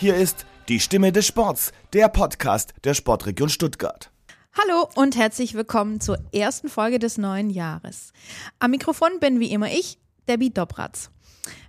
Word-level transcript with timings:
Hier 0.00 0.16
ist 0.16 0.46
die 0.70 0.80
Stimme 0.80 1.12
des 1.12 1.26
Sports, 1.26 1.72
der 1.92 2.08
Podcast 2.08 2.72
der 2.84 2.94
Sportregion 2.94 3.50
Stuttgart. 3.50 4.10
Hallo 4.58 4.88
und 4.94 5.14
herzlich 5.14 5.52
willkommen 5.52 6.00
zur 6.00 6.16
ersten 6.32 6.70
Folge 6.70 6.98
des 6.98 7.18
neuen 7.18 7.50
Jahres. 7.50 8.14
Am 8.60 8.70
Mikrofon 8.70 9.20
bin 9.20 9.40
wie 9.40 9.52
immer 9.52 9.70
ich, 9.70 9.98
Debbie 10.26 10.54
Dobratz. 10.54 11.10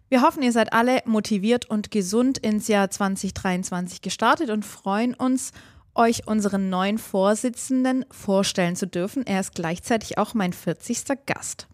Wir 0.08 0.22
hoffen, 0.22 0.44
ihr 0.44 0.54
seid 0.54 0.72
alle 0.72 1.02
motiviert 1.04 1.70
und 1.70 1.92
gesund 1.92 2.38
ins 2.38 2.70
Jahr 2.70 2.90
2023 2.90 4.02
gestartet 4.02 4.50
und 4.50 4.64
freuen 4.64 5.14
uns, 5.14 5.52
euch 5.94 6.26
unseren 6.26 6.70
neuen 6.70 7.00
Vorsitzenden 7.00 8.06
vorstellen 8.12 8.78
zu 8.78 8.88
dürfen. 8.88 9.28
Er 9.28 9.42
ist 9.42 9.56
gleichzeitig 9.56 10.18
auch 10.18 10.34
mein 10.34 10.54
40. 10.54 11.04
Gast. 11.26 11.68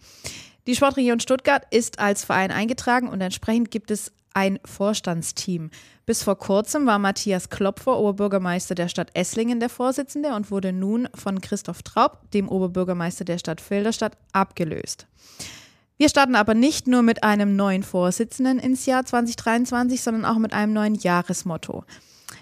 Die 0.65 0.75
Sportregion 0.75 1.19
Stuttgart 1.19 1.67
ist 1.69 1.99
als 1.99 2.25
Verein 2.25 2.49
eingetragen 2.49 3.09
und 3.09 3.21
entsprechend 3.21 3.69
gibt 3.69 3.91
es 3.91 4.11
ein 4.37 4.59
Vorstandsteam. 4.63 5.71
Bis 6.05 6.21
vor 6.21 6.37
kurzem 6.37 6.85
war 6.85 6.99
Matthias 6.99 7.49
Klopfer, 7.49 7.97
Oberbürgermeister 7.97 8.75
der 8.75 8.87
Stadt 8.87 9.09
Esslingen, 9.15 9.59
der 9.59 9.69
Vorsitzende 9.69 10.35
und 10.35 10.51
wurde 10.51 10.71
nun 10.71 11.09
von 11.15 11.41
Christoph 11.41 11.81
Traub, 11.81 12.29
dem 12.35 12.47
Oberbürgermeister 12.47 13.25
der 13.25 13.39
Stadt 13.39 13.59
Filderstadt, 13.59 14.15
abgelöst. 14.33 15.07
Wir 15.97 16.07
starten 16.07 16.35
aber 16.35 16.53
nicht 16.53 16.85
nur 16.85 17.01
mit 17.01 17.23
einem 17.23 17.55
neuen 17.55 17.81
Vorsitzenden 17.81 18.59
ins 18.59 18.85
Jahr 18.85 19.03
2023, 19.03 20.03
sondern 20.03 20.25
auch 20.25 20.37
mit 20.37 20.53
einem 20.53 20.71
neuen 20.71 20.93
Jahresmotto. 20.93 21.83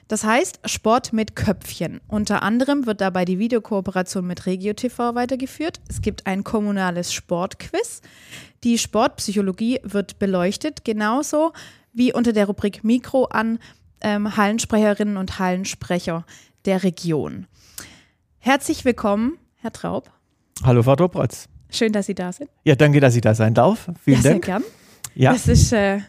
Das 0.10 0.24
heißt 0.24 0.60
Sport 0.66 1.14
mit 1.14 1.36
Köpfchen. 1.36 2.02
Unter 2.08 2.44
anderem 2.44 2.86
wird 2.86 3.02
dabei 3.02 3.24
die 3.24 3.40
Videokooperation 3.40 4.28
mit 4.28 4.46
Regio 4.46 4.74
TV 4.74 5.16
weitergeführt. 5.16 5.80
Es 5.88 6.02
gibt 6.02 6.28
ein 6.28 6.44
kommunales 6.44 7.14
Sportquiz. 7.14 8.02
Die 8.64 8.78
Sportpsychologie 8.78 9.80
wird 9.84 10.20
beleuchtet, 10.20 10.86
genauso 10.86 11.54
wie 11.96 12.14
unter 12.14 12.34
der 12.34 12.46
Rubrik 12.46 12.84
Mikro 12.84 13.26
an 13.26 13.58
ähm, 14.02 14.38
Hallensprecherinnen 14.38 15.18
und 15.18 15.40
Hallensprecher 15.40 16.26
der 16.66 16.84
Region. 16.84 17.48
Herzlich 18.40 18.86
willkommen, 18.86 19.38
Herr 19.56 19.72
Traub. 19.72 20.12
Hallo, 20.64 20.84
Frau 20.84 20.96
Dobratz. 20.96 21.48
Schön, 21.72 21.92
dass 21.94 22.06
Sie 22.06 22.16
da 22.16 22.32
sind. 22.32 22.50
Ja, 22.64 22.76
danke, 22.76 23.00
dass 23.00 23.16
ich 23.16 23.22
da 23.22 23.34
sein 23.34 23.54
darf. 23.54 23.90
Vielen 24.04 24.22
ja, 24.22 24.30
Dank. 24.30 24.46
Sehr 24.46 24.60
gern. 24.60 24.64
Ja. 25.16 25.34
Es 25.34 25.48
ist 25.48 25.72
äh, 25.74 26.00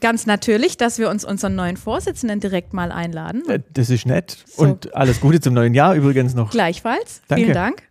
ganz 0.00 0.26
natürlich, 0.26 0.76
dass 0.76 0.98
wir 0.98 1.08
uns 1.08 1.24
unseren 1.24 1.54
neuen 1.54 1.76
Vorsitzenden 1.76 2.40
direkt 2.40 2.72
mal 2.74 2.92
einladen. 2.92 3.42
Äh, 3.48 3.60
Das 3.72 3.90
ist 3.90 4.06
nett. 4.06 4.44
So. 4.46 4.62
Und 4.62 4.94
alles 4.94 5.20
Gute 5.20 5.40
zum 5.40 5.54
neuen 5.54 5.74
Jahr 5.74 5.94
übrigens 5.94 6.34
noch. 6.34 6.50
Gleichfalls. 6.50 7.22
Danke. 7.28 7.44
Vielen 7.44 7.54
Dank. 7.54 7.82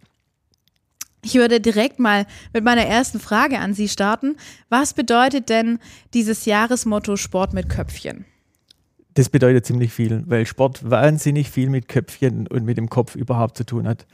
Ich 1.26 1.34
würde 1.34 1.60
direkt 1.60 2.00
mal 2.00 2.28
mit 2.54 2.64
meiner 2.64 2.86
ersten 2.86 3.20
Frage 3.20 3.58
an 3.58 3.74
Sie 3.74 3.90
starten. 3.90 4.36
Was 4.70 4.94
bedeutet 4.94 5.50
denn 5.50 5.80
dieses 6.14 6.46
Jahresmotto 6.46 7.16
Sport 7.18 7.52
mit 7.52 7.68
Köpfchen? 7.68 8.26
Das 9.16 9.30
bedeutet 9.30 9.66
ziemlich 9.66 9.92
viel, 9.92 10.22
weil 10.28 10.46
Sport 10.46 10.88
wahnsinnig 10.88 11.50
viel 11.50 11.72
mit 11.72 11.88
Köpfchen 11.88 12.46
und 12.46 12.64
mit 12.64 12.78
dem 12.78 12.92
Kopf 12.92 13.16
überhaupt 13.16 13.58
zu 13.58 13.64
tun 13.64 13.88
hat. 13.88 14.06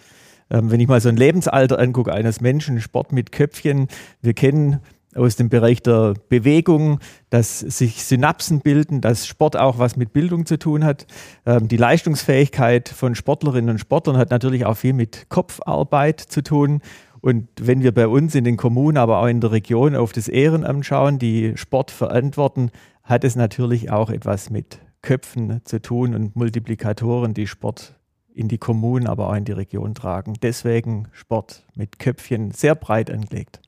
Ähm, 0.49 0.71
wenn 0.71 0.79
ich 0.79 0.87
mal 0.87 1.01
so 1.01 1.09
ein 1.09 1.17
Lebensalter 1.17 1.79
angucke 1.79 2.13
eines 2.13 2.39
Menschen, 2.39 2.79
Sport 2.79 3.11
mit 3.11 3.33
Köpfchen, 3.33 3.89
wir 4.21 4.33
kennen 4.33 4.79
aus 5.15 5.35
dem 5.35 5.49
Bereich 5.49 5.81
der 5.81 6.13
Bewegung, 6.29 6.99
dass 7.29 7.59
sich 7.59 8.03
Synapsen 8.03 8.61
bilden, 8.61 9.01
dass 9.01 9.27
Sport 9.27 9.57
auch 9.57 9.77
was 9.77 9.95
mit 9.95 10.13
Bildung 10.13 10.45
zu 10.45 10.57
tun 10.57 10.83
hat. 10.83 11.05
Ähm, 11.45 11.67
die 11.67 11.77
Leistungsfähigkeit 11.77 12.89
von 12.89 13.15
Sportlerinnen 13.15 13.69
und 13.69 13.79
Sportlern 13.79 14.17
hat 14.17 14.31
natürlich 14.31 14.65
auch 14.65 14.75
viel 14.75 14.93
mit 14.93 15.27
Kopfarbeit 15.29 16.19
zu 16.19 16.41
tun. 16.41 16.81
Und 17.21 17.47
wenn 17.59 17.83
wir 17.83 17.93
bei 17.93 18.07
uns 18.07 18.33
in 18.35 18.43
den 18.43 18.57
Kommunen, 18.57 18.97
aber 18.97 19.19
auch 19.19 19.27
in 19.27 19.41
der 19.41 19.51
Region 19.51 19.95
auf 19.95 20.11
das 20.11 20.27
Ehrenamt 20.27 20.85
schauen, 20.85 21.19
die 21.19 21.53
Sport 21.55 21.91
verantworten, 21.91 22.71
hat 23.03 23.23
es 23.23 23.35
natürlich 23.35 23.91
auch 23.91 24.09
etwas 24.09 24.49
mit 24.49 24.79
Köpfen 25.01 25.61
zu 25.65 25.81
tun 25.81 26.15
und 26.15 26.35
Multiplikatoren, 26.35 27.33
die 27.33 27.47
Sport 27.47 27.95
in 28.33 28.47
die 28.47 28.57
Kommunen, 28.57 29.07
aber 29.07 29.29
auch 29.29 29.35
in 29.35 29.45
die 29.45 29.51
Region 29.51 29.93
tragen. 29.93 30.35
Deswegen 30.41 31.07
Sport 31.11 31.63
mit 31.75 31.99
Köpfchen 31.99 32.51
sehr 32.51 32.75
breit 32.75 33.11
angelegt. 33.11 33.61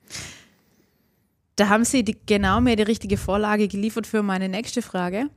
Da 1.56 1.70
haben 1.70 1.86
Sie 1.86 2.04
die, 2.04 2.18
genau 2.26 2.62
mir 2.62 2.76
die 2.76 2.84
richtige 2.84 3.18
Vorlage 3.18 3.68
geliefert 3.68 4.08
für 4.08 4.24
meine 4.24 4.50
nächste 4.50 4.82
Frage. 4.82 5.28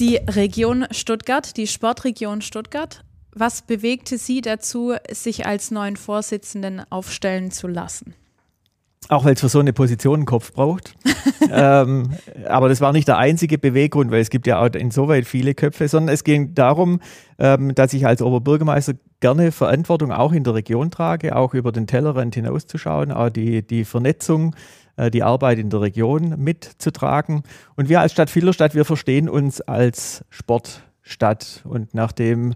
Die 0.00 0.16
Region 0.16 0.86
Stuttgart, 0.90 1.56
die 1.56 1.66
Sportregion 1.66 2.40
Stuttgart, 2.40 3.04
was 3.34 3.62
bewegte 3.62 4.16
Sie 4.16 4.40
dazu, 4.40 4.94
sich 5.10 5.46
als 5.46 5.70
neuen 5.70 5.96
Vorsitzenden 5.96 6.82
aufstellen 6.90 7.50
zu 7.50 7.68
lassen? 7.68 8.14
Auch 9.08 9.26
weil 9.26 9.34
es 9.34 9.40
für 9.40 9.50
so 9.50 9.58
eine 9.58 9.74
Position 9.74 10.20
einen 10.20 10.24
Kopf 10.24 10.52
braucht. 10.52 10.94
ähm, 11.52 12.14
aber 12.48 12.70
das 12.70 12.80
war 12.80 12.92
nicht 12.92 13.06
der 13.06 13.18
einzige 13.18 13.58
Beweggrund, 13.58 14.10
weil 14.10 14.20
es 14.20 14.30
gibt 14.30 14.46
ja 14.46 14.60
auch 14.60 14.72
insoweit 14.72 15.26
viele 15.26 15.54
Köpfe, 15.54 15.88
sondern 15.88 16.14
es 16.14 16.24
ging 16.24 16.54
darum, 16.54 17.00
ähm, 17.38 17.74
dass 17.74 17.92
ich 17.92 18.06
als 18.06 18.22
Oberbürgermeister 18.22 18.94
gerne 19.20 19.52
Verantwortung 19.52 20.10
auch 20.10 20.32
in 20.32 20.44
der 20.44 20.54
Region 20.54 20.90
trage, 20.90 21.36
auch 21.36 21.52
über 21.52 21.72
den 21.72 21.86
Tellerrand 21.86 22.34
hinauszuschauen, 22.34 23.12
auch 23.12 23.28
die, 23.28 23.66
die 23.66 23.84
Vernetzung, 23.84 24.54
die 25.10 25.22
Arbeit 25.22 25.58
in 25.58 25.70
der 25.70 25.80
Region 25.80 26.34
mitzutragen. 26.38 27.42
Und 27.76 27.88
wir 27.88 28.00
als 28.00 28.12
Stadt 28.12 28.30
Filderstadt, 28.30 28.74
wir 28.74 28.84
verstehen 28.84 29.28
uns 29.28 29.60
als 29.60 30.24
Sportstadt. 30.30 31.62
Und 31.64 31.94
nachdem 31.94 32.54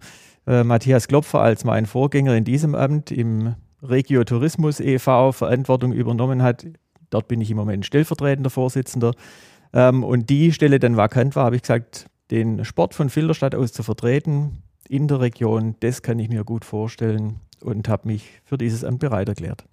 äh, 0.49 0.65
Matthias 0.65 1.09
Klopfer 1.09 1.41
als 1.41 1.65
mein 1.65 1.87
Vorgänger 1.87 2.35
in 2.35 2.45
diesem 2.45 2.75
Amt 2.75 3.11
im 3.11 3.55
Regio 3.83 4.25
Tourismus 4.25 4.81
e.V. 4.81 5.33
Verantwortung 5.33 5.93
übernommen 5.93 6.43
hat. 6.43 6.67
Dort 7.11 7.29
bin 7.29 7.41
ich 7.41 7.51
im 7.51 7.57
Moment 7.57 7.87
stellvertretender 7.87 8.51
Vorsitzender. 8.51 9.13
Ähm, 9.73 10.03
und 10.03 10.31
die 10.31 10.53
Stelle 10.53 10.79
dann 10.79 10.97
vakant 10.97 11.37
war, 11.37 11.45
habe 11.45 11.57
ich 11.57 11.63
gesagt, 11.63 12.07
den 12.31 12.65
Sport 12.65 12.95
von 12.95 13.11
Filderstadt 13.11 13.55
aus 13.55 13.73
zu 13.73 13.83
vertreten 13.83 14.63
in 14.89 15.07
der 15.07 15.21
Region, 15.21 15.77
das 15.81 16.03
kann 16.03 16.19
ich 16.19 16.31
mir 16.31 16.45
gut 16.45 16.65
vorstellen 16.65 17.41
und 17.61 17.89
habe 17.89 18.09
mich 18.09 18.41
für 18.45 18.57
dieses 18.57 18.85
Amt 18.85 19.01
bereit 19.01 19.29
erklärt. 19.29 19.65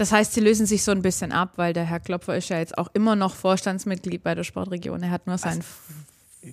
Das 0.00 0.12
heißt, 0.12 0.32
Sie 0.32 0.40
lösen 0.40 0.64
sich 0.64 0.82
so 0.82 0.92
ein 0.92 1.02
bisschen 1.02 1.30
ab, 1.30 1.52
weil 1.56 1.74
der 1.74 1.84
Herr 1.84 2.00
Klopfer 2.00 2.34
ist 2.34 2.48
ja 2.48 2.56
jetzt 2.56 2.78
auch 2.78 2.88
immer 2.94 3.16
noch 3.16 3.34
Vorstandsmitglied 3.34 4.22
bei 4.22 4.34
der 4.34 4.44
Sportregion. 4.44 5.02
Er 5.02 5.10
hat 5.10 5.26
nur 5.26 5.36
seinen. 5.36 5.62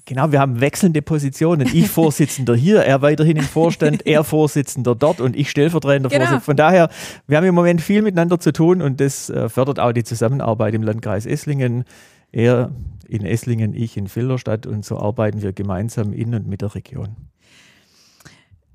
Genau, 0.03 0.34
wir 0.34 0.41
haben 0.41 0.59
wechselnde 0.59 1.02
Positionen. 1.02 1.66
Ich 1.74 1.88
Vorsitzender 1.90 2.57
hier, 2.57 2.81
er 2.81 3.02
weiterhin 3.02 3.38
im 3.38 3.46
Vorstand, 3.46 4.06
er 4.06 4.25
Vorsitzender 4.25 4.96
dort 4.96 5.22
und 5.22 5.38
ich 5.38 5.50
stellvertretender 5.50 6.09
Genau. 6.09 6.25
Vorsitzender. 6.25 6.44
Von 6.44 6.57
daher, 6.57 6.90
wir 7.25 7.38
haben 7.38 7.46
im 7.46 7.56
Moment 7.56 7.80
viel 7.80 8.02
miteinander 8.02 8.38
zu 8.38 8.52
tun 8.52 8.81
und 8.81 9.00
das 9.00 9.30
äh, 9.30 9.47
fördert 9.47 9.80
auch 9.80 9.94
die 9.94 10.03
Zusammenarbeit 10.03 10.74
im 10.74 10.84
Landkreis 10.84 11.25
Esslingen. 11.25 11.86
Er 12.34 12.74
in 13.07 13.25
Esslingen, 13.25 13.74
ich 13.74 13.96
in 13.96 14.09
Filderstadt 14.09 14.66
und 14.66 14.84
so 14.84 15.00
arbeiten 15.00 15.41
wir 15.41 15.53
gemeinsam 15.53 16.12
in 16.12 16.36
und 16.36 16.47
mit 16.47 16.59
der 16.59 16.75
Region. 16.75 17.16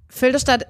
Filderstadt 0.08 0.66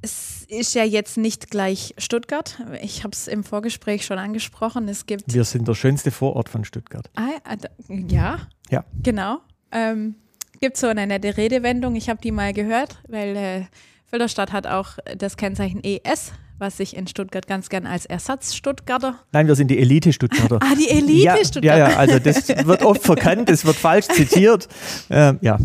es 0.00 0.35
ist 0.48 0.74
ja 0.74 0.84
jetzt 0.84 1.16
nicht 1.16 1.50
gleich 1.50 1.94
Stuttgart. 1.98 2.60
Ich 2.82 3.02
habe 3.04 3.12
es 3.12 3.26
im 3.28 3.44
Vorgespräch 3.44 4.04
schon 4.06 4.18
angesprochen. 4.18 4.88
Es 4.88 5.06
gibt. 5.06 5.32
Wir 5.32 5.44
sind 5.44 5.66
der 5.68 5.74
schönste 5.74 6.10
Vorort 6.10 6.48
von 6.48 6.64
Stuttgart. 6.64 7.10
Ah, 7.16 7.56
da- 7.56 7.68
ja, 7.88 8.38
Ja. 8.70 8.84
genau. 9.02 9.38
Ähm, 9.72 10.14
gibt 10.60 10.76
so 10.76 10.86
eine 10.86 11.06
nette 11.06 11.36
Redewendung. 11.36 11.96
Ich 11.96 12.08
habe 12.08 12.20
die 12.22 12.30
mal 12.32 12.52
gehört, 12.52 12.98
weil 13.08 13.36
äh, 13.36 13.62
Filderstadt 14.08 14.52
hat 14.52 14.66
auch 14.66 14.98
das 15.18 15.36
Kennzeichen 15.36 15.82
ES, 15.82 16.32
was 16.58 16.76
sich 16.78 16.96
in 16.96 17.06
Stuttgart 17.06 17.46
ganz 17.46 17.68
gern 17.68 17.86
als 17.86 18.06
Ersatz-Stuttgarter. 18.06 19.18
Nein, 19.32 19.48
wir 19.48 19.54
sind 19.56 19.68
die 19.70 19.78
Elite 19.78 20.12
Stuttgarter. 20.12 20.60
Ah, 20.62 20.74
die 20.78 20.88
Elite 20.88 21.22
ja, 21.24 21.36
Stuttgarter. 21.44 21.78
Ja, 21.78 21.90
ja, 21.90 21.96
also 21.96 22.18
das 22.18 22.48
wird 22.48 22.82
oft 22.82 23.02
verkannt, 23.02 23.48
das 23.48 23.64
wird 23.64 23.76
falsch 23.76 24.06
zitiert. 24.06 24.68
Ähm, 25.10 25.38
ja, 25.42 25.58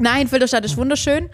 Nein, 0.00 0.28
Filderstadt 0.28 0.64
ist 0.64 0.76
wunderschön. 0.76 1.28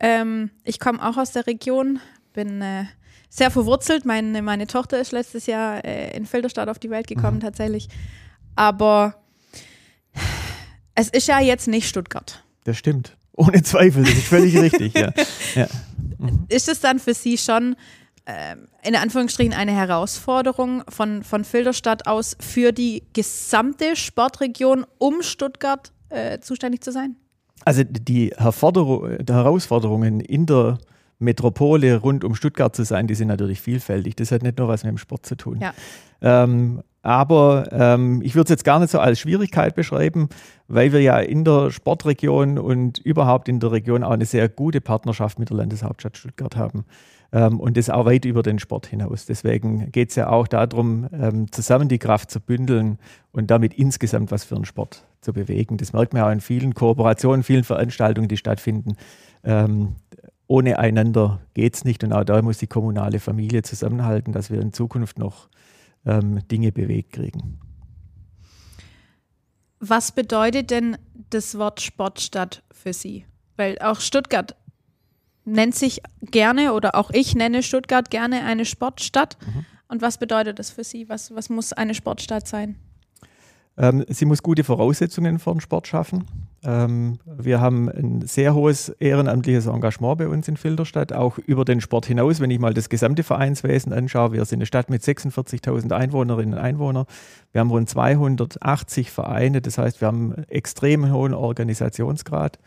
Ähm, 0.00 0.50
ich 0.64 0.80
komme 0.80 1.06
auch 1.06 1.16
aus 1.16 1.32
der 1.32 1.46
Region, 1.46 2.00
bin 2.32 2.62
äh, 2.62 2.84
sehr 3.28 3.50
verwurzelt. 3.50 4.04
Meine, 4.04 4.42
meine 4.42 4.66
Tochter 4.66 4.98
ist 5.00 5.12
letztes 5.12 5.46
Jahr 5.46 5.84
äh, 5.84 6.16
in 6.16 6.26
Filderstadt 6.26 6.68
auf 6.68 6.78
die 6.78 6.90
Welt 6.90 7.06
gekommen, 7.06 7.36
Mhm. 7.36 7.42
tatsächlich. 7.42 7.88
Aber 8.56 9.14
es 10.94 11.08
ist 11.08 11.28
ja 11.28 11.40
jetzt 11.40 11.68
nicht 11.68 11.88
Stuttgart. 11.88 12.42
das 12.64 12.76
stimmt. 12.76 13.16
Ohne 13.32 13.62
Zweifel, 13.62 14.02
das 14.04 14.12
ist 14.14 14.26
völlig 14.26 14.56
richtig. 14.60 14.94
Ja. 14.98 15.12
Ja. 15.54 15.66
Ist 16.48 16.68
es 16.68 16.80
dann 16.80 16.98
für 16.98 17.14
Sie 17.14 17.38
schon 17.38 17.74
ähm, 18.26 18.68
in 18.82 18.94
Anführungsstrichen 18.96 19.54
eine 19.54 19.72
Herausforderung 19.72 20.82
von, 20.88 21.22
von 21.22 21.44
Filderstadt 21.44 22.06
aus 22.06 22.36
für 22.38 22.72
die 22.72 23.04
gesamte 23.14 23.96
Sportregion 23.96 24.84
um 24.98 25.22
Stuttgart 25.22 25.90
äh, 26.10 26.40
zuständig 26.40 26.82
zu 26.82 26.92
sein? 26.92 27.16
Also 27.64 27.84
die, 27.84 28.32
Herausforderungen 28.36 30.20
in 30.20 30.46
der 30.46 30.78
Metropole 31.18 31.98
rund 31.98 32.24
um 32.24 32.34
Stuttgart 32.34 32.74
zu 32.74 32.84
sein, 32.84 33.06
die 33.06 33.14
sind 33.14 33.28
natürlich 33.28 33.60
vielfältig. 33.60 34.16
Das 34.16 34.32
hat 34.32 34.42
nicht 34.42 34.58
nur 34.58 34.68
was 34.68 34.84
mit 34.84 34.92
dem 34.92 34.98
Sport 34.98 35.26
zu 35.26 35.36
tun. 35.36 35.60
Ja. 35.60 35.74
Ähm, 36.22 36.82
aber 37.02 37.68
ähm, 37.72 38.20
ich 38.22 38.34
würde 38.34 38.44
es 38.44 38.50
jetzt 38.50 38.64
gar 38.64 38.78
nicht 38.78 38.90
so 38.90 38.98
als 38.98 39.20
Schwierigkeit 39.20 39.74
beschreiben, 39.74 40.28
weil 40.68 40.92
wir 40.92 41.00
ja 41.00 41.18
in 41.18 41.44
der 41.44 41.70
Sportregion 41.70 42.58
und 42.58 42.98
überhaupt 42.98 43.48
in 43.48 43.60
der 43.60 43.72
Region 43.72 44.04
auch 44.04 44.10
eine 44.10 44.26
sehr 44.26 44.48
gute 44.48 44.80
Partnerschaft 44.80 45.38
mit 45.38 45.50
der 45.50 45.56
Landeshauptstadt 45.56 46.16
Stuttgart 46.16 46.56
haben. 46.56 46.84
Ähm, 47.32 47.60
und 47.60 47.76
das 47.76 47.88
auch 47.90 48.06
weit 48.06 48.24
über 48.24 48.42
den 48.42 48.58
Sport 48.58 48.86
hinaus. 48.86 49.24
Deswegen 49.24 49.90
geht 49.92 50.10
es 50.10 50.16
ja 50.16 50.28
auch 50.28 50.48
darum, 50.48 51.08
ähm, 51.12 51.50
zusammen 51.52 51.88
die 51.88 51.98
Kraft 51.98 52.30
zu 52.30 52.40
bündeln 52.40 52.98
und 53.32 53.50
damit 53.50 53.74
insgesamt 53.74 54.30
was 54.30 54.44
für 54.44 54.56
den 54.56 54.64
Sport 54.64 55.04
zu 55.20 55.32
bewegen. 55.32 55.76
Das 55.76 55.92
merkt 55.92 56.12
man 56.12 56.22
auch 56.22 56.30
in 56.30 56.40
vielen 56.40 56.74
Kooperationen, 56.74 57.44
vielen 57.44 57.64
Veranstaltungen, 57.64 58.28
die 58.28 58.36
stattfinden. 58.36 58.96
Ähm, 59.44 59.96
ohne 60.48 60.80
einander 60.80 61.40
geht 61.54 61.76
es 61.76 61.84
nicht 61.84 62.02
und 62.02 62.12
auch 62.12 62.24
da 62.24 62.42
muss 62.42 62.58
die 62.58 62.66
kommunale 62.66 63.20
Familie 63.20 63.62
zusammenhalten, 63.62 64.32
dass 64.32 64.50
wir 64.50 64.60
in 64.60 64.72
Zukunft 64.72 65.16
noch 65.16 65.48
ähm, 66.06 66.46
Dinge 66.48 66.72
bewegt 66.72 67.12
kriegen. 67.12 67.60
Was 69.78 70.12
bedeutet 70.12 70.70
denn 70.70 70.98
das 71.30 71.56
Wort 71.56 71.80
Sportstadt 71.80 72.62
für 72.70 72.92
Sie? 72.92 73.24
Weil 73.56 73.78
auch 73.78 74.00
Stuttgart 74.00 74.54
nennt 75.44 75.74
sich 75.74 76.02
gerne 76.20 76.74
oder 76.74 76.94
auch 76.94 77.10
ich 77.10 77.34
nenne 77.34 77.62
Stuttgart 77.62 78.10
gerne 78.10 78.44
eine 78.44 78.64
Sportstadt. 78.64 79.38
Mhm. 79.44 79.66
Und 79.88 80.02
was 80.02 80.18
bedeutet 80.18 80.58
das 80.58 80.70
für 80.70 80.84
Sie? 80.84 81.08
Was, 81.08 81.34
was 81.34 81.48
muss 81.48 81.72
eine 81.72 81.94
Sportstadt 81.94 82.46
sein? 82.46 82.76
Ähm, 83.80 84.04
sie 84.08 84.26
muss 84.26 84.42
gute 84.42 84.62
Voraussetzungen 84.62 85.38
für 85.38 85.52
den 85.52 85.60
Sport 85.60 85.86
schaffen. 85.86 86.26
Ähm, 86.62 87.18
wir 87.24 87.62
haben 87.62 87.88
ein 87.88 88.20
sehr 88.26 88.54
hohes 88.54 88.90
ehrenamtliches 88.90 89.66
Engagement 89.66 90.18
bei 90.18 90.28
uns 90.28 90.48
in 90.48 90.58
Filderstadt, 90.58 91.14
auch 91.14 91.38
über 91.38 91.64
den 91.64 91.80
Sport 91.80 92.04
hinaus. 92.04 92.40
Wenn 92.40 92.50
ich 92.50 92.58
mal 92.58 92.74
das 92.74 92.90
gesamte 92.90 93.22
Vereinswesen 93.22 93.94
anschaue, 93.94 94.32
wir 94.32 94.44
sind 94.44 94.58
eine 94.58 94.66
Stadt 94.66 94.90
mit 94.90 95.02
46.000 95.02 95.92
Einwohnerinnen 95.92 96.54
und 96.54 96.60
Einwohnern. 96.60 97.06
Wir 97.52 97.62
haben 97.62 97.70
rund 97.70 97.88
280 97.88 99.10
Vereine, 99.10 99.62
das 99.62 99.78
heißt, 99.78 100.02
wir 100.02 100.08
haben 100.08 100.34
einen 100.34 100.44
extrem 100.50 101.10
hohen 101.10 101.32
Organisationsgrad. 101.32 102.58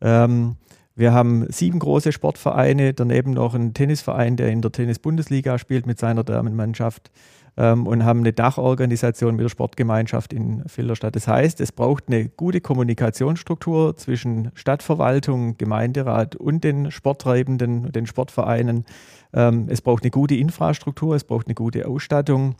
Ähm, 0.00 0.56
wir 0.96 1.12
haben 1.12 1.46
sieben 1.48 1.78
große 1.78 2.10
Sportvereine, 2.10 2.92
daneben 2.92 3.30
noch 3.30 3.54
einen 3.54 3.72
Tennisverein, 3.72 4.36
der 4.36 4.48
in 4.48 4.62
der 4.62 4.72
Tennis-Bundesliga 4.72 5.58
spielt 5.58 5.86
mit 5.86 6.00
seiner 6.00 6.24
Damenmannschaft 6.24 7.12
ähm, 7.56 7.86
und 7.86 8.04
haben 8.04 8.20
eine 8.20 8.32
Dachorganisation 8.32 9.36
mit 9.36 9.44
der 9.44 9.48
Sportgemeinschaft 9.48 10.32
in 10.32 10.62
Filderstadt. 10.66 11.16
Das 11.16 11.28
heißt, 11.28 11.60
es 11.60 11.72
braucht 11.72 12.04
eine 12.08 12.28
gute 12.28 12.60
Kommunikationsstruktur 12.60 13.96
zwischen 13.96 14.50
Stadtverwaltung, 14.54 15.56
Gemeinderat 15.56 16.36
und 16.36 16.64
den 16.64 16.90
Sporttreibenden, 16.90 17.92
den 17.92 18.06
Sportvereinen. 18.06 18.84
Ähm, 19.32 19.66
es 19.68 19.82
braucht 19.82 20.02
eine 20.02 20.10
gute 20.10 20.34
Infrastruktur, 20.34 21.14
es 21.14 21.24
braucht 21.24 21.46
eine 21.46 21.54
gute 21.54 21.86
Ausstattung 21.86 22.56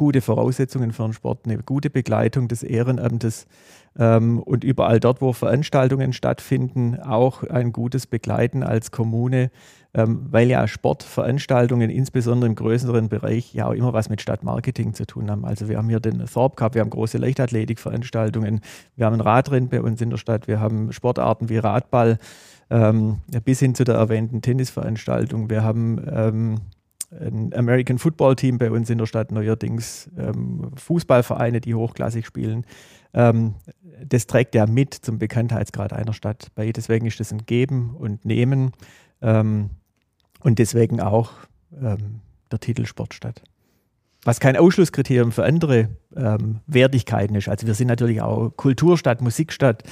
gute 0.00 0.22
Voraussetzungen 0.22 0.92
für 0.92 1.02
den 1.02 1.12
Sport, 1.12 1.40
eine 1.44 1.58
gute 1.58 1.90
Begleitung 1.90 2.48
des 2.48 2.62
Ehrenamtes 2.62 3.46
ähm, 3.98 4.38
und 4.38 4.64
überall 4.64 4.98
dort, 4.98 5.20
wo 5.20 5.34
Veranstaltungen 5.34 6.14
stattfinden, 6.14 6.98
auch 6.98 7.44
ein 7.44 7.70
gutes 7.70 8.06
Begleiten 8.06 8.62
als 8.62 8.92
Kommune, 8.92 9.50
ähm, 9.92 10.26
weil 10.30 10.48
ja 10.48 10.66
Sportveranstaltungen, 10.66 11.90
insbesondere 11.90 12.48
im 12.48 12.54
größeren 12.54 13.10
Bereich, 13.10 13.52
ja 13.52 13.66
auch 13.66 13.74
immer 13.74 13.92
was 13.92 14.08
mit 14.08 14.22
Stadtmarketing 14.22 14.94
zu 14.94 15.04
tun 15.06 15.30
haben. 15.30 15.44
Also 15.44 15.68
wir 15.68 15.76
haben 15.76 15.90
hier 15.90 16.00
den 16.00 16.24
Thorpe 16.24 16.56
Cup, 16.56 16.74
wir 16.74 16.80
haben 16.80 16.88
große 16.88 17.18
Leichtathletikveranstaltungen, 17.18 18.62
wir 18.96 19.04
haben 19.04 19.16
ein 19.16 19.20
Radrennen 19.20 19.68
bei 19.68 19.82
uns 19.82 20.00
in 20.00 20.08
der 20.08 20.16
Stadt, 20.16 20.48
wir 20.48 20.60
haben 20.60 20.92
Sportarten 20.92 21.50
wie 21.50 21.58
Radball, 21.58 22.16
ähm, 22.70 23.18
bis 23.44 23.58
hin 23.58 23.74
zu 23.74 23.84
der 23.84 23.96
erwähnten 23.96 24.40
Tennisveranstaltung. 24.40 25.50
Wir 25.50 25.62
haben 25.62 26.00
ähm, 26.10 26.60
ein 27.10 27.52
American 27.54 27.98
Football 27.98 28.36
Team 28.36 28.58
bei 28.58 28.70
uns 28.70 28.88
in 28.88 28.98
der 28.98 29.06
Stadt 29.06 29.32
neuerdings, 29.32 30.10
ähm, 30.16 30.70
Fußballvereine, 30.76 31.60
die 31.60 31.74
hochklassig 31.74 32.26
spielen. 32.26 32.64
Ähm, 33.12 33.54
das 34.04 34.26
trägt 34.26 34.54
ja 34.54 34.66
mit 34.66 34.94
zum 34.94 35.18
Bekanntheitsgrad 35.18 35.92
einer 35.92 36.12
Stadt 36.12 36.48
bei. 36.54 36.70
Deswegen 36.70 37.06
ist 37.06 37.18
das 37.18 37.32
ein 37.32 37.44
Geben 37.46 37.96
und 37.96 38.24
Nehmen 38.24 38.72
ähm, 39.20 39.70
und 40.40 40.58
deswegen 40.58 41.00
auch 41.00 41.32
ähm, 41.80 42.20
der 42.50 42.60
Titel 42.60 42.86
Sportstadt. 42.86 43.42
Was 44.24 44.38
kein 44.38 44.56
Ausschlusskriterium 44.56 45.32
für 45.32 45.44
andere 45.44 45.88
ähm, 46.14 46.60
Wertigkeiten 46.66 47.34
ist. 47.34 47.48
Also 47.48 47.66
wir 47.66 47.74
sind 47.74 47.88
natürlich 47.88 48.20
auch 48.20 48.50
Kulturstadt, 48.50 49.22
Musikstadt. 49.22 49.82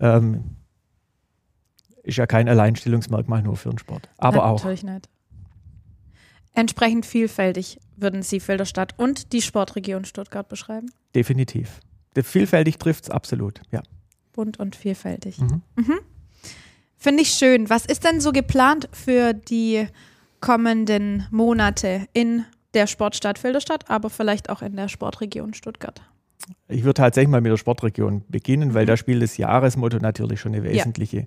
Ähm, 0.00 0.56
ist 2.02 2.18
ja 2.18 2.26
kein 2.26 2.48
Alleinstellungsmerkmal 2.48 3.42
nur 3.42 3.56
für 3.56 3.70
den 3.70 3.78
Sport. 3.78 4.08
Aber 4.18 4.38
Nein, 4.38 4.46
auch. 4.46 4.58
Natürlich 4.58 4.84
nicht. 4.84 5.08
Entsprechend 6.56 7.04
vielfältig 7.04 7.78
würden 7.96 8.22
Sie 8.22 8.40
Filderstadt 8.40 8.94
und 8.96 9.34
die 9.34 9.42
Sportregion 9.42 10.06
Stuttgart 10.06 10.48
beschreiben? 10.48 10.90
Definitiv. 11.14 11.80
Vielfältig 12.22 12.78
trifft 12.78 13.04
es 13.04 13.10
absolut, 13.10 13.60
ja. 13.70 13.82
Bunt 14.32 14.58
und 14.58 14.74
vielfältig. 14.74 15.38
Mhm. 15.38 15.60
Mhm. 15.76 15.98
Finde 16.96 17.22
ich 17.22 17.28
schön. 17.28 17.68
Was 17.68 17.84
ist 17.84 18.04
denn 18.04 18.22
so 18.22 18.32
geplant 18.32 18.88
für 18.92 19.34
die 19.34 19.86
kommenden 20.40 21.26
Monate 21.30 22.06
in 22.14 22.46
der 22.72 22.86
Sportstadt 22.86 23.38
Filderstadt, 23.38 23.90
aber 23.90 24.08
vielleicht 24.08 24.48
auch 24.48 24.62
in 24.62 24.76
der 24.76 24.88
Sportregion 24.88 25.52
Stuttgart? 25.52 26.00
Ich 26.68 26.84
würde 26.84 26.94
tatsächlich 26.94 27.28
mal 27.28 27.42
mit 27.42 27.52
der 27.52 27.58
Sportregion 27.58 28.24
beginnen, 28.30 28.72
weil 28.72 28.84
mhm. 28.84 28.88
da 28.88 28.96
spielt 28.96 29.22
das 29.22 29.36
Jahresmotto 29.36 29.98
natürlich 29.98 30.40
schon 30.40 30.54
eine 30.54 30.64
wesentliche 30.64 31.26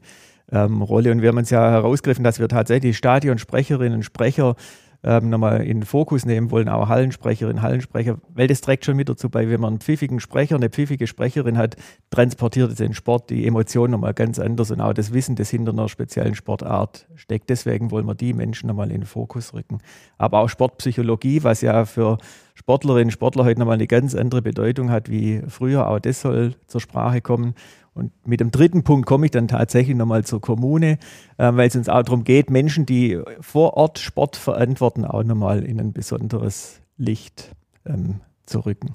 ja. 0.51 0.65
ähm, 0.65 0.81
Rolle. 0.81 1.11
Und 1.11 1.21
wir 1.21 1.29
haben 1.29 1.37
uns 1.37 1.51
ja 1.51 1.69
herausgegriffen, 1.69 2.23
dass 2.23 2.39
wir 2.39 2.47
tatsächlich 2.47 2.97
Stadionsprecherinnen 2.97 3.93
und 3.93 4.03
Sprecher 4.03 4.55
ähm, 5.03 5.29
nochmal 5.29 5.61
in 5.61 5.79
den 5.79 5.85
Fokus 5.85 6.25
nehmen 6.25 6.51
wollen, 6.51 6.67
auch 6.67 6.89
Hallensprecherinnen, 6.89 7.61
Hallensprecher, 7.61 8.17
weil 8.33 8.47
das 8.47 8.61
trägt 8.61 8.85
schon 8.85 8.97
mit 8.97 9.07
dazu 9.07 9.29
bei, 9.29 9.49
wenn 9.49 9.61
man 9.61 9.73
einen 9.73 9.79
pfiffigen 9.79 10.19
Sprecher, 10.19 10.55
eine 10.55 10.69
pfiffige 10.69 11.07
Sprecherin 11.07 11.57
hat, 11.57 11.77
transportiert 12.09 12.71
es 12.71 12.77
den 12.77 12.93
Sport, 12.93 13.29
die 13.29 13.47
Emotionen 13.47 13.91
nochmal 13.91 14.13
ganz 14.13 14.39
anders 14.39 14.71
und 14.71 14.81
auch 14.81 14.93
das 14.93 15.13
Wissen, 15.13 15.35
das 15.35 15.49
hinter 15.49 15.71
einer 15.71 15.87
speziellen 15.87 16.35
Sportart 16.35 17.07
steckt. 17.15 17.49
Deswegen 17.49 17.91
wollen 17.91 18.05
wir 18.05 18.15
die 18.15 18.33
Menschen 18.33 18.67
nochmal 18.67 18.91
in 18.91 19.01
den 19.01 19.07
Fokus 19.07 19.53
rücken. 19.53 19.79
Aber 20.17 20.39
auch 20.39 20.49
Sportpsychologie, 20.49 21.43
was 21.43 21.61
ja 21.61 21.85
für 21.85 22.17
Sportlerinnen 22.55 23.07
und 23.07 23.11
Sportler 23.11 23.45
heute 23.45 23.59
nochmal 23.59 23.75
eine 23.75 23.87
ganz 23.87 24.15
andere 24.15 24.41
Bedeutung 24.41 24.91
hat 24.91 25.09
wie 25.09 25.41
früher, 25.47 25.87
auch 25.87 25.99
das 25.99 26.19
soll 26.21 26.55
zur 26.67 26.81
Sprache 26.81 27.21
kommen. 27.21 27.55
Und 27.99 28.11
mit 28.25 28.39
dem 28.39 28.49
dritten 28.49 28.83
Punkt 28.83 29.05
komme 29.05 29.25
ich 29.25 29.31
dann 29.31 29.47
tatsächlich 29.47 29.95
nochmal 29.95 30.23
zur 30.23 30.39
Kommune, 30.39 30.97
äh, 31.37 31.51
weil 31.53 31.67
es 31.67 31.75
uns 31.75 31.89
auch 31.89 32.01
darum 32.01 32.23
geht, 32.23 32.49
Menschen, 32.49 32.85
die 32.85 33.19
vor 33.41 33.75
Ort 33.75 33.99
Sport 33.99 34.37
verantworten, 34.37 35.05
auch 35.05 35.23
nochmal 35.23 35.63
in 35.63 35.79
ein 35.79 35.91
besonderes 35.91 36.81
Licht 36.97 37.55
ähm, 37.85 38.21
zu 38.45 38.61
rücken. 38.61 38.93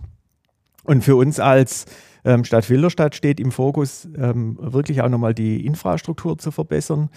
Und 0.84 1.04
für 1.04 1.16
uns 1.16 1.38
als 1.38 1.86
ähm, 2.24 2.44
Stadt 2.44 2.68
Wilderstadt 2.70 3.14
steht 3.14 3.40
im 3.40 3.52
Fokus, 3.52 4.08
ähm, 4.16 4.58
wirklich 4.60 5.02
auch 5.02 5.08
nochmal 5.08 5.34
die 5.34 5.64
Infrastruktur 5.64 6.38
zu 6.38 6.50
verbessern. 6.50 7.10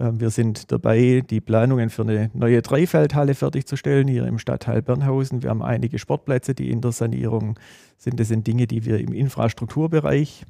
Ähm, 0.00 0.20
wir 0.20 0.30
sind 0.30 0.72
dabei, 0.72 1.22
die 1.28 1.40
Planungen 1.40 1.90
für 1.90 2.02
eine 2.02 2.30
neue 2.32 2.62
Dreifeldhalle 2.62 3.34
fertigzustellen 3.34 4.08
hier 4.08 4.26
im 4.26 4.38
Stadtteil 4.38 4.82
Bernhausen. 4.82 5.42
Wir 5.42 5.50
haben 5.50 5.62
einige 5.62 5.98
Sportplätze, 5.98 6.54
die 6.54 6.70
in 6.70 6.80
der 6.80 6.92
Sanierung 6.92 7.58
sind. 7.98 8.18
Das 8.18 8.28
sind 8.28 8.46
Dinge, 8.46 8.66
die 8.66 8.84
wir 8.84 8.98
im 8.98 9.12
Infrastrukturbereich 9.12 10.44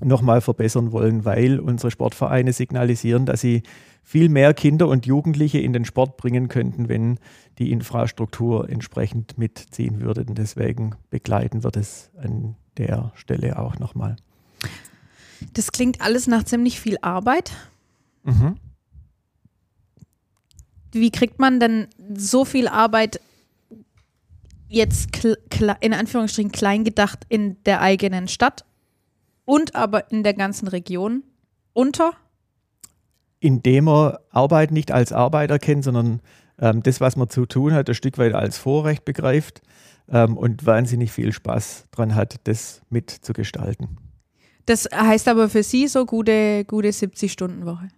nochmal 0.00 0.40
verbessern 0.40 0.92
wollen, 0.92 1.24
weil 1.24 1.60
unsere 1.60 1.90
Sportvereine 1.90 2.52
signalisieren, 2.52 3.26
dass 3.26 3.40
sie 3.40 3.62
viel 4.02 4.28
mehr 4.28 4.52
Kinder 4.52 4.88
und 4.88 5.06
Jugendliche 5.06 5.58
in 5.58 5.72
den 5.72 5.84
Sport 5.84 6.16
bringen 6.16 6.48
könnten, 6.48 6.88
wenn 6.88 7.18
die 7.58 7.70
Infrastruktur 7.70 8.68
entsprechend 8.68 9.38
mitziehen 9.38 10.00
würde. 10.00 10.24
Und 10.28 10.36
deswegen 10.36 10.94
begleiten 11.10 11.64
wir 11.64 11.70
das 11.70 12.10
an 12.18 12.56
der 12.76 13.12
Stelle 13.14 13.58
auch 13.58 13.78
nochmal. 13.78 14.16
Das 15.54 15.72
klingt 15.72 16.00
alles 16.00 16.26
nach 16.26 16.44
ziemlich 16.44 16.80
viel 16.80 16.98
Arbeit. 17.00 17.52
Mhm. 18.24 18.56
Wie 20.92 21.10
kriegt 21.10 21.38
man 21.38 21.58
denn 21.60 21.88
so 22.14 22.44
viel 22.44 22.68
Arbeit 22.68 23.20
jetzt 24.68 25.08
in 25.80 25.94
Anführungsstrichen 25.94 26.52
klein 26.52 26.84
gedacht 26.84 27.24
in 27.28 27.62
der 27.64 27.80
eigenen 27.80 28.28
Stadt 28.28 28.64
und 29.44 29.74
aber 29.74 30.10
in 30.10 30.22
der 30.22 30.34
ganzen 30.34 30.68
Region 30.68 31.22
unter? 31.72 32.12
Indem 33.40 33.88
er 33.88 34.20
Arbeit 34.30 34.70
nicht 34.70 34.92
als 34.92 35.12
Arbeit 35.12 35.50
erkennt, 35.50 35.84
sondern 35.84 36.20
ähm, 36.58 36.82
das, 36.82 37.00
was 37.00 37.16
man 37.16 37.28
zu 37.28 37.46
tun 37.46 37.72
hat, 37.72 37.88
ein 37.88 37.94
Stück 37.94 38.18
weit 38.18 38.34
als 38.34 38.58
Vorrecht 38.58 39.04
begreift 39.04 39.62
ähm, 40.08 40.36
und 40.36 40.64
wahnsinnig 40.66 41.12
viel 41.12 41.32
Spaß 41.32 41.86
dran 41.90 42.14
hat, 42.14 42.36
das 42.44 42.82
mitzugestalten. 42.90 43.98
Das 44.66 44.88
heißt 44.94 45.28
aber 45.28 45.48
für 45.48 45.62
Sie 45.62 45.88
so 45.88 46.06
gute, 46.06 46.64
gute 46.64 46.88
70-Stunden-Woche. 46.88 47.88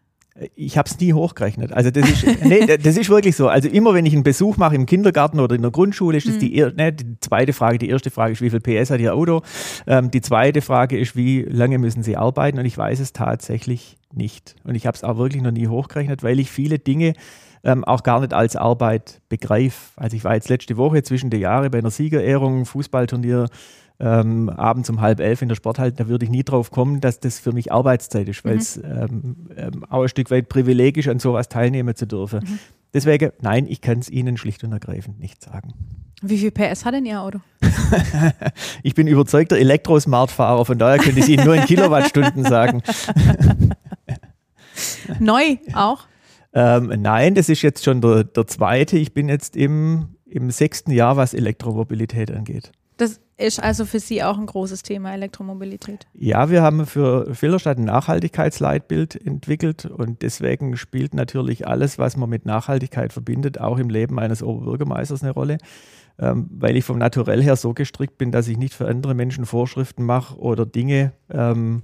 Ich 0.55 0.77
habe 0.77 0.89
es 0.89 0.99
nie 1.01 1.13
hochgerechnet. 1.13 1.73
Also 1.73 1.91
das 1.91 2.09
ist, 2.11 2.27
nee, 2.45 2.67
das 2.67 2.97
ist 2.97 3.09
wirklich 3.09 3.37
so. 3.37 3.49
Also 3.49 3.69
immer 3.69 3.95
wenn 3.95 4.05
ich 4.05 4.13
einen 4.13 4.23
Besuch 4.23 4.57
mache 4.57 4.75
im 4.75 4.87
Kindergarten 4.87 5.41
oder 5.41 5.55
in 5.55 5.63
der 5.63 5.71
Grundschule, 5.71 6.19
ist 6.19 6.29
das 6.29 6.35
mhm. 6.35 6.41
die, 6.41 6.67
ne, 6.77 6.93
die 6.93 7.19
zweite 7.21 7.53
Frage. 7.53 7.79
Die 7.79 7.89
erste 7.89 8.11
Frage 8.11 8.33
ist, 8.33 8.43
wie 8.43 8.51
viel 8.51 8.61
PS 8.61 8.91
hat 8.91 9.01
Ihr 9.01 9.15
Auto? 9.15 9.43
Ähm, 9.87 10.11
die 10.11 10.21
zweite 10.21 10.61
Frage 10.61 10.99
ist, 10.99 11.17
wie 11.17 11.43
lange 11.43 11.79
müssen 11.79 12.03
Sie 12.03 12.17
arbeiten? 12.17 12.59
Und 12.59 12.67
ich 12.67 12.77
weiß 12.77 13.01
es 13.01 13.13
tatsächlich 13.13 13.97
nicht. 14.13 14.57
Und 14.65 14.75
ich 14.75 14.87
habe 14.87 14.97
es 14.97 15.05
auch 15.05 15.17
wirklich 15.17 15.43
noch 15.43 15.53
nie 15.53 15.69
hochgerechnet, 15.69 16.23
weil 16.23 16.39
ich 16.39 16.51
viele 16.51 16.79
Dinge 16.79 17.15
ähm, 17.65 17.85
auch 17.85 18.03
gar 18.03 18.21
nicht 18.21 18.33
als 18.33 18.57
Arbeit 18.57 19.21
begreife. 19.29 19.93
Also 19.97 20.17
ich 20.17 20.25
war 20.25 20.35
jetzt 20.35 20.49
letzte 20.49 20.77
Woche 20.77 21.03
zwischen 21.03 21.31
den 21.31 21.41
Jahren 21.41 21.71
bei 21.71 21.79
einer 21.79 21.91
Siegerehrung, 21.91 22.65
Fußballturnier 22.65 23.49
ähm, 23.99 24.51
abends 24.51 24.91
um 24.91 25.01
halb 25.01 25.21
elf 25.21 25.43
in 25.43 25.49
der 25.49 25.57
Sporthalle, 25.57 25.93
da 25.93 26.09
würde 26.09 26.25
ich 26.25 26.31
nie 26.31 26.45
drauf 26.45 26.71
kommen, 26.71 27.01
dass 27.01 27.21
das 27.21 27.39
für 27.39 27.53
mich 27.53 27.73
Arbeitszeit 27.73 28.29
ist, 28.29 28.45
weil 28.45 28.59
es 28.59 28.77
mhm. 28.77 28.85
ähm, 28.85 29.37
ähm, 29.57 29.85
auch 29.89 30.03
ein 30.03 30.09
Stück 30.09 30.31
weit 30.31 30.49
Privileg 30.49 30.97
ist, 30.97 31.09
an 31.09 31.19
sowas 31.19 31.49
teilnehmen 31.49 31.95
zu 31.95 32.07
dürfen. 32.07 32.41
Mhm. 32.41 32.59
Deswegen, 32.93 33.33
nein, 33.41 33.67
ich 33.69 33.81
kann 33.81 33.99
es 33.99 34.09
Ihnen 34.09 34.37
schlicht 34.37 34.65
und 34.65 34.73
ergreifend 34.73 35.19
nicht 35.19 35.43
sagen. 35.43 35.75
Wie 36.23 36.39
viel 36.39 36.51
PS 36.51 36.85
hat 36.85 36.95
denn 36.95 37.05
Ihr 37.05 37.21
Auto? 37.21 37.41
ich 38.83 38.95
bin 38.95 39.07
überzeugter 39.07 39.59
Elektrosmart-Fahrer, 39.59 40.65
von 40.65 40.79
daher 40.79 40.99
könnte 40.99 41.21
ich 41.21 41.29
Ihnen 41.29 41.45
nur 41.45 41.55
in 41.55 41.63
Kilowattstunden 41.67 42.45
sagen. 42.45 42.83
Neu 45.21 45.57
auch? 45.75 46.05
Ähm, 46.55 46.93
nein, 47.03 47.35
das 47.35 47.51
ist 47.51 47.63
jetzt 47.63 47.85
schon 47.85 48.01
der, 48.01 48.25
der 48.25 48.47
zweite. 48.47 48.97
Ich 48.97 49.13
bin 49.13 49.29
jetzt 49.29 49.57
im, 49.57 50.17
im 50.25 50.51
sechsten 50.51 50.91
Jahr, 50.91 51.19
was 51.19 51.35
Elektromobilität 51.35 52.31
angeht. 52.31 52.73
Das 52.97 53.21
ist 53.39 53.63
also 53.63 53.85
für 53.85 54.01
Sie 54.01 54.23
auch 54.23 54.39
ein 54.39 54.47
großes 54.47 54.83
Thema, 54.83 55.13
Elektromobilität. 55.13 56.07
Ja, 56.15 56.49
wir 56.51 56.63
haben 56.63 56.87
für 56.87 57.35
Filderstadt 57.35 57.79
ein 57.79 57.85
Nachhaltigkeitsleitbild 57.85 59.27
entwickelt 59.27 59.85
und 59.85 60.23
deswegen 60.23 60.77
spielt 60.77 61.15
natürlich 61.15 61.67
alles, 61.67 61.99
was 61.99 62.17
man 62.17 62.31
mit 62.31 62.47
Nachhaltigkeit 62.47 63.13
verbindet, 63.13 63.61
auch 63.61 63.79
im 63.79 63.91
Leben 63.91 64.19
eines 64.19 64.43
Oberbürgermeisters 64.43 65.23
eine 65.23 65.33
Rolle. 65.33 65.59
Ähm, 66.19 66.49
weil 66.51 66.79
ich 66.79 66.85
vom 66.87 66.97
Naturell 66.97 67.43
her 67.43 67.57
so 67.57 67.75
gestrickt 67.75 68.17
bin, 68.17 68.33
dass 68.33 68.49
ich 68.49 68.57
nicht 68.57 68.73
für 68.73 68.89
andere 68.89 69.13
Menschen 69.13 69.45
Vorschriften 69.45 70.03
mache 70.03 70.39
oder 70.39 70.65
Dinge 70.65 71.13
ähm, 71.29 71.83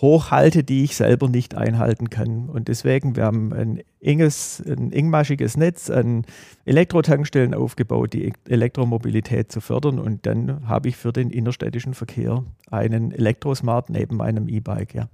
hochhalte, 0.00 0.64
die 0.64 0.84
ich 0.84 0.96
selber 0.96 1.28
nicht 1.28 1.54
einhalten 1.54 2.10
kann. 2.10 2.48
Und 2.48 2.68
deswegen, 2.68 3.16
wir 3.16 3.24
haben 3.24 3.52
ein 3.52 3.82
enges, 4.00 4.62
ein 4.66 4.92
engmaschiges 4.92 5.56
Netz 5.56 5.90
an 5.90 6.24
Elektrotankstellen 6.64 7.54
aufgebaut, 7.54 8.12
die 8.12 8.32
Elektromobilität 8.48 9.52
zu 9.52 9.60
fördern. 9.60 9.98
Und 9.98 10.26
dann 10.26 10.66
habe 10.66 10.88
ich 10.88 10.96
für 10.96 11.12
den 11.12 11.30
innerstädtischen 11.30 11.94
Verkehr 11.94 12.44
einen 12.70 13.12
Elektrosmart 13.12 13.90
neben 13.90 14.16
meinem 14.16 14.48
E-Bike, 14.48 14.94
ja. 14.94 15.08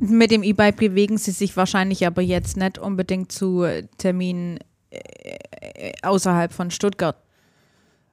Mit 0.00 0.30
dem 0.30 0.44
E-Bike 0.44 0.76
bewegen 0.76 1.18
Sie 1.18 1.32
sich 1.32 1.56
wahrscheinlich 1.56 2.06
aber 2.06 2.22
jetzt 2.22 2.56
nicht 2.56 2.78
unbedingt 2.78 3.32
zu 3.32 3.66
Terminen 3.98 4.60
äh, 4.90 5.92
außerhalb 6.02 6.52
von 6.52 6.70
Stuttgart 6.70 7.16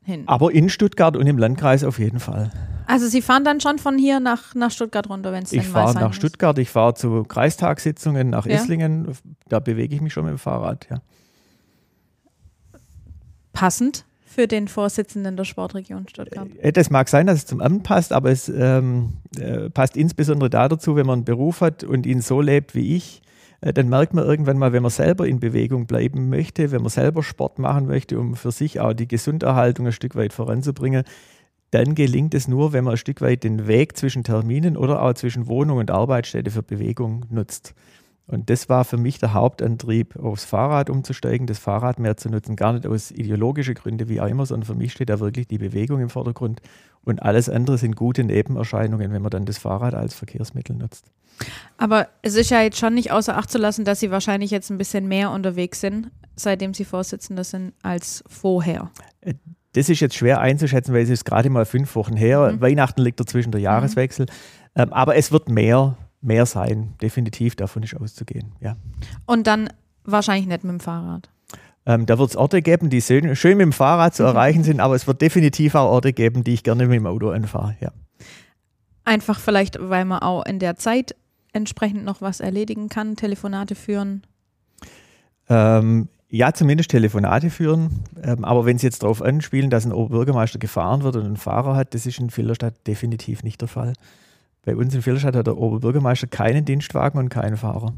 hin. 0.04 0.24
Aber 0.26 0.52
in 0.52 0.70
Stuttgart 0.70 1.16
und 1.16 1.28
im 1.28 1.38
Landkreis 1.38 1.84
auf 1.84 2.00
jeden 2.00 2.20
Fall. 2.20 2.52
Also 2.88 3.08
Sie 3.08 3.22
fahren 3.22 3.44
dann 3.44 3.60
schon 3.60 3.80
von 3.80 3.98
hier 3.98 4.20
nach, 4.20 4.56
nach 4.56 4.72
Stuttgart 4.72 5.10
runter, 5.10 5.32
wenn 5.32 5.44
es 5.44 5.54
Ich 5.54 5.68
fahre 5.68 5.94
nach. 5.94 6.14
Stuttgart, 6.14 6.58
ich 6.60 6.70
fahre 6.70 6.94
zu 6.94 7.24
Kreistagssitzungen 7.24 8.30
nach 8.30 8.46
ja. 8.46 8.56
Esslingen, 8.56 9.16
da 9.48 9.60
bewege 9.60 9.96
ich 9.96 10.02
mich 10.02 10.14
schon 10.14 10.26
mit 10.26 10.34
dem 10.34 10.40
Fahrrad, 10.40 10.88
ja. 10.90 11.02
Passend 13.54 14.06
für 14.36 14.48
den 14.48 14.68
Vorsitzenden 14.68 15.38
der 15.38 15.46
Sportregion 15.46 16.08
Stuttgart? 16.10 16.50
Äh, 16.60 16.74
das 16.74 16.90
mag 16.90 17.08
sein, 17.08 17.26
dass 17.26 17.38
es 17.38 17.46
zum 17.46 17.62
Amt 17.62 17.84
passt, 17.84 18.12
aber 18.12 18.32
es 18.32 18.50
ähm, 18.50 19.14
äh, 19.40 19.70
passt 19.70 19.96
insbesondere 19.96 20.50
da 20.50 20.68
dazu, 20.68 20.96
wenn 20.96 21.06
man 21.06 21.20
einen 21.20 21.26
Beruf 21.26 21.62
hat 21.62 21.84
und 21.84 22.06
ihn 22.06 22.22
so 22.22 22.42
lebt 22.42 22.76
wie 22.76 22.96
ich, 22.96 23.22
äh, 23.62 23.72
dann 23.72 23.88
merkt 23.88 24.14
man 24.14 24.26
irgendwann 24.26 24.58
mal, 24.58 24.74
wenn 24.74 24.84
man 24.84 24.92
selber 24.92 25.26
in 25.26 25.40
Bewegung 25.40 25.86
bleiben 25.86 26.30
möchte, 26.30 26.72
wenn 26.72 26.82
man 26.82 26.90
selber 26.90 27.24
Sport 27.24 27.60
machen 27.60 27.88
möchte, 27.88 28.20
um 28.20 28.36
für 28.36 28.52
sich 28.52 28.82
auch 28.82 28.94
die 28.94 29.08
Gesunderhaltung 29.08 29.88
ein 29.88 29.94
Stück 29.94 30.16
weit 30.16 30.34
voranzubringen, 30.34 31.06
dann 31.76 31.94
gelingt 31.94 32.34
es 32.34 32.48
nur, 32.48 32.72
wenn 32.72 32.86
man 32.86 32.94
ein 32.94 32.98
Stück 32.98 33.20
weit 33.20 33.44
den 33.44 33.68
Weg 33.68 33.98
zwischen 33.98 34.24
Terminen 34.24 34.78
oder 34.78 35.02
auch 35.02 35.14
zwischen 35.14 35.48
Wohnung 35.48 35.80
und 35.80 35.92
Arbeitsstätte 35.92 36.50
für 36.50 36.64
Bewegung 36.64 37.26
nutzt. 37.30 37.76
Und 38.28 38.50
das 38.50 38.70
war 38.70 38.86
für 38.86 38.96
mich 38.96 39.20
der 39.20 39.34
Hauptantrieb, 39.34 40.16
aufs 40.16 40.46
Fahrrad 40.46 40.90
umzusteigen, 40.90 41.48
das 41.48 41.60
Fahrrad 41.60 42.00
mehr 42.00 42.16
zu 42.16 42.30
nutzen. 42.30 42.56
Gar 42.56 42.72
nicht 42.72 42.88
aus 42.88 43.12
ideologischen 43.12 43.74
Gründen 43.74 44.08
wie 44.08 44.22
auch 44.22 44.28
immer, 44.28 44.46
sondern 44.46 44.66
für 44.66 44.74
mich 44.74 44.94
steht 44.94 45.10
da 45.10 45.20
wirklich 45.20 45.50
die 45.50 45.58
Bewegung 45.58 46.00
im 46.00 46.10
Vordergrund. 46.10 46.62
Und 47.04 47.22
alles 47.22 47.50
andere 47.50 47.78
sind 47.78 47.98
gute 47.98 48.24
Nebenerscheinungen, 48.24 49.12
wenn 49.12 49.22
man 49.22 49.32
dann 49.32 49.46
das 49.46 49.58
Fahrrad 49.58 49.94
als 49.94 50.14
Verkehrsmittel 50.16 50.78
nutzt. 50.78 51.12
Aber 51.78 52.08
es 52.22 52.36
ist 52.36 52.52
ja 52.52 52.62
jetzt 52.62 52.80
schon 52.80 52.94
nicht 52.94 53.12
außer 53.12 53.36
Acht 53.36 53.52
zu 53.52 53.58
lassen, 53.58 53.84
dass 53.84 54.00
Sie 54.00 54.12
wahrscheinlich 54.12 54.50
jetzt 54.50 54.72
ein 54.72 54.78
bisschen 54.78 55.10
mehr 55.10 55.30
unterwegs 55.30 55.82
sind, 55.82 56.10
seitdem 56.38 56.74
Sie 56.74 56.86
Vorsitzender 56.86 57.44
sind, 57.44 57.74
als 57.84 58.24
vorher. 58.28 58.92
Das 59.76 59.90
ist 59.90 60.00
jetzt 60.00 60.16
schwer 60.16 60.40
einzuschätzen, 60.40 60.94
weil 60.94 61.04
es 61.04 61.10
ist 61.10 61.26
gerade 61.26 61.50
mal 61.50 61.66
fünf 61.66 61.96
Wochen 61.96 62.16
her. 62.16 62.54
Mhm. 62.54 62.62
Weihnachten 62.62 63.02
liegt 63.02 63.20
dazwischen 63.20 63.52
der 63.52 63.62
Jahreswechsel. 63.62 64.28
Mhm. 64.76 64.94
aber 64.94 65.16
es 65.16 65.32
wird 65.32 65.50
mehr, 65.50 65.98
mehr 66.22 66.46
sein. 66.46 66.94
Definitiv, 67.02 67.56
davon 67.56 67.84
ist 67.84 67.96
auszugehen. 67.96 68.54
Ja. 68.62 68.78
Und 69.26 69.48
dann 69.48 69.70
wahrscheinlich 70.04 70.48
nicht 70.48 70.64
mit 70.64 70.72
dem 70.72 70.80
Fahrrad. 70.80 71.30
Ähm, 71.86 72.06
da 72.06 72.18
wird 72.18 72.30
es 72.30 72.36
Orte 72.36 72.62
geben, 72.62 72.90
die 72.90 73.02
schön, 73.02 73.26
mit 73.26 73.62
dem 73.62 73.74
Fahrrad 73.74 74.16
zu 74.16 74.24
mhm. 74.24 74.30
erreichen 74.30 74.64
sind, 74.64 74.80
aber 74.80 74.96
es 74.96 75.08
wird 75.08 75.22
definitiv 75.22 75.76
auch 75.76 75.92
Orte 75.92 76.14
geben, 76.14 76.44
die 76.44 76.54
ich 76.54 76.64
gerne 76.64 76.88
mit 76.88 76.96
dem 76.96 77.06
Auto 77.06 77.30
anfahre. 77.30 77.76
Ja. 77.80 77.92
Einfach 79.04 79.40
vielleicht, 79.40 79.78
weil 79.80 80.06
man 80.06 80.20
auch 80.20 80.46
in 80.46 80.60
der 80.60 80.78
Zeit 80.78 81.16
entsprechend 81.54 82.06
noch 82.06 82.22
was 82.22 82.40
erledigen 82.40 82.90
kann, 82.90 83.16
Telefonate 83.16 83.76
führen. 83.76 84.24
Ähm, 85.48 86.08
ja, 86.36 86.52
zumindest 86.52 86.92
Telefonate 86.92 87.50
führen. 87.50 88.04
Ähm, 88.22 88.44
aber 88.44 88.66
wenn 88.66 88.78
Sie 88.78 88.86
jetzt 88.86 89.04
darauf 89.04 89.22
anspielen, 89.22 89.70
dass 89.70 89.86
ein 89.86 89.94
Oberbürgermeister 89.94 90.60
gefahren 90.60 91.04
wird 91.04 91.16
und 91.16 91.24
einen 91.24 91.38
Fahrer 91.38 91.78
hat, 91.78 91.94
das 91.94 92.06
ist 92.06 92.20
in 92.20 92.30
Villerstadt 92.30 92.76
definitiv 92.88 93.42
nicht 93.42 93.62
der 93.62 93.70
Fall. 93.70 93.94
Bei 94.66 94.76
uns 94.76 94.94
in 94.94 95.02
Villerstadt 95.02 95.38
hat 95.38 95.48
der 95.48 95.58
Oberbürgermeister 95.58 96.28
keinen 96.28 96.66
Dienstwagen 96.66 97.20
und 97.20 97.30
keinen 97.30 97.56
Fahrer. 97.56 97.94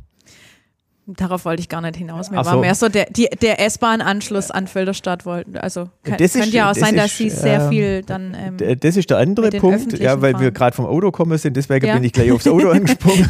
Darauf 1.09 1.45
wollte 1.45 1.61
ich 1.61 1.69
gar 1.69 1.79
nicht 1.79 1.95
hinaus. 1.95 2.31
Mir 2.31 2.43
so. 2.43 2.51
war 2.51 2.57
mehr 2.57 2.75
so 2.75 2.89
der, 2.89 3.05
der 3.05 3.65
S-Bahn-Anschluss 3.65 4.51
an 4.51 4.67
Filderstadt 4.67 5.25
wollten. 5.25 5.55
Also 5.55 5.87
kann, 6.03 6.17
das 6.17 6.33
könnte 6.33 6.49
ja 6.49 6.65
auch 6.69 6.73
das 6.73 6.81
sein, 6.81 6.95
ist, 6.95 7.03
dass 7.03 7.17
sie 7.17 7.29
sehr 7.29 7.61
ähm, 7.61 7.69
viel 7.69 8.03
dann. 8.03 8.35
Ähm, 8.37 8.79
das 8.79 8.97
ist 8.97 9.09
der 9.09 9.19
andere 9.19 9.51
Punkt, 9.51 9.97
ja, 9.97 10.21
weil 10.21 10.33
fahren. 10.33 10.43
wir 10.43 10.51
gerade 10.51 10.75
vom 10.75 10.85
Auto 10.85 11.11
kommen 11.11 11.37
sind, 11.37 11.55
deswegen 11.55 11.85
ja. 11.85 11.93
bin 11.93 12.03
ich 12.03 12.11
gleich 12.11 12.29
aufs 12.31 12.45
Auto 12.45 12.69
angesprungen. 12.71 13.25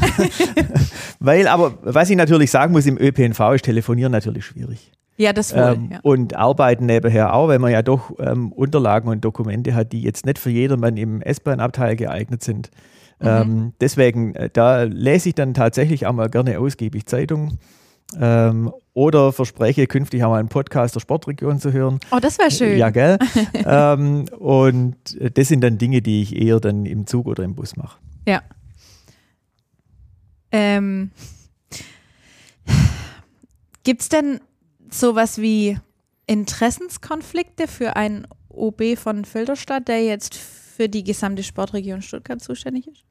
weil, 1.19 1.47
aber 1.47 1.77
was 1.83 2.09
ich 2.09 2.17
natürlich 2.17 2.49
sagen 2.49 2.73
muss, 2.73 2.87
im 2.87 2.97
ÖPNV 2.97 3.39
ist 3.53 3.65
Telefonieren 3.65 4.11
natürlich 4.11 4.45
schwierig. 4.45 4.91
Ja, 5.17 5.33
das 5.33 5.53
wohl. 5.53 5.61
Ähm, 5.61 5.89
ja. 5.91 5.99
Und 6.01 6.35
arbeiten 6.35 6.87
nebenher 6.87 7.33
auch, 7.33 7.47
weil 7.47 7.59
man 7.59 7.71
ja 7.71 7.83
doch 7.83 8.11
ähm, 8.19 8.51
Unterlagen 8.51 9.09
und 9.09 9.21
Dokumente 9.23 9.75
hat, 9.75 9.91
die 9.91 10.01
jetzt 10.01 10.25
nicht 10.25 10.39
für 10.39 10.51
jedermann 10.51 10.97
im 10.97 11.21
S-Bahn-Abteil 11.21 11.95
geeignet 11.95 12.43
sind. 12.43 12.71
Mhm. 13.19 13.27
Ähm, 13.27 13.73
deswegen, 13.81 14.35
äh, 14.35 14.49
da 14.51 14.83
lese 14.83 15.29
ich 15.29 15.35
dann 15.35 15.53
tatsächlich 15.53 16.05
auch 16.05 16.13
mal 16.13 16.29
gerne 16.29 16.59
ausgiebig 16.59 17.05
Zeitung. 17.05 17.57
Ähm, 18.19 18.71
oder 18.93 19.33
verspreche 19.33 19.85
künftig 19.85 20.23
auch 20.23 20.29
mal 20.29 20.39
einen 20.39 20.47
Podcast 20.47 20.95
der 20.95 21.01
Sportregion 21.01 21.59
zu 21.59 21.73
hören. 21.73 21.99
Oh, 22.11 22.19
das 22.21 22.39
wäre 22.39 22.51
schön. 22.51 22.77
Ja, 22.77 22.89
gell? 22.89 23.17
ähm, 23.53 24.25
und 24.39 24.95
das 25.35 25.49
sind 25.49 25.61
dann 25.61 25.77
Dinge, 25.77 26.01
die 26.01 26.21
ich 26.21 26.35
eher 26.35 26.59
dann 26.59 26.85
im 26.85 27.05
Zug 27.05 27.27
oder 27.27 27.43
im 27.43 27.53
Bus 27.53 27.75
mache. 27.75 27.99
Ja. 28.25 28.41
Ähm, 30.51 31.11
Gibt 33.83 34.01
es 34.01 34.09
denn 34.09 34.39
sowas 34.89 35.41
wie 35.41 35.77
Interessenskonflikte 36.27 37.67
für 37.67 37.95
einen 37.95 38.27
OB 38.49 38.97
von 38.97 39.25
Filderstadt, 39.25 39.87
der 39.87 40.03
jetzt 40.03 40.35
für 40.35 40.89
die 40.89 41.03
gesamte 41.03 41.43
Sportregion 41.43 42.01
Stuttgart 42.01 42.41
zuständig 42.41 42.87
ist? 42.87 43.06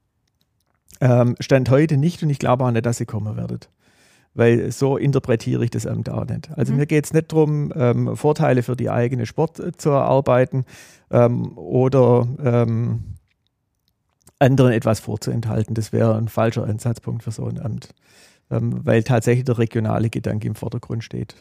Ähm, 1.00 1.36
Stand 1.40 1.70
heute 1.70 1.96
nicht 1.96 2.22
und 2.22 2.30
ich 2.30 2.38
glaube 2.38 2.64
auch 2.64 2.70
nicht, 2.70 2.86
dass 2.86 2.98
sie 2.98 3.06
kommen 3.06 3.36
werdet. 3.36 3.70
Weil 4.34 4.70
so 4.70 4.96
interpretiere 4.96 5.64
ich 5.64 5.70
das 5.70 5.86
Amt 5.86 6.10
auch 6.10 6.26
nicht. 6.26 6.50
Also 6.56 6.72
mhm. 6.72 6.80
mir 6.80 6.86
geht 6.86 7.06
es 7.06 7.12
nicht 7.12 7.32
darum, 7.32 7.72
ähm, 7.74 8.16
Vorteile 8.16 8.62
für 8.62 8.76
die 8.76 8.90
eigene 8.90 9.26
Sport 9.26 9.60
äh, 9.60 9.72
zu 9.72 9.90
erarbeiten 9.90 10.64
ähm, 11.10 11.56
oder 11.56 12.28
ähm, 12.42 13.16
anderen 14.38 14.72
etwas 14.72 15.00
vorzuenthalten. 15.00 15.74
Das 15.74 15.92
wäre 15.92 16.16
ein 16.16 16.28
falscher 16.28 16.64
Ansatzpunkt 16.64 17.22
für 17.22 17.30
so 17.30 17.46
ein 17.46 17.60
Amt. 17.60 17.94
Ähm, 18.50 18.84
weil 18.84 19.02
tatsächlich 19.02 19.44
der 19.44 19.58
regionale 19.58 20.10
Gedanke 20.10 20.46
im 20.46 20.54
Vordergrund 20.54 21.02
steht. 21.02 21.34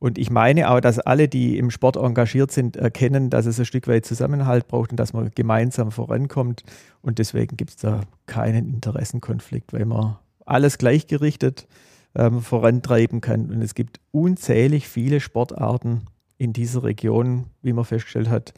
Und 0.00 0.16
ich 0.16 0.30
meine 0.30 0.70
auch, 0.70 0.80
dass 0.80 0.98
alle, 0.98 1.28
die 1.28 1.58
im 1.58 1.70
Sport 1.70 1.96
engagiert 1.96 2.50
sind, 2.50 2.76
erkennen, 2.76 3.28
dass 3.28 3.44
es 3.44 3.58
ein 3.58 3.66
Stück 3.66 3.86
weit 3.86 4.06
Zusammenhalt 4.06 4.66
braucht 4.66 4.90
und 4.90 4.96
dass 4.96 5.12
man 5.12 5.30
gemeinsam 5.34 5.92
vorankommt. 5.92 6.64
Und 7.02 7.18
deswegen 7.18 7.58
gibt 7.58 7.70
es 7.70 7.76
da 7.76 8.00
keinen 8.24 8.66
Interessenkonflikt, 8.72 9.74
weil 9.74 9.84
man 9.84 10.16
alles 10.46 10.78
gleichgerichtet 10.78 11.68
ähm, 12.14 12.40
vorantreiben 12.40 13.20
kann. 13.20 13.50
Und 13.50 13.60
es 13.60 13.74
gibt 13.74 14.00
unzählig 14.10 14.88
viele 14.88 15.20
Sportarten 15.20 16.06
in 16.38 16.54
dieser 16.54 16.82
Region, 16.82 17.48
wie 17.60 17.74
man 17.74 17.84
festgestellt 17.84 18.30
hat. 18.30 18.54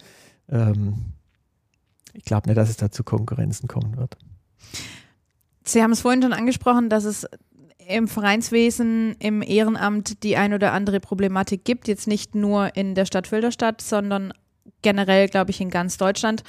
Ähm, 0.49 0.95
ich 2.15 2.25
glaube 2.25 2.49
nicht, 2.49 2.57
dass 2.57 2.71
es 2.71 2.77
da 2.77 2.93
zu 2.93 3.03
Konkurrenzen 3.03 3.67
kommen 3.67 3.97
wird. 3.97 4.17
Sie 5.65 5.83
haben 5.83 5.91
es 5.91 6.03
vorhin 6.03 6.23
schon 6.23 6.33
angesprochen, 6.33 6.89
dass 6.89 7.03
es 7.03 7.27
im 7.89 8.09
Vereinswesen, 8.09 9.17
im 9.19 9.43
Ehrenamt 9.43 10.23
die 10.23 10.37
ein 10.37 10.55
oder 10.55 10.73
andere 10.73 11.01
Problematik 11.01 11.65
gibt, 11.65 11.89
jetzt 11.89 12.07
nicht 12.07 12.35
nur 12.35 12.77
in 12.77 12.95
der 12.95 13.07
Stadt 13.07 13.27
Filderstadt, 13.27 13.81
sondern 13.81 14.33
generell, 14.83 15.29
glaube 15.29 15.51
ich, 15.51 15.61
in 15.61 15.71
ganz 15.71 15.97
Deutschland. 15.97 16.43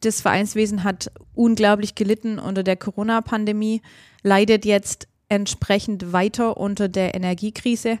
Das 0.00 0.20
Vereinswesen 0.20 0.84
hat 0.84 1.12
unglaublich 1.34 1.94
gelitten 1.94 2.38
unter 2.38 2.62
der 2.62 2.76
Corona-Pandemie, 2.76 3.82
leidet 4.22 4.64
jetzt 4.64 5.08
entsprechend 5.28 6.12
weiter 6.12 6.56
unter 6.56 6.88
der 6.88 7.14
Energiekrise. 7.14 7.98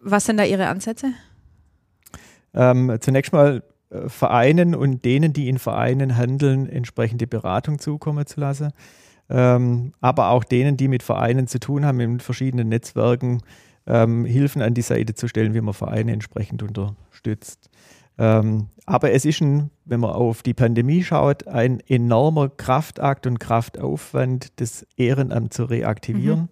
Was 0.00 0.26
sind 0.26 0.36
da 0.38 0.44
Ihre 0.44 0.66
Ansätze? 0.66 1.12
Ähm, 2.52 2.96
zunächst 3.00 3.32
mal 3.32 3.62
äh, 3.90 4.08
Vereinen 4.08 4.74
und 4.74 5.04
denen, 5.04 5.32
die 5.32 5.48
in 5.48 5.58
Vereinen 5.58 6.16
handeln, 6.16 6.68
entsprechende 6.68 7.26
Beratung 7.26 7.78
zukommen 7.78 8.26
zu 8.26 8.40
lassen. 8.40 8.72
Ähm, 9.28 9.92
aber 10.00 10.30
auch 10.30 10.44
denen, 10.44 10.76
die 10.76 10.88
mit 10.88 11.02
Vereinen 11.02 11.46
zu 11.46 11.58
tun 11.58 11.84
haben, 11.84 12.00
in 12.00 12.20
verschiedenen 12.20 12.68
Netzwerken, 12.68 13.42
ähm, 13.86 14.24
Hilfen 14.24 14.62
an 14.62 14.74
die 14.74 14.82
Seite 14.82 15.14
zu 15.14 15.28
stellen, 15.28 15.54
wie 15.54 15.60
man 15.60 15.74
Vereine 15.74 16.12
entsprechend 16.12 16.62
unterstützt. 16.62 17.70
Ähm, 18.18 18.68
aber 18.86 19.12
es 19.12 19.24
ist, 19.24 19.40
ein, 19.40 19.70
wenn 19.84 20.00
man 20.00 20.10
auf 20.10 20.42
die 20.42 20.54
Pandemie 20.54 21.02
schaut, 21.02 21.46
ein 21.48 21.80
enormer 21.86 22.48
Kraftakt 22.48 23.26
und 23.26 23.38
Kraftaufwand, 23.38 24.60
das 24.60 24.86
Ehrenamt 24.96 25.52
zu 25.52 25.64
reaktivieren. 25.64 26.40
Mhm. 26.40 26.48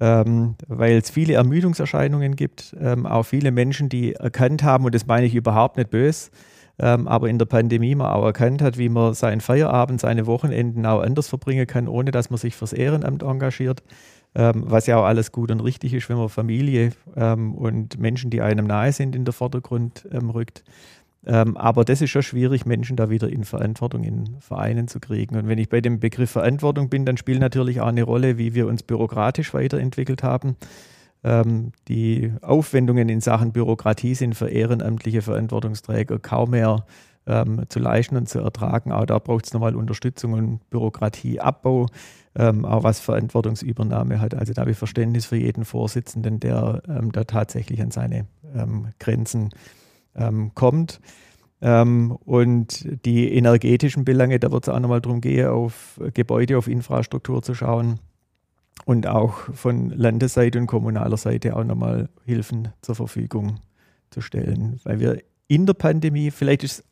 Ähm, 0.00 0.54
weil 0.66 0.96
es 0.96 1.10
viele 1.10 1.34
Ermüdungserscheinungen 1.34 2.34
gibt, 2.34 2.74
ähm, 2.80 3.06
auch 3.06 3.22
viele 3.22 3.52
Menschen, 3.52 3.88
die 3.88 4.14
erkannt 4.14 4.64
haben, 4.64 4.84
und 4.84 4.96
das 4.96 5.06
meine 5.06 5.26
ich 5.26 5.34
überhaupt 5.34 5.76
nicht 5.76 5.90
böse, 5.90 6.30
ähm, 6.78 7.08
aber 7.08 7.28
in 7.28 7.38
der 7.38 7.46
Pandemie 7.46 7.94
man 7.94 8.08
auch 8.08 8.24
erkannt 8.24 8.62
hat, 8.62 8.78
wie 8.78 8.88
man 8.88 9.14
seinen 9.14 9.40
Feierabend, 9.40 10.00
seine 10.00 10.26
Wochenenden 10.26 10.86
auch 10.86 11.00
anders 11.00 11.28
verbringen 11.28 11.66
kann, 11.66 11.88
ohne 11.88 12.10
dass 12.10 12.30
man 12.30 12.38
sich 12.38 12.56
fürs 12.56 12.72
Ehrenamt 12.72 13.22
engagiert. 13.22 13.82
Ähm, 14.34 14.64
was 14.66 14.86
ja 14.86 14.96
auch 14.96 15.04
alles 15.04 15.30
gut 15.30 15.50
und 15.50 15.60
richtig 15.60 15.92
ist, 15.92 16.08
wenn 16.08 16.16
man 16.16 16.30
Familie 16.30 16.92
ähm, 17.16 17.54
und 17.54 17.98
Menschen, 17.98 18.30
die 18.30 18.40
einem 18.40 18.66
nahe 18.66 18.90
sind, 18.92 19.14
in 19.14 19.26
den 19.26 19.32
Vordergrund 19.32 20.08
ähm, 20.10 20.30
rückt. 20.30 20.64
Ähm, 21.26 21.56
aber 21.56 21.84
das 21.84 22.00
ist 22.00 22.10
schon 22.10 22.22
schwierig, 22.22 22.66
Menschen 22.66 22.96
da 22.96 23.10
wieder 23.10 23.28
in 23.28 23.44
Verantwortung 23.44 24.02
in 24.02 24.36
Vereinen 24.40 24.88
zu 24.88 25.00
kriegen. 25.00 25.36
Und 25.36 25.48
wenn 25.48 25.58
ich 25.58 25.68
bei 25.68 25.80
dem 25.80 26.00
Begriff 26.00 26.30
Verantwortung 26.30 26.88
bin, 26.88 27.04
dann 27.04 27.16
spielt 27.16 27.40
natürlich 27.40 27.80
auch 27.80 27.86
eine 27.86 28.02
Rolle, 28.02 28.38
wie 28.38 28.54
wir 28.54 28.66
uns 28.66 28.82
bürokratisch 28.82 29.54
weiterentwickelt 29.54 30.22
haben. 30.22 30.56
Ähm, 31.24 31.72
die 31.88 32.32
Aufwendungen 32.42 33.08
in 33.08 33.20
Sachen 33.20 33.52
Bürokratie 33.52 34.14
sind 34.14 34.34
für 34.34 34.48
ehrenamtliche 34.48 35.22
Verantwortungsträger 35.22 36.18
kaum 36.18 36.50
mehr 36.50 36.84
ähm, 37.26 37.62
zu 37.68 37.78
leisten 37.78 38.16
und 38.16 38.28
zu 38.28 38.40
ertragen. 38.40 38.90
Auch 38.90 39.06
da 39.06 39.18
braucht 39.18 39.46
es 39.46 39.54
nochmal 39.54 39.76
Unterstützung 39.76 40.32
und 40.32 40.70
Bürokratieabbau, 40.70 41.86
ähm, 42.34 42.64
auch 42.64 42.82
was 42.82 42.98
Verantwortungsübernahme 43.00 44.20
hat. 44.20 44.34
Also 44.34 44.52
da 44.52 44.62
habe 44.62 44.72
ich 44.72 44.78
Verständnis 44.78 45.26
für 45.26 45.36
jeden 45.36 45.64
Vorsitzenden, 45.64 46.40
der 46.40 46.82
ähm, 46.88 47.12
da 47.12 47.24
tatsächlich 47.24 47.80
an 47.80 47.92
seine 47.92 48.26
ähm, 48.54 48.88
Grenzen 48.98 49.50
ähm, 50.14 50.52
kommt. 50.54 51.00
und 51.60 53.06
die 53.06 53.32
energetischen 53.34 54.04
Belange, 54.04 54.40
da 54.40 54.50
wird 54.50 54.64
es 54.64 54.68
auch 54.68 54.80
nochmal 54.80 55.00
darum 55.00 55.20
gehen, 55.20 55.46
auf 55.46 56.00
Gebäude, 56.12 56.58
auf 56.58 56.66
Infrastruktur 56.66 57.40
zu 57.40 57.54
schauen 57.54 58.00
und 58.84 59.06
auch 59.06 59.34
von 59.54 59.90
Landesseite 59.90 60.58
und 60.58 60.66
kommunaler 60.66 61.16
Seite 61.16 61.56
auch 61.56 61.64
nochmal 61.64 62.08
Hilfen 62.24 62.68
zur 62.82 62.94
Verfügung 62.94 63.60
zu 64.10 64.20
stellen. 64.20 64.80
Weil 64.84 65.00
wir 65.00 65.18
in 65.48 65.66
der 65.66 65.74
Pandemie, 65.74 66.30
vielleicht 66.30 66.64
ist 66.64 66.84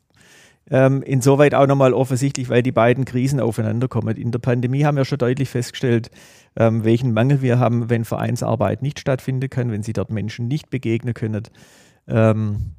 ähm, 0.69 1.01
insoweit 1.01 1.53
auch 1.53 1.67
nochmal 1.67 1.93
offensichtlich, 1.93 2.49
weil 2.49 2.63
die 2.63 2.71
beiden 2.71 3.05
Krisen 3.05 3.39
aufeinander 3.39 3.87
kommen. 3.87 4.15
In 4.15 4.31
der 4.31 4.39
Pandemie 4.39 4.85
haben 4.85 4.97
wir 4.97 5.05
schon 5.05 5.17
deutlich 5.17 5.49
festgestellt, 5.49 6.11
ähm, 6.55 6.83
welchen 6.83 7.13
Mangel 7.13 7.41
wir 7.41 7.59
haben, 7.59 7.89
wenn 7.89 8.05
Vereinsarbeit 8.05 8.81
nicht 8.81 8.99
stattfinden 8.99 9.49
kann, 9.49 9.71
wenn 9.71 9.83
sie 9.83 9.93
dort 9.93 10.11
Menschen 10.11 10.47
nicht 10.47 10.69
begegnen 10.69 11.13
können. 11.13 11.43
Ähm, 12.07 12.75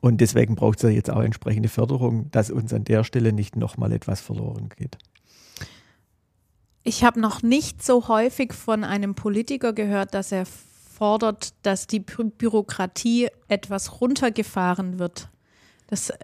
und 0.00 0.20
deswegen 0.20 0.56
braucht 0.56 0.78
es 0.78 0.82
ja 0.82 0.88
jetzt 0.90 1.10
auch 1.10 1.22
entsprechende 1.22 1.68
Förderung, 1.68 2.30
dass 2.32 2.50
uns 2.50 2.72
an 2.72 2.84
der 2.84 3.04
Stelle 3.04 3.32
nicht 3.32 3.56
nochmal 3.56 3.92
etwas 3.92 4.20
verloren 4.20 4.68
geht. 4.76 4.98
Ich 6.86 7.02
habe 7.02 7.18
noch 7.18 7.42
nicht 7.42 7.82
so 7.82 8.06
häufig 8.06 8.52
von 8.52 8.84
einem 8.84 9.16
Politiker 9.16 9.72
gehört, 9.72 10.14
dass 10.14 10.30
er 10.30 10.44
fordert, 10.46 11.52
dass 11.62 11.88
die 11.88 11.98
Bü 11.98 12.30
Bürokratie 12.30 13.26
etwas 13.48 14.00
runtergefahren 14.00 15.00
wird. 15.00 15.28
Das 15.88 16.10
äh, 16.10 16.16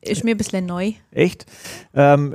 ist 0.00 0.24
mir 0.24 0.30
ein 0.30 0.38
bisschen 0.38 0.64
neu. 0.64 0.92
Echt? 1.10 1.44
Ähm, 1.92 2.34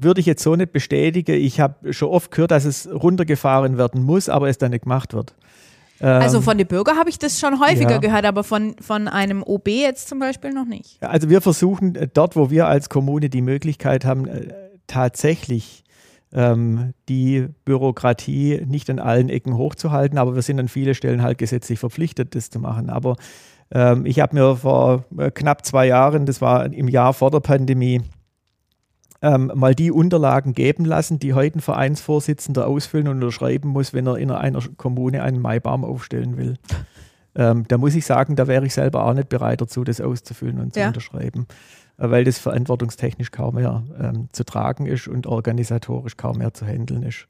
würde 0.00 0.20
ich 0.20 0.26
jetzt 0.26 0.42
so 0.42 0.56
nicht 0.56 0.72
bestätigen. 0.72 1.34
Ich 1.34 1.60
habe 1.60 1.92
schon 1.92 2.08
oft 2.08 2.30
gehört, 2.30 2.52
dass 2.52 2.64
es 2.64 2.88
runtergefahren 2.90 3.76
werden 3.76 4.02
muss, 4.02 4.30
aber 4.30 4.48
es 4.48 4.56
dann 4.56 4.70
nicht 4.70 4.84
gemacht 4.84 5.12
wird. 5.12 5.34
also 6.00 6.38
ähm, 6.38 6.42
von 6.42 6.56
den 6.56 6.68
Bürgern 6.68 6.96
habe 6.96 7.10
ich 7.10 7.18
das 7.18 7.38
schon 7.38 7.60
häufiger 7.60 7.90
ja. 7.90 7.98
gehört, 7.98 8.24
aber 8.24 8.44
von, 8.44 8.76
von 8.80 9.08
einem 9.08 9.42
OB 9.42 9.68
jetzt 9.68 10.08
zum 10.08 10.20
Beispiel 10.20 10.54
noch 10.54 10.64
nicht. 10.64 11.02
Also 11.02 11.28
wir 11.28 11.42
versuchen 11.42 11.96
äh, 11.96 12.08
dort, 12.10 12.34
wo 12.34 12.48
wir 12.48 12.66
als 12.66 12.88
Kommune 12.88 13.28
die 13.28 13.42
Möglichkeit 13.42 14.06
haben, 14.06 14.26
äh, 14.26 14.54
tatsächlich 14.86 15.84
ähm, 16.32 16.92
die 17.08 17.48
Bürokratie 17.64 18.62
nicht 18.66 18.90
an 18.90 18.98
allen 18.98 19.28
Ecken 19.28 19.56
hochzuhalten, 19.56 20.18
aber 20.18 20.34
wir 20.34 20.42
sind 20.42 20.60
an 20.60 20.68
vielen 20.68 20.94
Stellen 20.94 21.22
halt 21.22 21.38
gesetzlich 21.38 21.78
verpflichtet, 21.78 22.34
das 22.34 22.50
zu 22.50 22.58
machen. 22.58 22.90
Aber 22.90 23.16
ähm, 23.70 24.06
ich 24.06 24.20
habe 24.20 24.36
mir 24.36 24.56
vor 24.56 25.04
äh, 25.16 25.30
knapp 25.30 25.64
zwei 25.64 25.86
Jahren, 25.86 26.26
das 26.26 26.40
war 26.40 26.72
im 26.72 26.88
Jahr 26.88 27.14
vor 27.14 27.30
der 27.30 27.40
Pandemie, 27.40 28.02
ähm, 29.20 29.50
mal 29.54 29.74
die 29.74 29.90
Unterlagen 29.90 30.52
geben 30.52 30.84
lassen, 30.84 31.18
die 31.18 31.34
heute 31.34 31.58
ein 31.58 31.60
Vereinsvorsitzender 31.60 32.66
ausfüllen 32.66 33.08
und 33.08 33.16
unterschreiben 33.16 33.68
muss, 33.70 33.92
wenn 33.92 34.06
er 34.06 34.16
in 34.16 34.30
einer 34.30 34.62
Kommune 34.76 35.22
einen 35.22 35.40
Maibaum 35.40 35.84
aufstellen 35.84 36.36
will. 36.36 36.54
Ähm, 37.34 37.64
da 37.68 37.78
muss 37.78 37.94
ich 37.94 38.06
sagen, 38.06 38.36
da 38.36 38.46
wäre 38.46 38.66
ich 38.66 38.74
selber 38.74 39.04
auch 39.04 39.14
nicht 39.14 39.28
bereit 39.28 39.60
dazu, 39.60 39.84
das 39.84 40.00
auszufüllen 40.00 40.60
und 40.60 40.74
zu 40.74 40.80
ja. 40.80 40.88
unterschreiben 40.88 41.46
weil 41.98 42.24
das 42.24 42.38
verantwortungstechnisch 42.38 43.32
kaum 43.32 43.56
mehr 43.56 43.82
ähm, 44.00 44.28
zu 44.32 44.44
tragen 44.44 44.86
ist 44.86 45.08
und 45.08 45.26
organisatorisch 45.26 46.16
kaum 46.16 46.38
mehr 46.38 46.54
zu 46.54 46.64
handeln 46.64 47.02
ist. 47.02 47.26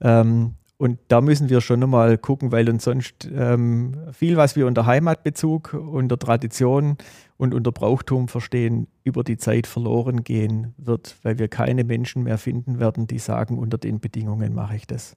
Ähm, 0.00 0.54
und 0.78 0.98
da 1.08 1.20
müssen 1.20 1.48
wir 1.48 1.60
schon 1.60 1.80
nochmal 1.80 2.16
gucken, 2.18 2.52
weil 2.52 2.70
uns 2.70 2.84
sonst 2.84 3.28
ähm, 3.34 3.96
viel, 4.12 4.36
was 4.36 4.54
wir 4.56 4.66
unter 4.66 4.86
Heimatbezug, 4.86 5.74
unter 5.74 6.18
Tradition 6.18 6.96
und 7.36 7.52
unter 7.52 7.72
Brauchtum 7.72 8.28
verstehen, 8.28 8.86
über 9.02 9.24
die 9.24 9.36
Zeit 9.36 9.66
verloren 9.66 10.22
gehen 10.22 10.74
wird, 10.78 11.16
weil 11.22 11.38
wir 11.38 11.48
keine 11.48 11.82
Menschen 11.82 12.22
mehr 12.22 12.38
finden 12.38 12.78
werden, 12.78 13.08
die 13.08 13.18
sagen, 13.18 13.58
unter 13.58 13.76
den 13.76 13.98
Bedingungen 14.00 14.54
mache 14.54 14.76
ich 14.76 14.86
das. 14.86 15.16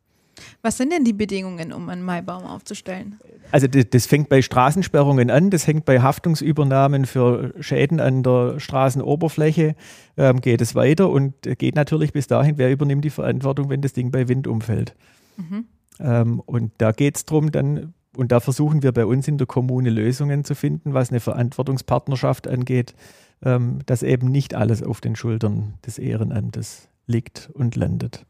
Was 0.62 0.78
sind 0.78 0.92
denn 0.92 1.04
die 1.04 1.14
Bedingungen, 1.14 1.74
um 1.74 1.90
einen 1.90 2.04
Maibaum 2.04 2.44
aufzustellen? 2.44 3.20
Also 3.52 3.68
das, 3.68 3.86
das, 3.90 4.06
fängt 4.06 4.30
bei 4.30 4.42
Straßensperrungen 4.42 5.30
an, 5.30 5.50
das 5.50 5.68
hängt 5.68 5.86
bei 5.86 6.02
Haftungsübernahmen 6.02 7.06
für 7.06 7.54
Schäden 7.60 8.00
an 8.00 8.24
der 8.24 8.60
Straßenoberfläche, 8.60 9.76
ähm, 10.18 10.42
geht 10.42 10.62
es 10.62 10.76
weiter 10.76 11.10
und 11.10 11.34
geht 11.58 11.76
natürlich 11.76 12.14
bis 12.14 12.28
dahin, 12.28 12.58
wer 12.58 12.72
übernimmt 12.72 13.04
die 13.04 13.10
Verantwortung, 13.10 13.70
wenn 13.70 13.82
das 13.82 13.94
Ding 13.94 14.12
bei 14.12 14.28
Wind 14.28 14.48
umfällt. 14.48 14.96
Mhm. 15.38 15.66
Ähm, 16.00 16.40
und 16.40 16.72
da 16.78 16.92
geht 16.92 17.18
es 17.18 17.26
darum, 17.26 17.52
dann, 17.52 17.94
und 18.16 18.32
da 18.32 18.40
versuchen 18.40 18.84
wir 18.84 18.92
bei 18.92 19.06
uns 19.06 19.28
in 19.28 19.38
der 19.38 19.48
Kommune 19.48 19.90
Lösungen 19.90 20.44
zu 20.44 20.56
finden, 20.56 20.94
was 20.94 21.10
eine 21.10 21.20
Verantwortungspartnerschaft 21.20 22.48
angeht, 22.48 22.96
ähm, 23.44 23.80
dass 23.86 24.04
eben 24.04 24.28
nicht 24.28 24.56
alles 24.56 24.84
auf 24.84 25.02
den 25.02 25.16
Schultern 25.16 25.76
des 25.86 26.00
Ehrenamtes 26.00 26.90
liegt 27.08 27.50
und 27.54 27.76
landet. 27.76 28.26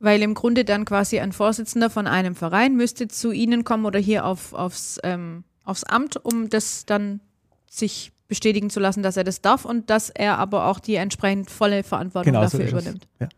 Weil 0.00 0.22
im 0.22 0.34
Grunde 0.34 0.64
dann 0.64 0.84
quasi 0.84 1.18
ein 1.18 1.32
Vorsitzender 1.32 1.90
von 1.90 2.06
einem 2.06 2.34
Verein 2.34 2.76
müsste 2.76 3.08
zu 3.08 3.32
Ihnen 3.32 3.64
kommen 3.64 3.84
oder 3.84 3.98
hier 3.98 4.24
auf, 4.24 4.52
aufs, 4.52 4.98
ähm, 5.02 5.44
aufs 5.64 5.84
Amt, 5.84 6.24
um 6.24 6.48
das 6.48 6.86
dann 6.86 7.20
sich 7.68 8.12
bestätigen 8.28 8.70
zu 8.70 8.78
lassen, 8.78 9.02
dass 9.02 9.16
er 9.16 9.24
das 9.24 9.40
darf 9.40 9.64
und 9.64 9.90
dass 9.90 10.10
er 10.10 10.38
aber 10.38 10.66
auch 10.66 10.78
die 10.78 10.94
entsprechend 10.94 11.50
volle 11.50 11.82
Verantwortung 11.82 12.32
genau 12.32 12.42
dafür 12.42 12.68
so 12.68 12.76
übernimmt. 12.76 13.08
Ja. 13.18 13.28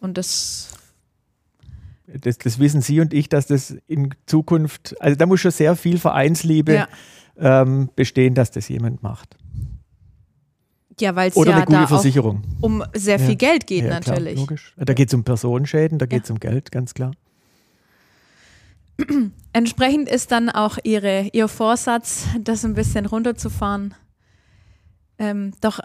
Und 0.00 0.18
das 0.18 0.76
das, 2.06 2.38
das, 2.38 2.58
wissen 2.58 2.80
Sie 2.80 3.00
und 3.00 3.12
ich, 3.12 3.28
dass 3.28 3.46
das 3.46 3.76
in 3.88 4.14
Zukunft, 4.26 4.94
also 5.00 5.16
da 5.16 5.26
muss 5.26 5.40
schon 5.40 5.50
sehr 5.50 5.74
viel 5.74 5.98
Vereinsliebe 5.98 6.74
ja. 6.74 6.88
ähm, 7.36 7.90
bestehen, 7.96 8.34
dass 8.34 8.52
das 8.52 8.68
jemand 8.68 9.02
macht. 9.02 9.36
Ja, 11.00 11.14
weil 11.14 11.28
es 11.28 11.34
ja 11.34 11.42
eine 11.42 11.66
gute 11.66 11.86
Versicherung. 11.88 12.42
um 12.60 12.82
sehr 12.94 13.18
viel 13.18 13.30
ja. 13.30 13.34
Geld 13.34 13.66
geht 13.66 13.84
ja, 13.84 13.90
natürlich. 13.90 14.34
Klar, 14.34 14.46
logisch. 14.46 14.74
Da 14.76 14.94
geht 14.94 15.08
es 15.08 15.14
um 15.14 15.24
Personenschäden, 15.24 15.98
da 15.98 16.06
geht 16.06 16.24
es 16.24 16.30
um 16.30 16.40
Geld, 16.40 16.72
ganz 16.72 16.94
klar. 16.94 17.12
Entsprechend 19.52 20.08
ist 20.08 20.32
dann 20.32 20.48
auch 20.48 20.78
ihre, 20.84 21.28
ihr 21.32 21.48
Vorsatz, 21.48 22.26
das 22.40 22.64
ein 22.64 22.74
bisschen 22.74 23.04
runterzufahren, 23.04 23.94
ähm, 25.18 25.52
doch 25.60 25.80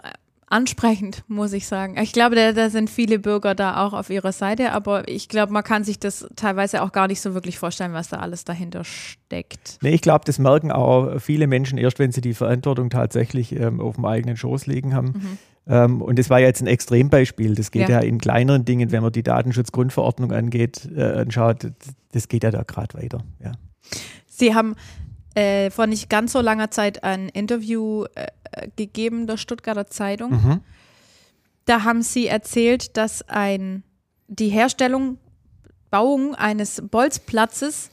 ansprechend, 0.52 1.24
muss 1.28 1.52
ich 1.52 1.66
sagen. 1.66 1.96
Ich 1.98 2.12
glaube, 2.12 2.36
da, 2.36 2.52
da, 2.52 2.68
sind 2.70 2.90
viele 2.90 3.18
Bürger 3.18 3.54
da 3.54 3.84
auch 3.84 3.94
auf 3.94 4.10
ihrer 4.10 4.32
Seite, 4.32 4.72
aber 4.72 5.08
ich 5.08 5.28
glaube, 5.28 5.52
man 5.52 5.64
kann 5.64 5.82
sich 5.82 5.98
das 5.98 6.28
teilweise 6.36 6.82
auch 6.82 6.92
gar 6.92 7.08
nicht 7.08 7.20
so 7.20 7.34
wirklich 7.34 7.58
vorstellen, 7.58 7.94
was 7.94 8.08
da 8.08 8.18
alles 8.18 8.44
dahinter 8.44 8.84
steckt. 8.84 9.78
Nee, 9.80 9.90
ich 9.90 10.02
glaube, 10.02 10.24
das 10.26 10.38
merken 10.38 10.70
auch 10.70 11.18
viele 11.20 11.46
Menschen 11.46 11.78
erst, 11.78 11.98
wenn 11.98 12.12
sie 12.12 12.20
die 12.20 12.34
Verantwortung 12.34 12.90
tatsächlich 12.90 13.52
ähm, 13.52 13.80
auf 13.80 13.96
dem 13.96 14.04
eigenen 14.04 14.36
Schoß 14.36 14.66
liegen 14.66 14.94
haben. 14.94 15.06
Mhm. 15.06 15.38
Ähm, 15.66 16.02
und 16.02 16.18
das 16.18 16.28
war 16.28 16.38
ja 16.38 16.48
jetzt 16.48 16.60
ein 16.60 16.66
Extrembeispiel. 16.66 17.54
Das 17.54 17.70
geht 17.70 17.88
ja, 17.88 18.00
ja 18.00 18.06
in 18.06 18.18
kleineren 18.18 18.64
Dingen, 18.64 18.92
wenn 18.92 19.02
man 19.02 19.12
die 19.12 19.22
Datenschutzgrundverordnung 19.22 20.32
angeht, 20.32 20.88
äh, 20.94 21.02
anschaut, 21.02 21.72
das 22.12 22.28
geht 22.28 22.44
ja 22.44 22.50
da 22.50 22.62
gerade 22.62 22.94
weiter. 22.94 23.24
Ja. 23.42 23.52
Sie 24.26 24.54
haben 24.54 24.74
äh, 25.34 25.70
vor 25.70 25.86
nicht 25.86 26.10
ganz 26.10 26.32
so 26.32 26.40
langer 26.40 26.70
Zeit 26.70 27.04
ein 27.04 27.28
Interview 27.28 28.04
äh, 28.14 28.26
gegeben 28.76 29.26
der 29.26 29.36
Stuttgarter 29.36 29.86
Zeitung. 29.86 30.30
Mhm. 30.30 30.60
Da 31.64 31.84
haben 31.84 32.02
sie 32.02 32.26
erzählt, 32.26 32.96
dass 32.96 33.22
ein, 33.28 33.82
die 34.28 34.48
Herstellung, 34.48 35.18
Bauung 35.90 36.34
eines 36.34 36.82
Bolzplatzes 36.90 37.90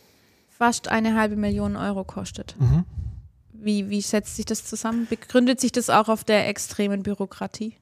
fast 0.47 0.87
eine 0.89 1.15
halbe 1.15 1.35
Million 1.35 1.75
Euro 1.75 2.03
kostet. 2.03 2.55
Mhm. 2.59 2.85
Wie, 3.53 3.89
wie 3.89 4.01
setzt 4.01 4.37
sich 4.37 4.45
das 4.45 4.63
zusammen? 4.65 5.05
Begründet 5.09 5.59
sich 5.59 5.71
das 5.71 5.89
auch 5.89 6.07
auf 6.07 6.23
der 6.23 6.47
extremen 6.47 7.03
Bürokratie? 7.03 7.75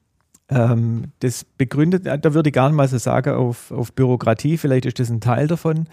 Ähm, 0.50 1.12
das 1.20 1.44
begründet, 1.44 2.06
da 2.06 2.34
würde 2.34 2.48
ich 2.48 2.54
gar 2.54 2.68
nicht 2.68 2.76
mal 2.76 2.88
so 2.88 2.98
sagen, 2.98 3.34
auf, 3.34 3.70
auf 3.70 3.92
Bürokratie, 3.92 4.56
vielleicht 4.56 4.86
ist 4.86 4.98
das 4.98 5.10
ein 5.10 5.20
Teil 5.20 5.46
davon, 5.46 5.86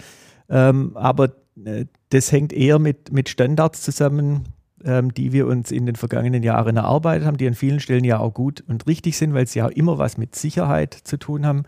ähm, 0.50 0.96
aber 0.96 1.34
äh, 1.64 1.86
das 2.10 2.32
hängt 2.32 2.54
eher 2.54 2.80
mit, 2.80 3.12
mit 3.12 3.30
Standards 3.30 3.82
zusammen, 3.82 4.46
ähm, 4.86 5.14
die 5.14 5.34
wir 5.34 5.48
uns 5.48 5.72
in 5.72 5.86
den 5.86 5.96
vergangenen 5.96 6.44
Jahren 6.44 6.78
erarbeitet 6.78 7.26
haben, 7.26 7.38
die 7.38 7.48
an 7.48 7.56
vielen 7.56 7.80
Stellen 7.80 8.04
ja 8.04 8.20
auch 8.20 8.34
gut 8.34 8.64
und 8.68 8.88
richtig 8.88 9.18
sind, 9.18 9.34
weil 9.34 9.48
sie 9.48 9.60
ja 9.60 9.68
immer 9.68 9.98
was 9.98 10.18
mit 10.18 10.36
Sicherheit 10.36 10.94
zu 10.94 11.18
tun 11.18 11.46
haben. 11.46 11.64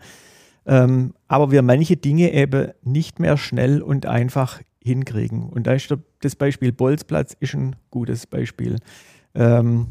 Ähm, 0.66 1.14
aber 1.26 1.50
wir 1.50 1.62
manche 1.62 1.96
Dinge 1.96 2.32
eben 2.32 2.68
nicht 2.82 3.18
mehr 3.20 3.36
schnell 3.36 3.82
und 3.82 4.06
einfach 4.06 4.60
hinkriegen. 4.82 5.48
Und 5.48 5.66
da 5.66 5.72
ist 5.72 5.94
das 6.20 6.36
Beispiel 6.36 6.72
Bolzplatz 6.72 7.36
ist 7.40 7.54
ein 7.54 7.76
gutes 7.90 8.26
Beispiel. 8.26 8.76
Ähm, 9.34 9.88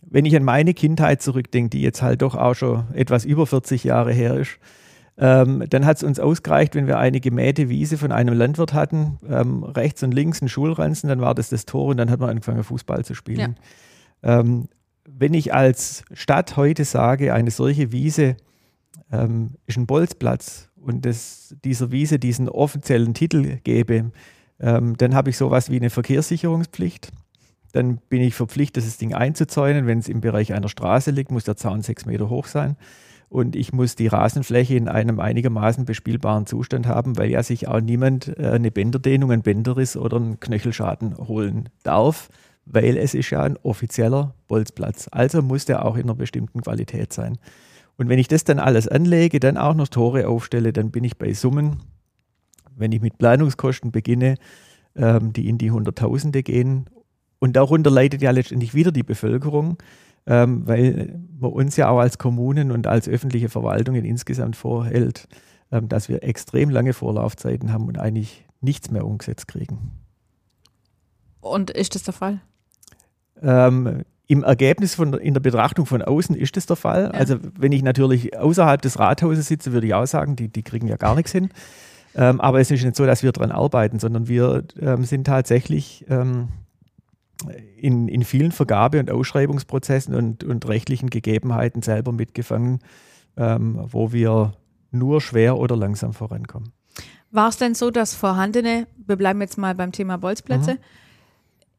wenn 0.00 0.24
ich 0.24 0.34
an 0.36 0.44
meine 0.44 0.74
Kindheit 0.74 1.22
zurückdenke, 1.22 1.70
die 1.70 1.82
jetzt 1.82 2.02
halt 2.02 2.22
doch 2.22 2.34
auch 2.34 2.54
schon 2.54 2.84
etwas 2.94 3.24
über 3.24 3.46
40 3.46 3.84
Jahre 3.84 4.12
her 4.12 4.34
ist, 4.34 4.58
ähm, 5.20 5.64
dann 5.68 5.84
hat 5.84 5.96
es 5.96 6.04
uns 6.04 6.20
ausgereicht, 6.20 6.76
wenn 6.76 6.86
wir 6.86 6.98
eine 6.98 7.20
gemähte 7.20 7.68
Wiese 7.68 7.98
von 7.98 8.12
einem 8.12 8.34
Landwirt 8.34 8.72
hatten, 8.72 9.18
ähm, 9.28 9.64
rechts 9.64 10.02
und 10.04 10.14
links 10.14 10.40
ein 10.40 10.48
Schulranzen, 10.48 11.08
dann 11.08 11.20
war 11.20 11.34
das 11.34 11.48
das 11.48 11.66
Tor 11.66 11.86
und 11.86 11.96
dann 11.96 12.08
hat 12.08 12.20
man 12.20 12.30
angefangen, 12.30 12.62
Fußball 12.62 13.04
zu 13.04 13.14
spielen. 13.14 13.56
Ja. 14.22 14.40
Ähm, 14.40 14.68
wenn 15.08 15.34
ich 15.34 15.52
als 15.52 16.04
Stadt 16.12 16.56
heute 16.56 16.84
sage, 16.84 17.34
eine 17.34 17.50
solche 17.50 17.90
Wiese 17.90 18.36
ähm, 19.10 19.54
ist 19.66 19.76
ein 19.76 19.86
Bolzplatz 19.86 20.68
und 20.76 21.04
das, 21.04 21.56
dieser 21.64 21.90
Wiese 21.90 22.20
diesen 22.20 22.48
offiziellen 22.48 23.12
Titel 23.12 23.58
gebe, 23.64 24.12
ähm, 24.60 24.96
dann 24.98 25.16
habe 25.16 25.30
ich 25.30 25.36
sowas 25.36 25.68
wie 25.68 25.76
eine 25.76 25.90
Verkehrssicherungspflicht. 25.90 27.10
Dann 27.72 27.96
bin 28.08 28.22
ich 28.22 28.34
verpflichtet, 28.34 28.86
das 28.86 28.98
Ding 28.98 29.14
einzuzäunen. 29.14 29.86
Wenn 29.86 29.98
es 29.98 30.08
im 30.08 30.20
Bereich 30.20 30.52
einer 30.52 30.68
Straße 30.68 31.10
liegt, 31.10 31.32
muss 31.32 31.44
der 31.44 31.56
Zaun 31.56 31.82
sechs 31.82 32.06
Meter 32.06 32.30
hoch 32.30 32.46
sein 32.46 32.76
und 33.28 33.56
ich 33.56 33.72
muss 33.72 33.94
die 33.94 34.06
Rasenfläche 34.06 34.74
in 34.74 34.88
einem 34.88 35.20
einigermaßen 35.20 35.84
bespielbaren 35.84 36.46
Zustand 36.46 36.86
haben, 36.86 37.18
weil 37.18 37.30
ja 37.30 37.42
sich 37.42 37.68
auch 37.68 37.80
niemand 37.80 38.28
äh, 38.38 38.50
eine 38.50 38.70
Bänderdehnung, 38.70 39.30
einen 39.30 39.42
Bänderriss 39.42 39.96
oder 39.96 40.16
einen 40.16 40.40
Knöchelschaden 40.40 41.16
holen 41.18 41.68
darf, 41.82 42.30
weil 42.64 42.96
es 42.96 43.14
ist 43.14 43.30
ja 43.30 43.42
ein 43.42 43.58
offizieller 43.62 44.34
Bolzplatz. 44.46 45.08
Also 45.10 45.42
muss 45.42 45.66
der 45.66 45.84
auch 45.84 45.96
in 45.96 46.04
einer 46.04 46.14
bestimmten 46.14 46.62
Qualität 46.62 47.12
sein. 47.12 47.38
Und 47.96 48.08
wenn 48.08 48.18
ich 48.18 48.28
das 48.28 48.44
dann 48.44 48.58
alles 48.58 48.88
anlege, 48.88 49.40
dann 49.40 49.56
auch 49.56 49.74
noch 49.74 49.88
Tore 49.88 50.28
aufstelle, 50.28 50.72
dann 50.72 50.90
bin 50.90 51.04
ich 51.04 51.18
bei 51.18 51.32
Summen, 51.34 51.80
wenn 52.76 52.92
ich 52.92 53.02
mit 53.02 53.18
Planungskosten 53.18 53.90
beginne, 53.90 54.36
ähm, 54.96 55.32
die 55.32 55.48
in 55.48 55.58
die 55.58 55.70
Hunderttausende 55.70 56.42
gehen. 56.42 56.86
Und 57.40 57.56
darunter 57.56 57.90
leidet 57.90 58.22
ja 58.22 58.30
letztendlich 58.30 58.74
wieder 58.74 58.92
die 58.92 59.02
Bevölkerung 59.02 59.78
ähm, 60.28 60.66
weil 60.66 61.18
man 61.38 61.50
uns 61.50 61.76
ja 61.76 61.88
auch 61.88 61.98
als 61.98 62.18
Kommunen 62.18 62.70
und 62.70 62.86
als 62.86 63.08
öffentliche 63.08 63.48
Verwaltungen 63.48 64.04
insgesamt 64.04 64.56
vorhält, 64.56 65.26
ähm, 65.72 65.88
dass 65.88 66.08
wir 66.08 66.22
extrem 66.22 66.68
lange 66.70 66.92
Vorlaufzeiten 66.92 67.72
haben 67.72 67.86
und 67.86 67.98
eigentlich 67.98 68.44
nichts 68.60 68.90
mehr 68.90 69.06
umgesetzt 69.06 69.48
kriegen. 69.48 69.92
Und 71.40 71.70
ist 71.70 71.94
das 71.94 72.02
der 72.02 72.12
Fall? 72.12 72.40
Ähm, 73.40 74.02
Im 74.26 74.44
Ergebnis 74.44 74.94
von, 74.94 75.14
in 75.14 75.32
der 75.32 75.40
Betrachtung 75.40 75.86
von 75.86 76.02
außen 76.02 76.36
ist 76.36 76.56
das 76.56 76.66
der 76.66 76.76
Fall. 76.76 77.04
Ja. 77.04 77.10
Also 77.10 77.36
wenn 77.58 77.72
ich 77.72 77.82
natürlich 77.82 78.36
außerhalb 78.36 78.82
des 78.82 78.98
Rathauses 78.98 79.46
sitze, 79.46 79.72
würde 79.72 79.86
ich 79.86 79.94
auch 79.94 80.06
sagen, 80.06 80.36
die, 80.36 80.48
die 80.48 80.62
kriegen 80.62 80.88
ja 80.88 80.96
gar 80.96 81.14
nichts 81.14 81.32
hin. 81.32 81.48
Ähm, 82.14 82.40
aber 82.40 82.60
es 82.60 82.70
ist 82.70 82.82
nicht 82.82 82.96
so, 82.96 83.06
dass 83.06 83.22
wir 83.22 83.32
daran 83.32 83.52
arbeiten, 83.52 83.98
sondern 83.98 84.28
wir 84.28 84.64
ähm, 84.80 85.04
sind 85.04 85.24
tatsächlich 85.26 86.04
ähm, 86.08 86.48
in, 87.76 88.08
in 88.08 88.24
vielen 88.24 88.52
Vergabe- 88.52 88.98
und 88.98 89.10
Ausschreibungsprozessen 89.10 90.14
und, 90.14 90.44
und 90.44 90.66
rechtlichen 90.66 91.10
Gegebenheiten 91.10 91.82
selber 91.82 92.12
mitgefangen, 92.12 92.80
ähm, 93.36 93.78
wo 93.90 94.12
wir 94.12 94.52
nur 94.90 95.20
schwer 95.20 95.58
oder 95.58 95.76
langsam 95.76 96.12
vorankommen. 96.12 96.72
War 97.30 97.48
es 97.48 97.58
denn 97.58 97.74
so, 97.74 97.90
dass 97.90 98.14
vorhandene, 98.14 98.86
wir 99.06 99.16
bleiben 99.16 99.40
jetzt 99.40 99.58
mal 99.58 99.74
beim 99.74 99.92
Thema 99.92 100.16
Bolzplätze, 100.16 100.74
mhm. 100.74 100.78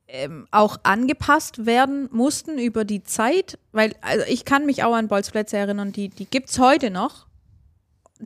ähm, 0.07 0.47
auch 0.51 0.77
angepasst 0.83 1.65
werden 1.65 2.07
mussten 2.11 2.59
über 2.59 2.85
die 2.85 3.03
Zeit? 3.03 3.57
Weil 3.71 3.95
also 4.01 4.25
ich 4.29 4.45
kann 4.45 4.65
mich 4.65 4.83
auch 4.83 4.93
an 4.93 5.07
Bolzplätze 5.07 5.57
erinnern, 5.57 5.91
die, 5.91 6.09
die 6.09 6.25
gibt 6.25 6.49
es 6.49 6.59
heute 6.59 6.91
noch. 6.91 7.27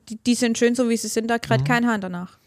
Die, 0.10 0.17
die, 0.17 0.36
sind 0.36 0.58
schön 0.58 0.76
so, 0.76 0.89
wie 0.89 0.98
sie 0.98 1.08
sind, 1.08 1.30
da 1.30 1.38
gerade 1.38 1.63
mhm. 1.63 1.67
kein 1.67 1.88
Hahn 1.88 2.02
danach. 2.02 2.39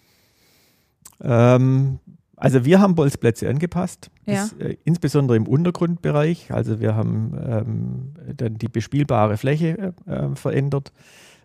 Ähm, 1.23 2.01
also 2.37 2.67
wir 2.67 2.81
haben 2.81 2.95
Bolzplätze 2.95 3.49
angepasst, 3.49 4.11
ja. 4.27 4.35
das, 4.35 4.53
äh, 4.55 4.77
insbesondere 4.85 5.37
im 5.39 5.49
Untergrundbereich. 5.49 6.53
Also 6.53 6.81
wir 6.81 6.95
haben 6.95 7.33
ähm, 7.47 8.15
dann 8.37 8.59
die 8.59 8.69
bespielbare 8.69 9.39
Fläche 9.39 9.95
äh, 10.07 10.13
äh, 10.13 10.37
verändert. 10.37 10.93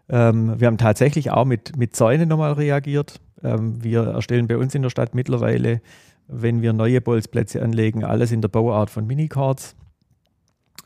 Ähm, 0.10 0.60
wir 0.60 0.68
haben 0.68 0.78
tatsächlich 0.78 1.32
auch 1.32 1.46
mit, 1.46 1.78
mit 1.78 1.96
Zäunen 1.96 2.28
nochmal 2.28 2.54
reagiert. 2.54 3.22
Ähm, 3.42 3.82
wir 3.82 4.04
erstellen 4.04 4.48
bei 4.48 4.58
uns 4.58 4.76
in 4.76 4.82
der 4.82 4.90
Stadt 4.90 5.16
mittlerweile, 5.16 5.82
wenn 6.28 6.62
wir 6.62 6.74
neue 6.74 7.00
Bolzplätze 7.00 7.62
anlegen, 7.62 8.04
alles 8.04 8.34
in 8.34 8.42
der 8.42 8.50
Bauart 8.50 8.90
von 8.90 9.08
Minicards. 9.08 9.76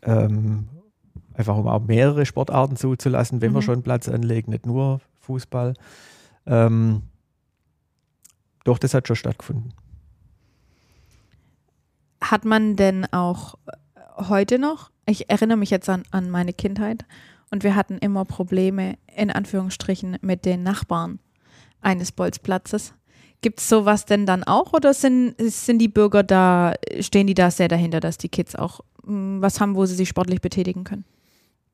Ähm, 0.03 0.67
einfach 1.33 1.57
um 1.57 1.67
auch 1.67 1.81
mehrere 1.81 2.27
Sportarten 2.27 2.75
zuzulassen, 2.75 3.41
wenn 3.41 3.51
mhm. 3.51 3.55
wir 3.55 3.61
schon 3.63 3.81
Platz 3.81 4.07
anlegen, 4.07 4.51
nicht 4.51 4.67
nur 4.67 5.01
Fußball. 5.21 5.73
Ähm, 6.45 7.01
doch, 8.63 8.77
das 8.77 8.93
hat 8.93 9.07
schon 9.07 9.15
stattgefunden. 9.15 9.73
Hat 12.25 12.43
man 12.43 12.75
denn 12.75 13.05
auch 13.13 13.55
heute 14.17 14.57
noch, 14.57 14.89
ich 15.05 15.29
erinnere 15.29 15.57
mich 15.57 15.69
jetzt 15.69 15.87
an, 15.89 16.01
an 16.09 16.31
meine 16.31 16.53
Kindheit 16.53 17.05
und 17.51 17.63
wir 17.63 17.75
hatten 17.75 17.99
immer 17.99 18.25
Probleme, 18.25 18.97
in 19.15 19.29
Anführungsstrichen, 19.29 20.17
mit 20.21 20.43
den 20.43 20.63
Nachbarn 20.63 21.19
eines 21.81 22.11
Bolzplatzes. 22.11 22.95
Gibt 23.41 23.59
es 23.59 23.69
sowas 23.69 24.05
denn 24.05 24.25
dann 24.25 24.43
auch 24.43 24.73
oder 24.73 24.95
sind, 24.95 25.35
sind 25.37 25.77
die 25.77 25.87
Bürger 25.87 26.23
da, 26.23 26.73
stehen 26.99 27.27
die 27.27 27.35
da 27.35 27.51
sehr 27.51 27.67
dahinter, 27.67 27.99
dass 27.99 28.17
die 28.17 28.29
Kids 28.29 28.55
auch 28.55 28.79
mh, 29.03 29.13
mm, 29.13 29.41
was 29.43 29.61
haben, 29.61 29.75
wo 29.75 29.85
sie 29.85 29.93
sich 29.93 30.09
sportlich 30.09 30.41
betätigen 30.41 30.83
können? 30.83 31.05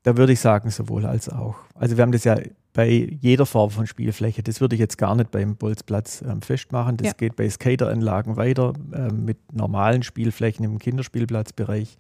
Da 0.04 0.18
würde 0.18 0.34
ich 0.34 0.40
sagen, 0.40 0.70
sowohl 0.72 1.06
als 1.06 1.30
auch. 1.30 1.56
Also 1.76 1.98
wir 1.98 2.02
haben 2.02 2.12
das 2.12 2.24
ja 2.24 2.38
bei 2.74 2.90
jeder 2.90 3.46
Form 3.46 3.70
von 3.70 3.86
Spielfläche. 3.86 4.44
Das 4.44 4.62
würde 4.62 4.76
ich 4.76 4.80
jetzt 4.80 4.98
gar 4.98 5.16
nicht 5.16 5.32
beim 5.32 5.56
Bolzplatz 5.56 6.24
ähm, 6.28 6.42
festmachen. 6.42 6.98
Das 6.98 7.08
ja. 7.08 7.14
geht 7.14 7.36
bei 7.36 7.50
Skateranlagen 7.50 8.38
weiter. 8.38 8.74
Ähm, 8.94 9.26
mit 9.26 9.54
normalen 9.54 10.04
Spielflächen 10.04 10.66
im 10.66 10.80
Kinderspielplatzbereich 10.80 11.98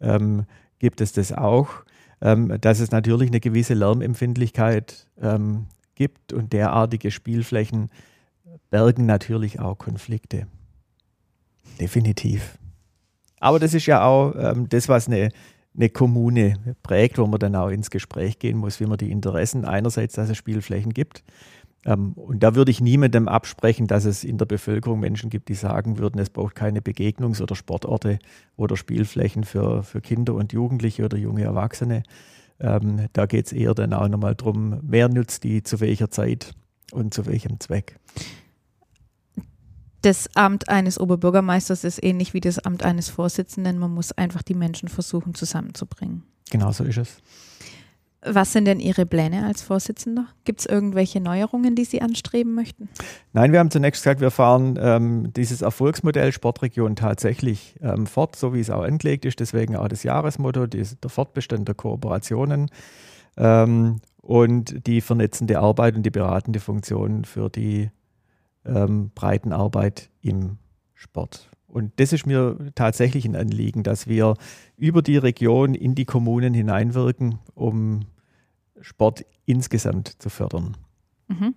ähm, 0.00 0.44
gibt 0.78 1.00
es 1.00 1.12
das 1.12 1.32
auch. 1.32 1.68
Ähm, 2.20 2.56
dass 2.60 2.80
es 2.80 2.90
natürlich 2.90 3.28
eine 3.28 3.40
gewisse 3.40 3.74
Lärmempfindlichkeit 3.74 5.06
ähm, 5.20 5.66
gibt 5.94 6.32
und 6.32 6.52
derartige 6.52 7.10
Spielflächen 7.10 7.90
bergen 8.70 9.06
natürlich 9.06 9.60
auch 9.60 9.76
Konflikte. 9.76 10.46
Definitiv. 11.78 12.58
Aber 13.38 13.58
das 13.58 13.74
ist 13.74 13.86
ja 13.86 14.02
auch 14.02 14.34
ähm, 14.34 14.68
das, 14.68 14.88
was 14.88 15.08
eine 15.08 15.30
eine 15.76 15.88
Kommune 15.88 16.54
prägt, 16.82 17.18
wo 17.18 17.26
man 17.26 17.38
dann 17.38 17.54
auch 17.54 17.68
ins 17.68 17.90
Gespräch 17.90 18.38
gehen 18.38 18.56
muss, 18.56 18.80
wie 18.80 18.86
man 18.86 18.98
die 18.98 19.10
Interessen 19.10 19.64
einerseits, 19.64 20.14
dass 20.14 20.30
es 20.30 20.36
Spielflächen 20.36 20.92
gibt. 20.92 21.22
Ähm, 21.84 22.12
und 22.14 22.42
da 22.42 22.54
würde 22.54 22.70
ich 22.70 22.80
niemandem 22.80 23.28
absprechen, 23.28 23.86
dass 23.86 24.04
es 24.04 24.24
in 24.24 24.38
der 24.38 24.46
Bevölkerung 24.46 25.00
Menschen 25.00 25.30
gibt, 25.30 25.48
die 25.48 25.54
sagen 25.54 25.98
würden, 25.98 26.18
es 26.18 26.30
braucht 26.30 26.54
keine 26.54 26.80
Begegnungs- 26.80 27.42
oder 27.42 27.54
Sportorte 27.54 28.18
oder 28.56 28.76
Spielflächen 28.76 29.44
für, 29.44 29.82
für 29.82 30.00
Kinder 30.00 30.34
und 30.34 30.52
Jugendliche 30.52 31.04
oder 31.04 31.16
junge 31.16 31.44
Erwachsene. 31.44 32.02
Ähm, 32.58 33.06
da 33.12 33.26
geht 33.26 33.46
es 33.46 33.52
eher 33.52 33.74
dann 33.74 33.92
auch 33.92 34.08
nochmal 34.08 34.34
darum, 34.34 34.80
wer 34.82 35.08
nutzt 35.08 35.44
die 35.44 35.62
zu 35.62 35.80
welcher 35.80 36.10
Zeit 36.10 36.54
und 36.92 37.14
zu 37.14 37.26
welchem 37.26 37.60
Zweck 37.60 37.98
das 40.06 40.28
Amt 40.36 40.68
eines 40.68 41.00
Oberbürgermeisters 41.00 41.82
ist 41.82 42.02
ähnlich 42.02 42.32
wie 42.32 42.40
das 42.40 42.60
Amt 42.60 42.84
eines 42.84 43.08
Vorsitzenden. 43.08 43.76
Man 43.76 43.92
muss 43.92 44.12
einfach 44.12 44.42
die 44.42 44.54
Menschen 44.54 44.88
versuchen 44.88 45.34
zusammenzubringen. 45.34 46.22
Genau 46.48 46.70
so 46.70 46.84
ist 46.84 46.98
es. 46.98 47.16
Was 48.24 48.52
sind 48.52 48.66
denn 48.66 48.78
Ihre 48.78 49.04
Pläne 49.04 49.44
als 49.46 49.62
Vorsitzender? 49.62 50.26
Gibt 50.44 50.60
es 50.60 50.66
irgendwelche 50.66 51.20
Neuerungen, 51.20 51.74
die 51.74 51.84
Sie 51.84 52.02
anstreben 52.02 52.54
möchten? 52.54 52.88
Nein, 53.32 53.50
wir 53.50 53.58
haben 53.58 53.70
zunächst 53.70 54.02
gesagt, 54.02 54.20
wir 54.20 54.30
fahren 54.30 54.78
ähm, 54.80 55.32
dieses 55.34 55.60
Erfolgsmodell 55.62 56.30
Sportregion 56.30 56.94
tatsächlich 56.94 57.74
ähm, 57.80 58.06
fort, 58.06 58.36
so 58.36 58.54
wie 58.54 58.60
es 58.60 58.70
auch 58.70 58.82
angelegt 58.82 59.24
ist. 59.24 59.40
Deswegen 59.40 59.74
auch 59.74 59.88
das 59.88 60.04
Jahresmotto, 60.04 60.68
die, 60.68 60.82
der 60.82 61.10
Fortbestand 61.10 61.66
der 61.66 61.74
Kooperationen 61.74 62.70
ähm, 63.36 63.96
und 64.22 64.86
die 64.86 65.00
vernetzende 65.00 65.58
Arbeit 65.58 65.96
und 65.96 66.04
die 66.04 66.10
beratende 66.10 66.60
Funktion 66.60 67.24
für 67.24 67.50
die 67.50 67.90
ähm, 68.66 69.10
Breitenarbeit 69.14 70.10
im 70.20 70.58
Sport. 70.94 71.50
Und 71.66 71.92
das 71.96 72.12
ist 72.12 72.26
mir 72.26 72.56
tatsächlich 72.74 73.24
ein 73.24 73.36
Anliegen, 73.36 73.82
dass 73.82 74.06
wir 74.06 74.34
über 74.76 75.02
die 75.02 75.16
Region 75.16 75.74
in 75.74 75.94
die 75.94 76.04
Kommunen 76.04 76.54
hineinwirken, 76.54 77.38
um 77.54 78.06
Sport 78.80 79.24
insgesamt 79.44 80.20
zu 80.22 80.30
fördern. 80.30 80.76
Mhm. 81.28 81.54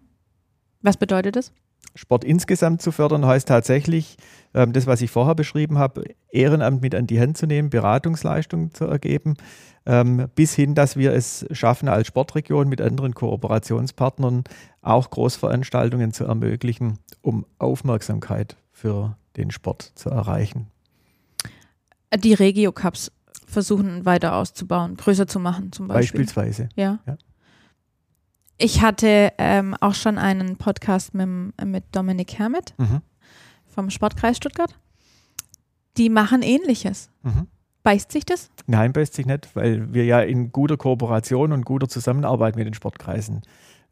Was 0.82 0.98
bedeutet 0.98 1.36
das? 1.36 1.54
Sport 1.96 2.24
insgesamt 2.24 2.82
zu 2.82 2.92
fördern, 2.92 3.26
heißt 3.26 3.48
tatsächlich, 3.48 4.18
ähm, 4.54 4.74
das, 4.74 4.88
was 4.88 5.02
ich 5.02 5.12
vorher 5.12 5.36
beschrieben 5.36 5.78
habe, 5.78 6.04
Ehrenamt 6.32 6.82
mit 6.82 6.96
an 6.96 7.08
die 7.08 7.20
Hand 7.20 7.38
zu 7.38 7.48
nehmen, 7.48 7.70
Beratungsleistungen 7.70 8.74
zu 8.74 8.86
ergeben, 8.86 9.36
bis 10.36 10.54
hin, 10.54 10.76
dass 10.76 10.98
wir 10.98 11.14
es 11.14 11.46
schaffen, 11.52 11.90
als 11.90 12.08
Sportregion 12.08 12.68
mit 12.70 12.80
anderen 12.80 13.16
Kooperationspartnern 13.16 14.44
auch 14.82 15.10
Großveranstaltungen 15.10 16.14
zu 16.14 16.26
ermöglichen, 16.26 17.00
um 17.22 17.46
Aufmerksamkeit 17.58 18.56
für 18.72 19.18
den 19.36 19.50
Sport 19.52 19.92
zu 19.96 20.10
erreichen. 20.10 20.68
Die 22.16 22.34
Regio-Cups 22.34 23.12
versuchen 23.48 24.06
weiter 24.06 24.36
auszubauen, 24.36 24.96
größer 24.96 25.26
zu 25.28 25.40
machen 25.40 25.72
zum 25.72 25.88
Beispiel. 25.88 26.20
Beispielsweise. 26.22 26.70
Ja. 26.76 27.00
Ja. 27.08 27.18
Ich 28.60 28.82
hatte 28.82 29.32
ähm, 29.38 29.76
auch 29.80 29.96
schon 29.96 30.18
einen 30.18 30.58
Podcast 30.58 31.14
mit, 31.16 31.28
mit 31.66 31.84
Dominik 31.94 32.38
Hermit 32.38 32.74
Mhm. 32.78 33.02
vom 33.66 33.90
Sportkreis 33.90 34.38
Stuttgart. 34.38 34.76
Die 35.98 36.10
machen 36.10 36.42
ähnliches. 36.44 37.10
Mhm. 37.24 37.48
Beißt 37.90 38.12
sich 38.12 38.24
das? 38.24 38.52
Nein, 38.68 38.94
beißt 38.94 39.16
sich 39.16 39.26
nicht, 39.26 39.50
weil 39.56 39.92
wir 39.92 40.06
ja 40.06 40.20
in 40.20 40.52
guter 40.52 40.78
Kooperation 40.78 41.52
und 41.52 41.66
guter 41.66 41.90
Zusammenarbeit 41.90 42.56
mit 42.56 42.68
den 42.68 42.76
Sportkreisen 42.76 43.42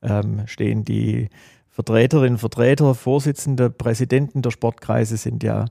ähm, 0.04 0.46
stehen. 0.46 0.86
Die 0.86 1.30
Vertreterinnen, 1.72 2.38
Vertreter, 2.38 2.94
Vorsitzende, 2.94 3.72
Präsidenten 3.72 4.44
der 4.44 4.52
Sportkreise 4.52 5.18
sind 5.18 5.42
ja 5.42 5.66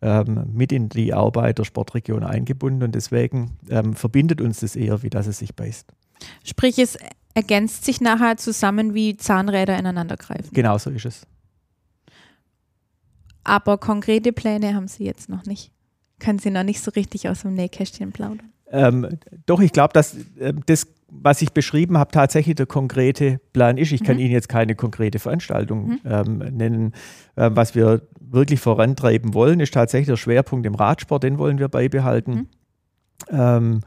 ähm, 0.00 0.46
mit 0.54 0.72
in 0.72 0.88
die 0.88 1.12
Arbeit 1.12 1.58
der 1.58 1.64
Sportregion 1.64 2.24
eingebunden 2.24 2.82
und 2.82 2.94
deswegen 2.94 3.58
ähm, 3.68 3.92
verbindet 3.92 4.40
uns 4.40 4.60
das 4.60 4.74
eher, 4.74 5.02
wie 5.02 5.10
dass 5.10 5.26
es 5.26 5.36
sich 5.36 5.54
beißt. 5.54 5.92
Sprich, 6.44 6.78
es 6.78 6.96
ergänzt 7.34 7.84
sich 7.84 8.00
nachher 8.00 8.38
zusammen, 8.38 8.94
wie 8.94 9.18
Zahnräder 9.18 9.78
ineinander 9.78 10.16
greifen. 10.16 10.48
Genau 10.54 10.78
so 10.78 10.88
ist 10.88 11.04
es. 11.04 11.26
Aber 13.44 13.76
konkrete 13.76 14.32
Pläne 14.32 14.74
haben 14.74 14.88
Sie 14.88 15.04
jetzt 15.04 15.28
noch 15.28 15.44
nicht. 15.44 15.75
Können 16.18 16.38
Sie 16.38 16.50
noch 16.50 16.62
nicht 16.62 16.80
so 16.80 16.90
richtig 16.90 17.28
aus 17.28 17.42
dem 17.42 17.54
Nähkästchen 17.54 18.12
plaudern. 18.12 18.52
Ähm, 18.70 19.08
doch, 19.46 19.60
ich 19.60 19.72
glaube, 19.72 19.92
dass 19.92 20.16
äh, 20.38 20.52
das, 20.66 20.86
was 21.08 21.40
ich 21.40 21.52
beschrieben 21.52 21.98
habe, 21.98 22.10
tatsächlich 22.10 22.56
der 22.56 22.66
konkrete 22.66 23.38
Plan 23.52 23.78
ist. 23.78 23.92
Ich 23.92 24.02
kann 24.02 24.16
Mhm. 24.16 24.22
Ihnen 24.22 24.32
jetzt 24.32 24.48
keine 24.48 24.74
konkrete 24.74 25.18
Veranstaltung 25.18 26.00
ähm, 26.04 26.38
nennen. 26.38 26.92
Ähm, 27.36 27.54
was 27.54 27.74
wir 27.74 28.02
wirklich 28.20 28.60
vorantreiben 28.60 29.34
wollen, 29.34 29.60
ist 29.60 29.72
tatsächlich 29.74 30.08
der 30.08 30.16
Schwerpunkt 30.16 30.66
im 30.66 30.74
Radsport, 30.74 31.22
den 31.22 31.38
wollen 31.38 31.58
wir 31.58 31.68
beibehalten. 31.68 32.32
Mhm. 32.32 32.48
Ähm, 33.30 33.80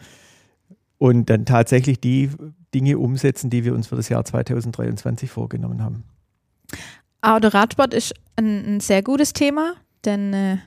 und 0.98 1.30
dann 1.30 1.46
tatsächlich 1.46 2.00
die 2.00 2.30
Dinge 2.74 2.98
umsetzen, 2.98 3.50
die 3.50 3.66
wir 3.66 3.74
uns 3.74 3.88
für 3.88 3.96
das 3.96 4.10
Jahr 4.10 4.24
2023 4.24 5.30
vorgenommen 5.30 5.84
haben. 5.84 6.04
Aber 7.22 7.40
der 7.40 7.54
Radsport 7.54 7.94
ist 7.94 8.14
ein, 8.36 8.76
ein 8.76 8.80
sehr 8.80 9.02
gutes 9.04 9.34
Thema, 9.34 9.74
denn 10.06 10.34
äh, 10.34 10.58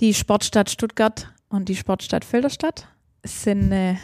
die 0.00 0.14
Sportstadt 0.14 0.70
Stuttgart 0.70 1.32
und 1.48 1.68
die 1.68 1.76
Sportstadt 1.76 2.24
Filderstadt 2.24 2.88
sind 3.24 3.72
äh, 3.72 3.96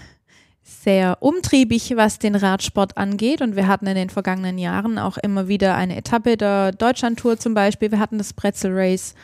sehr 0.62 1.18
umtriebig, 1.20 1.92
was 1.96 2.18
den 2.18 2.34
Radsport 2.34 2.96
angeht. 2.96 3.40
Und 3.40 3.56
wir 3.56 3.68
hatten 3.68 3.86
in 3.86 3.94
den 3.94 4.10
vergangenen 4.10 4.58
Jahren 4.58 4.98
auch 4.98 5.16
immer 5.16 5.48
wieder 5.48 5.76
eine 5.76 5.96
Etappe 5.96 6.36
der 6.36 6.72
Deutschlandtour 6.72 7.38
zum 7.38 7.54
Beispiel. 7.54 7.90
Wir 7.90 8.00
hatten 8.00 8.18
das 8.18 8.32
Pretzel 8.32 8.72
Race. 8.74 9.14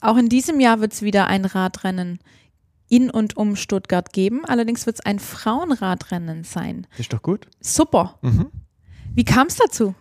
Auch 0.00 0.16
in 0.16 0.28
diesem 0.28 0.60
Jahr 0.60 0.80
wird 0.80 0.92
es 0.92 1.02
wieder 1.02 1.26
ein 1.26 1.44
Radrennen 1.44 2.20
in 2.88 3.10
und 3.10 3.36
um 3.36 3.56
Stuttgart 3.56 4.12
geben. 4.12 4.44
Allerdings 4.44 4.86
wird 4.86 4.96
es 4.96 5.04
ein 5.04 5.18
Frauenradrennen 5.18 6.44
sein. 6.44 6.86
Ist 6.98 7.12
doch 7.12 7.22
gut. 7.22 7.46
Super. 7.60 8.18
Mhm. 8.22 8.50
Wie 9.14 9.24
kam 9.24 9.48
es 9.48 9.56
dazu? 9.56 9.94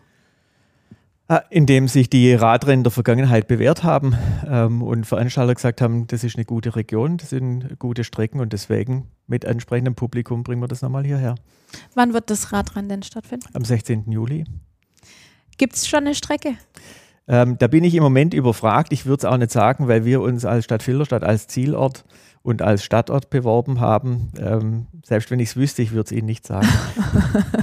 Ah, 1.32 1.44
Indem 1.52 1.88
sich 1.88 2.10
die 2.10 2.34
Radrennen 2.34 2.84
der 2.84 2.90
Vergangenheit 2.92 3.48
bewährt 3.48 3.84
haben 3.84 4.16
ähm, 4.48 4.82
und 4.82 5.06
Veranstalter 5.06 5.54
gesagt 5.54 5.80
haben, 5.80 6.08
das 6.08 6.24
ist 6.24 6.38
eine 6.38 6.46
gute 6.46 6.76
Region, 6.76 7.18
das 7.18 7.30
sind 7.30 7.78
gute 7.78 8.04
Strecken 8.04 8.40
und 8.40 8.52
deswegen 8.52 9.12
mit 9.28 9.46
entsprechendem 9.46 9.94
Publikum 9.94 10.42
bringen 10.42 10.60
wir 10.60 10.68
das 10.68 10.82
nochmal 10.82 11.06
hierher. 11.06 11.36
Wann 11.94 12.16
wird 12.16 12.32
das 12.32 12.52
Radrennen 12.52 12.90
denn 12.90 13.04
stattfinden? 13.04 13.46
Am 13.54 13.64
16. 13.64 14.12
Juli. 14.12 14.46
Gibt 15.60 15.76
es 15.76 15.88
schon 15.88 16.00
eine 16.00 16.16
Strecke? 16.16 16.56
Ähm, 17.28 17.60
da 17.60 17.68
bin 17.68 17.84
ich 17.84 17.94
im 17.94 18.02
Moment 18.02 18.34
überfragt. 18.34 18.92
Ich 18.92 19.06
würde 19.06 19.20
es 19.20 19.26
auch 19.26 19.38
nicht 19.38 19.52
sagen, 19.52 19.88
weil 19.88 20.06
wir 20.06 20.22
uns 20.22 20.46
als 20.46 20.66
Stadt 20.66 20.82
Filderstadt 20.82 21.24
als 21.24 21.46
Zielort 21.46 22.06
und 22.42 22.64
als 22.64 22.84
Stadtort 22.84 23.30
beworben 23.30 23.80
haben. 23.80 24.32
Ähm, 24.40 24.88
selbst 25.06 25.30
wenn 25.30 25.40
ich 25.40 25.50
es 25.50 25.56
wüsste, 25.56 25.84
ich 25.84 25.92
würde 25.92 26.06
es 26.06 26.12
Ihnen 26.12 26.26
nicht 26.26 26.48
sagen. 26.48 26.68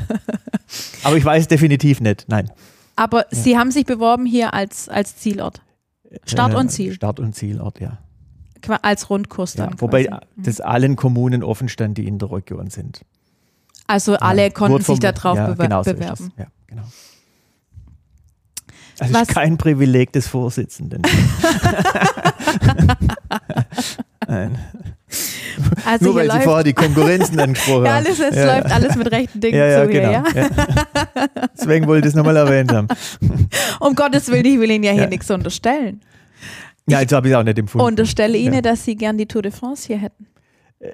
Aber 1.02 1.16
ich 1.16 1.24
weiß 1.24 1.42
es 1.42 1.48
definitiv 1.48 2.00
nicht. 2.00 2.26
Nein. 2.28 2.48
Aber 2.96 3.26
Sie 3.30 3.56
haben 3.58 3.70
sich 3.70 3.84
beworben 3.86 4.26
hier 4.26 4.54
als, 4.54 4.88
als 4.88 5.16
Zielort, 5.16 5.60
Start 6.24 6.54
und 6.54 6.66
Äh, 6.66 6.70
Ziel. 6.70 6.92
Start 6.94 7.20
und 7.20 7.34
Zielort, 7.34 7.80
ja. 7.80 7.98
Als 8.82 9.10
Rundkurs 9.10 9.54
ja 9.54 9.66
dann. 9.66 9.80
wobei 9.80 10.04
quasi. 10.04 10.20
das 10.38 10.60
allen 10.60 10.96
Kommunen 10.96 11.44
offen 11.44 11.68
stand, 11.68 11.98
die 11.98 12.08
in 12.08 12.18
der 12.18 12.32
Region 12.32 12.68
sind. 12.70 13.02
Also 13.86 14.16
alle 14.16 14.42
Ja, 14.44 14.50
konnten 14.50 14.82
sich 14.82 14.98
darauf 14.98 15.36
ja, 15.36 15.46
bewer 15.46 15.64
genau 15.66 15.82
so 15.84 15.90
ist 15.90 15.98
bewerben. 15.98 16.32
Ja, 16.36 16.46
genau. 16.66 16.82
Das 18.98 19.12
Was- 19.12 19.22
ist 19.22 19.28
kein 19.34 19.56
Privileg 19.58 20.12
des 20.12 20.26
Vorsitzenden. 20.26 21.02
Nein. 24.26 24.58
Also 25.84 26.04
Nur 26.12 26.20
hier 26.20 26.30
weil 26.30 26.38
Sie 26.40 26.44
vorher 26.44 26.64
die 26.64 26.72
Konkurrenzen 26.72 27.38
angesprochen 27.40 27.84
ja, 27.84 27.94
haben. 27.94 28.06
alles, 28.06 28.20
es 28.20 28.36
Ja. 28.36 28.56
läuft 28.56 28.72
alles 28.72 28.96
mit 28.96 29.10
rechten 29.12 29.40
Dingen 29.40 29.56
Ja, 29.58 29.66
ja, 29.66 29.84
zu 29.84 29.90
hier, 29.90 30.00
genau. 30.00 30.12
ja? 30.12 30.24
Ja. 30.34 30.48
Deswegen 31.58 31.86
wollte 31.86 32.06
ich 32.08 32.12
es 32.12 32.16
nochmal 32.16 32.36
erwähnt 32.36 32.72
haben. 32.72 32.88
Um 33.80 33.94
Gottes 33.94 34.30
Willen, 34.30 34.44
ich 34.44 34.58
will 34.58 34.70
Ihnen 34.70 34.84
ja 34.84 34.92
hier 34.92 35.02
Ja. 35.02 35.08
nichts 35.08 35.30
unterstellen. 35.30 36.00
Ja, 36.88 37.00
jetzt 37.00 37.12
habe 37.12 37.28
ich 37.28 37.32
es 37.34 37.38
auch 37.38 37.42
nicht 37.44 37.58
empfunden. 37.58 37.86
Unterstelle 37.86 38.36
Ihnen, 38.38 38.54
Ja. 38.54 38.60
dass 38.62 38.84
Sie 38.84 38.96
gern 38.96 39.18
die 39.18 39.26
Tour 39.26 39.42
de 39.42 39.50
France 39.52 39.86
hier 39.86 39.98
hätten. 39.98 40.26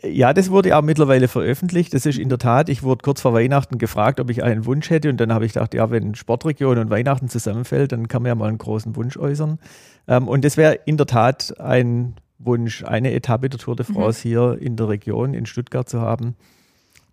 Ja, 0.04 0.32
das 0.32 0.48
wurde 0.50 0.76
auch 0.76 0.82
mittlerweile 0.82 1.26
veröffentlicht. 1.26 1.92
Das 1.92 2.06
ist 2.06 2.16
in 2.16 2.28
der 2.28 2.38
Tat, 2.38 2.68
ich 2.68 2.84
wurde 2.84 3.02
kurz 3.02 3.20
vor 3.20 3.34
Weihnachten 3.34 3.78
gefragt, 3.78 4.20
ob 4.20 4.30
ich 4.30 4.42
einen 4.44 4.64
Wunsch 4.64 4.88
hätte. 4.90 5.08
Und 5.10 5.16
dann 5.20 5.32
habe 5.34 5.44
ich 5.44 5.54
gedacht, 5.54 5.74
ja, 5.74 5.90
wenn 5.90 6.14
Sportregion 6.14 6.78
und 6.78 6.88
Weihnachten 6.88 7.28
zusammenfällt, 7.28 7.90
dann 7.90 8.06
kann 8.06 8.22
man 8.22 8.28
ja 8.28 8.34
mal 8.36 8.48
einen 8.48 8.58
großen 8.58 8.94
Wunsch 8.94 9.16
äußern. 9.16 9.58
Ähm, 10.06 10.28
und 10.28 10.44
das 10.44 10.56
wäre 10.56 10.78
in 10.84 10.96
der 10.96 11.06
Tat 11.06 11.58
ein 11.60 12.14
Wunsch, 12.44 12.84
eine 12.84 13.12
Etappe 13.12 13.48
der 13.48 13.58
Tour 13.58 13.76
de 13.76 13.86
France 13.86 14.22
hier 14.22 14.58
in 14.60 14.76
der 14.76 14.88
Region, 14.88 15.34
in 15.34 15.46
Stuttgart 15.46 15.88
zu 15.88 16.00
haben. 16.00 16.36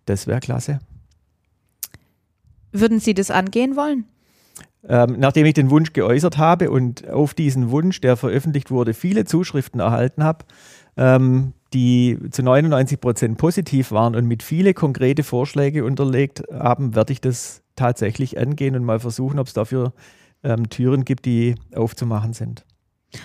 Das 0.06 0.26
wäre 0.26 0.40
klasse. 0.40 0.80
Würden 2.72 3.00
Sie 3.00 3.14
das 3.14 3.30
angehen 3.30 3.76
wollen? 3.76 4.04
Ähm, 4.88 5.16
nachdem 5.18 5.44
ich 5.44 5.54
den 5.54 5.70
Wunsch 5.70 5.92
geäußert 5.92 6.38
habe 6.38 6.70
und 6.70 7.08
auf 7.08 7.34
diesen 7.34 7.70
Wunsch, 7.70 8.00
der 8.00 8.16
veröffentlicht 8.16 8.70
wurde, 8.70 8.94
viele 8.94 9.24
Zuschriften 9.24 9.80
erhalten 9.80 10.24
habe, 10.24 10.46
ähm, 10.96 11.52
die 11.74 12.18
zu 12.30 12.42
99 12.42 13.00
Prozent 13.00 13.38
positiv 13.38 13.92
waren 13.92 14.16
und 14.16 14.26
mit 14.26 14.42
viele 14.42 14.72
konkrete 14.72 15.22
Vorschläge 15.22 15.84
unterlegt 15.84 16.44
haben, 16.52 16.94
werde 16.94 17.12
ich 17.12 17.20
das 17.20 17.62
tatsächlich 17.76 18.38
angehen 18.38 18.74
und 18.74 18.84
mal 18.84 19.00
versuchen, 19.00 19.38
ob 19.38 19.48
es 19.48 19.52
dafür 19.52 19.92
ähm, 20.42 20.70
Türen 20.70 21.04
gibt, 21.04 21.26
die 21.26 21.54
aufzumachen 21.74 22.32
sind. 22.32 22.64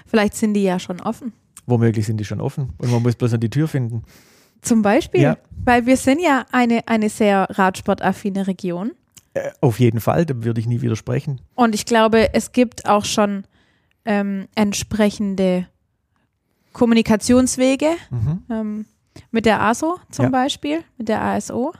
Vielleicht 0.05 0.33
sind 0.35 0.53
die 0.55 0.63
ja 0.63 0.79
schon 0.79 0.99
offen. 0.99 1.33
Womöglich 1.67 2.05
sind 2.05 2.17
die 2.17 2.25
schon 2.25 2.41
offen 2.41 2.73
und 2.77 2.91
man 2.91 3.01
muss 3.01 3.15
bloß 3.15 3.31
noch 3.33 3.39
die 3.39 3.49
Tür 3.49 3.67
finden. 3.67 4.03
Zum 4.61 4.81
Beispiel, 4.81 5.21
Ja. 5.21 5.37
weil 5.63 5.85
wir 5.85 5.97
sind 5.97 6.19
ja 6.21 6.45
eine, 6.51 6.87
eine 6.87 7.09
sehr 7.09 7.47
radsportaffine 7.51 8.47
Region. 8.47 8.91
Äh, 9.33 9.51
auf 9.61 9.79
jeden 9.79 9.99
Fall, 9.99 10.25
da 10.25 10.43
würde 10.43 10.59
ich 10.61 10.67
nie 10.67 10.81
widersprechen. 10.81 11.41
Und 11.55 11.75
ich 11.75 11.85
glaube, 11.85 12.33
es 12.33 12.51
gibt 12.51 12.87
auch 12.87 13.05
schon 13.05 13.45
ähm, 14.05 14.47
entsprechende 14.55 15.67
Kommunikationswege 16.73 17.89
Mhm. 18.11 18.43
ähm, 18.49 18.85
mit 19.31 19.45
der 19.45 19.61
ASO 19.61 19.97
zum 20.11 20.25
Ja. 20.25 20.29
Beispiel, 20.31 20.83
mit 20.97 21.07
der 21.09 21.21
ASO. 21.21 21.73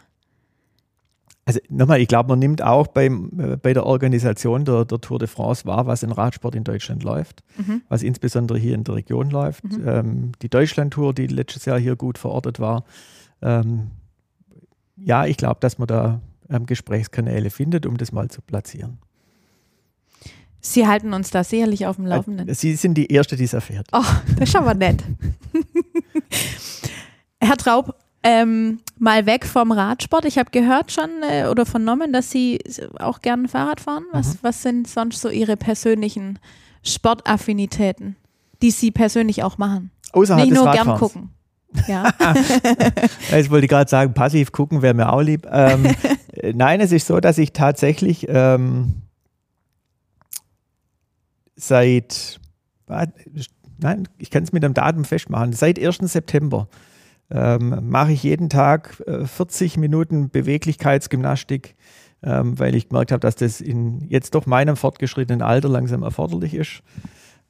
Also 1.48 1.60
nochmal, 1.70 2.02
ich 2.02 2.08
glaube, 2.08 2.30
man 2.30 2.40
nimmt 2.40 2.64
auch 2.64 2.88
beim, 2.88 3.32
äh, 3.40 3.56
bei 3.58 3.74
der 3.74 3.86
Organisation 3.86 4.66
der, 4.66 4.84
der 4.84 5.00
Tour 5.00 5.20
de 5.20 5.28
France 5.28 5.66
wahr, 5.66 5.86
was 5.86 6.02
in 6.02 6.12
Radsport 6.12 6.56
in 6.56 6.64
Deutschland 6.64 7.04
läuft, 7.04 7.44
Mhm. 7.58 7.84
was 7.88 8.02
insbesondere 8.02 8.58
hier 8.58 8.74
in 8.74 8.84
der 8.84 8.96
Region 8.96 9.30
läuft. 9.30 9.64
Mhm. 9.64 9.88
Ähm, 9.88 10.32
die 10.42 10.50
Deutschland-Tour, 10.50 11.14
die 11.14 11.28
letztes 11.28 11.66
Jahr 11.66 11.80
hier 11.80 11.96
gut 11.96 12.18
verortet 12.18 12.60
war. 12.60 12.84
Ähm, 13.44 13.92
ja, 14.98 15.26
ich 15.28 15.38
glaube, 15.38 15.58
dass 15.60 15.78
man 15.78 15.88
da 15.88 16.20
ähm, 16.50 16.66
Gesprächskanäle 16.66 17.52
findet, 17.52 17.86
um 17.86 17.98
das 17.98 18.12
mal 18.12 18.28
zu 18.30 18.42
platzieren. 18.42 18.98
Sie 20.62 20.88
halten 20.88 21.14
uns 21.14 21.30
da 21.30 21.44
sicherlich 21.44 21.86
auf 21.86 21.98
dem 21.98 22.08
Laufenden. 22.08 22.48
Äh, 22.50 22.56
Sie 22.56 22.74
sind 22.76 22.96
die 22.96 23.12
Erste, 23.12 23.36
die 23.36 23.44
es 23.44 23.54
erfährt. 23.54 23.88
Oh, 23.92 24.02
das 24.40 24.50
ist 24.50 24.56
aber 24.56 24.74
nett. 24.74 25.04
Herr 27.40 27.58
Traub, 27.58 27.96
ähm, 28.26 28.80
mal 28.98 29.26
weg 29.28 29.46
vom 29.46 29.72
Radsport. 29.72 30.26
Ich 30.26 30.38
habe 30.40 30.50
gehört 30.52 30.92
schon 30.92 31.10
äh, 31.30 31.46
oder 31.48 31.66
vernommen, 31.66 32.12
dass 32.12 32.32
Sie 32.32 32.60
auch 33.00 33.22
gerne 33.22 33.48
Fahrrad 33.48 33.80
fahren. 33.80 34.04
Was, 34.12 34.34
Mhm. 34.34 34.40
was 34.42 34.62
sind 34.64 34.88
sonst 34.88 35.22
so 35.22 35.30
Ihre 35.30 35.56
persönlichen 35.58 36.40
Sportaffinitäten, 36.84 38.16
die 38.62 38.72
Sie 38.72 38.90
persönlich 38.92 39.44
auch 39.44 39.58
machen? 39.58 39.92
Außerhalb 40.14 40.44
Nicht 40.46 40.56
des 40.58 40.64
nur 40.64 40.72
gern 40.74 40.88
Radfahrens. 40.90 41.00
gucken. 41.14 41.30
Ja. 41.88 42.14
Jetzt 43.32 43.50
wollte 43.52 43.66
ich 43.66 43.70
gerade 43.70 43.90
sagen, 43.90 44.14
passiv 44.14 44.52
gucken 44.52 44.82
wäre 44.82 44.94
mir 44.94 45.12
auch 45.12 45.22
lieb. 45.22 45.46
Ähm, 45.52 45.86
äh, 46.34 46.54
nein, 46.56 46.80
es 46.80 46.92
ist 46.92 47.06
so, 47.06 47.20
dass 47.20 47.38
ich 47.38 47.52
tatsächlich 47.54 48.26
ähm, 48.30 49.02
seit, 51.56 52.40
nein, 52.88 54.08
ich 54.18 54.30
kann 54.32 54.44
es 54.44 54.52
mit 54.54 54.64
dem 54.64 54.74
Datum 54.74 55.06
festmachen, 55.06 55.54
seit 55.54 55.80
1. 55.80 55.98
September 56.12 56.68
ähm, 57.32 57.90
mache 57.90 58.12
ich 58.12 58.24
jeden 58.24 58.50
Tag 58.50 59.02
äh, 59.08 59.26
40 59.26 59.78
Minuten 59.78 60.30
Beweglichkeitsgymnastik, 60.30 61.76
ähm, 62.24 62.58
weil 62.60 62.76
ich 62.76 62.90
gemerkt 62.90 63.12
habe, 63.12 63.20
dass 63.20 63.36
das 63.36 63.62
in 63.62 64.02
jetzt 64.08 64.36
doch 64.36 64.46
meinem 64.46 64.76
fortgeschrittenen 64.76 65.42
Alter 65.42 65.70
langsam 65.70 66.04
erforderlich 66.04 66.54
ist. 66.54 66.84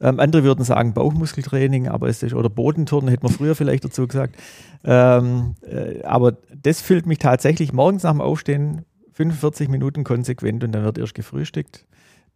Ähm, 0.00 0.20
andere 0.20 0.44
würden 0.44 0.64
sagen 0.64 0.92
Bauchmuskeltraining, 0.92 1.88
aber 1.88 2.08
es 2.08 2.22
ist, 2.22 2.34
oder 2.34 2.50
Bodenturnen 2.50 3.08
hätte 3.08 3.24
man 3.24 3.32
früher 3.32 3.54
vielleicht 3.54 3.84
dazu 3.84 4.06
gesagt. 4.06 4.36
Ähm, 4.84 5.54
äh, 5.62 6.02
aber 6.02 6.36
das 6.62 6.80
füllt 6.80 7.06
mich 7.06 7.18
tatsächlich 7.18 7.72
morgens 7.72 8.02
nach 8.02 8.12
dem 8.12 8.20
Aufstehen 8.20 8.84
45 9.12 9.68
Minuten 9.70 10.04
konsequent 10.04 10.62
und 10.64 10.72
dann 10.72 10.84
wird 10.84 10.98
erst 10.98 11.14
gefrühstückt. 11.14 11.86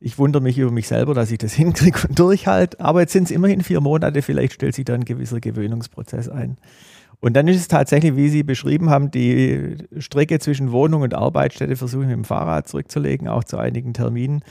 Ich 0.02 0.18
wundere 0.18 0.42
mich 0.42 0.56
über 0.56 0.70
mich 0.70 0.88
selber, 0.88 1.12
dass 1.12 1.30
ich 1.30 1.36
das 1.36 1.52
hinkriege 1.54 2.08
und 2.08 2.18
durchhalte. 2.18 2.80
Aber 2.80 3.00
jetzt 3.00 3.12
sind 3.12 3.24
es 3.24 3.30
immerhin 3.30 3.62
vier 3.62 3.82
Monate, 3.82 4.22
vielleicht 4.22 4.54
stellt 4.54 4.74
sich 4.74 4.86
da 4.86 4.94
ein 4.94 5.04
gewisser 5.04 5.40
Gewöhnungsprozess 5.40 6.30
ein. 6.30 6.56
Und 7.20 7.34
dann 7.34 7.48
ist 7.48 7.56
es 7.56 7.68
tatsächlich, 7.68 8.16
wie 8.16 8.30
Sie 8.30 8.42
beschrieben 8.42 8.88
haben, 8.88 9.10
die 9.10 9.76
Strecke 9.98 10.38
zwischen 10.38 10.72
Wohnung 10.72 11.02
und 11.02 11.14
Arbeitsstätte 11.14 11.76
versuche 11.76 12.02
ich 12.02 12.08
mit 12.08 12.16
dem 12.16 12.24
Fahrrad 12.24 12.66
zurückzulegen, 12.66 13.28
auch 13.28 13.44
zu 13.44 13.58
einigen 13.58 13.92
Terminen. 13.92 14.42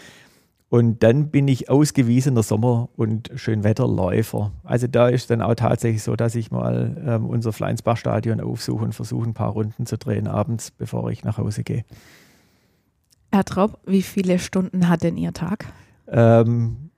Und 0.70 1.02
dann 1.02 1.30
bin 1.30 1.48
ich 1.48 1.68
ausgewiesener 1.68 2.44
Sommer- 2.44 2.90
und 2.96 3.32
Schönwetterläufer. 3.34 4.52
Also 4.64 4.86
da 4.86 5.08
ist 5.08 5.32
dann 5.32 5.42
auch 5.42 5.56
tatsächlich 5.56 6.04
so, 6.04 6.16
dass 6.16 6.36
ich 6.36 6.52
mal 6.52 6.96
ähm, 7.08 7.26
unser 7.26 7.52
Fleinsbach-Stadion 7.52 8.40
aufsuche 8.40 8.86
und 8.86 8.94
versuche, 8.94 9.28
ein 9.28 9.34
paar 9.34 9.52
Runden 9.52 9.88
zu 9.88 9.98
drehen 9.98 10.28
abends, 10.28 10.70
bevor 10.70 11.10
ich 11.10 11.24
nach 11.24 11.40
Hause 11.40 11.64
gehe. 11.64 11.86
Herr 13.32 13.46
Traub, 13.46 13.80
wie 13.88 14.04
viele 14.04 14.38
Stunden 14.38 14.90
hat 14.90 15.02
denn 15.02 15.18
Ihr 15.18 15.34
Tag? 15.34 15.66
Ähm, 16.08 16.89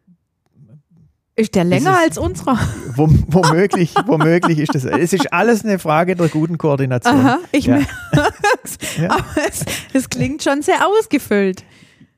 ist 1.36 1.56
der 1.56 1.64
länger 1.64 1.92
ist, 1.92 2.04
als 2.04 2.18
unserer? 2.18 2.60
Womöglich, 2.96 3.94
womöglich 4.06 4.60
ist 4.60 4.76
das. 4.76 4.84
Es 4.86 5.14
ist 5.14 5.32
alles 5.32 5.64
eine 5.64 5.80
Frage 5.80 6.16
der 6.16 6.28
guten 6.28 6.58
Koordination. 6.58 7.16
Aha, 7.16 7.40
ich 7.52 7.66
ja. 7.66 7.76
merk's. 7.78 8.78
Ja. 8.98 9.12
Aber 9.12 9.26
es, 9.48 9.66
es, 9.94 10.10
klingt 10.10 10.44
schon 10.44 10.62
sehr 10.62 10.86
ausgefüllt. 10.86 11.64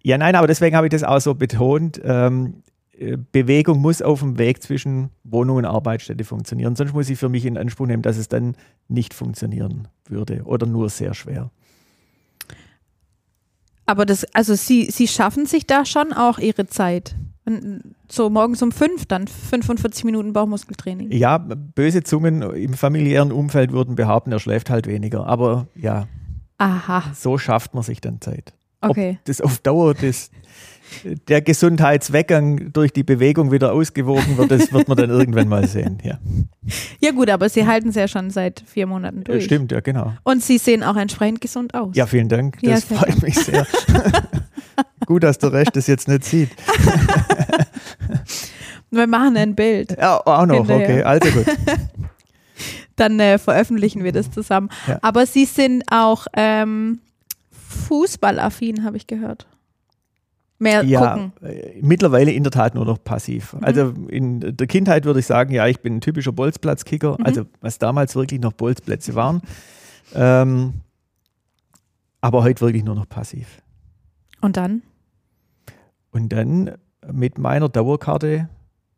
Ja, 0.01 0.17
nein, 0.17 0.35
aber 0.35 0.47
deswegen 0.47 0.75
habe 0.75 0.87
ich 0.87 0.91
das 0.91 1.03
auch 1.03 1.19
so 1.19 1.35
betont. 1.35 2.01
Ähm, 2.03 2.63
äh, 2.97 3.17
Bewegung 3.31 3.79
muss 3.79 4.01
auf 4.01 4.19
dem 4.19 4.37
Weg 4.37 4.61
zwischen 4.63 5.09
Wohnung 5.23 5.57
und 5.57 5.65
Arbeitsstätte 5.65 6.23
funktionieren. 6.23 6.75
Sonst 6.75 6.93
muss 6.93 7.09
ich 7.09 7.19
für 7.19 7.29
mich 7.29 7.45
in 7.45 7.57
Anspruch 7.57 7.85
nehmen, 7.85 8.03
dass 8.03 8.17
es 8.17 8.29
dann 8.29 8.55
nicht 8.87 9.13
funktionieren 9.13 9.87
würde 10.07 10.43
oder 10.43 10.65
nur 10.65 10.89
sehr 10.89 11.13
schwer. 11.13 11.51
Aber 13.85 14.05
das, 14.05 14.25
also 14.33 14.55
Sie, 14.55 14.89
Sie 14.89 15.07
schaffen 15.07 15.45
sich 15.45 15.67
da 15.67 15.85
schon 15.85 16.13
auch 16.13 16.39
Ihre 16.39 16.67
Zeit. 16.67 17.15
So 18.07 18.29
morgens 18.29 18.61
um 18.61 18.71
fünf, 18.71 19.05
dann 19.05 19.27
45 19.27 20.05
Minuten 20.05 20.31
Bauchmuskeltraining. 20.31 21.11
Ja, 21.11 21.37
böse 21.37 22.03
Zungen 22.03 22.41
im 22.41 22.73
familiären 22.73 23.31
Umfeld 23.31 23.71
würden 23.73 23.95
behaupten, 23.95 24.31
er 24.31 24.39
schläft 24.39 24.69
halt 24.69 24.87
weniger. 24.87 25.27
Aber 25.27 25.67
ja, 25.75 26.07
Aha. 26.57 27.03
so 27.13 27.37
schafft 27.37 27.73
man 27.73 27.83
sich 27.83 27.99
dann 27.99 28.21
Zeit. 28.21 28.53
Okay. 28.79 29.17
Ob 29.19 29.25
das 29.25 29.41
auf 29.41 29.59
Dauer 29.59 29.93
das, 29.93 30.29
der 31.27 31.41
Gesundheitsweggang 31.41 32.71
durch 32.71 32.91
die 32.93 33.03
Bewegung 33.03 33.51
wieder 33.51 33.73
ausgewogen 33.73 34.37
wird, 34.37 34.51
das 34.51 34.71
wird 34.71 34.87
man 34.87 34.97
dann 34.97 35.09
irgendwann 35.09 35.47
mal 35.47 35.67
sehen. 35.67 35.97
Ja. 36.03 36.19
ja 36.99 37.11
gut, 37.11 37.29
aber 37.29 37.49
Sie 37.49 37.65
halten 37.65 37.89
es 37.89 37.95
ja 37.95 38.07
schon 38.07 38.29
seit 38.29 38.63
vier 38.65 38.87
Monaten 38.87 39.23
durch. 39.23 39.45
Stimmt, 39.45 39.71
ja 39.71 39.79
genau. 39.79 40.13
Und 40.23 40.43
Sie 40.43 40.57
sehen 40.57 40.83
auch 40.83 40.95
entsprechend 40.95 41.41
gesund 41.41 41.73
aus. 41.73 41.95
Ja, 41.95 42.05
vielen 42.05 42.29
Dank. 42.29 42.59
Das 42.61 42.89
ja, 42.89 42.97
freut 42.97 43.21
mich 43.21 43.35
sehr. 43.35 43.65
gut, 45.05 45.23
dass 45.23 45.37
der 45.37 45.53
Rest 45.53 45.75
das 45.75 45.87
jetzt 45.87 46.07
nicht 46.07 46.23
sieht. 46.25 46.49
Wir 48.91 49.07
machen 49.07 49.35
ein 49.37 49.55
Bild. 49.55 49.97
Ja, 49.97 50.19
auch 50.19 50.45
noch, 50.45 50.57
hinterher. 50.57 50.83
okay, 50.83 51.03
also 51.03 51.31
gut. 51.31 51.45
Dann 52.95 53.19
äh, 53.19 53.39
veröffentlichen 53.39 54.03
wir 54.03 54.11
das 54.11 54.29
zusammen. 54.29 54.69
Ja. 54.87 54.99
Aber 55.01 55.25
Sie 55.25 55.45
sind 55.45 55.83
auch 55.89 56.27
ähm, 56.33 56.99
fußballaffin, 57.51 58.83
habe 58.83 58.97
ich 58.97 59.07
gehört. 59.07 59.47
Mehr 60.59 60.83
ja, 60.83 61.15
gucken. 61.15 61.33
Äh, 61.41 61.79
mittlerweile 61.81 62.31
in 62.31 62.43
der 62.43 62.51
Tat 62.51 62.75
nur 62.75 62.85
noch 62.85 63.03
passiv. 63.03 63.53
Mhm. 63.53 63.63
Also 63.63 63.93
in 64.09 64.55
der 64.55 64.67
Kindheit 64.67 65.05
würde 65.05 65.19
ich 65.21 65.25
sagen, 65.25 65.51
ja, 65.53 65.67
ich 65.67 65.79
bin 65.79 65.97
ein 65.97 66.01
typischer 66.01 66.31
Bolzplatzkicker, 66.31 67.17
mhm. 67.17 67.25
also 67.25 67.45
was 67.61 67.79
damals 67.79 68.15
wirklich 68.15 68.39
noch 68.39 68.53
Bolzplätze 68.53 69.15
waren. 69.15 69.41
Ähm, 70.13 70.75
aber 72.21 72.43
heute 72.43 72.61
wirklich 72.61 72.83
nur 72.83 72.95
noch 72.95 73.09
passiv. 73.09 73.61
Und 74.39 74.55
dann? 74.55 74.83
Und 76.13 76.29
dann 76.29 76.71
mit 77.11 77.37
meiner 77.37 77.69
Dauerkarte 77.69 78.47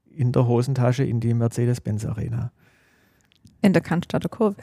in 0.09 0.31
der 0.31 0.47
Hosentasche 0.47 1.03
in 1.03 1.19
die 1.19 1.33
Mercedes-Benz 1.33 2.05
Arena. 2.05 2.51
In 3.61 3.73
der 3.73 3.81
Cannstatter 3.81 4.29
Kurve? 4.29 4.61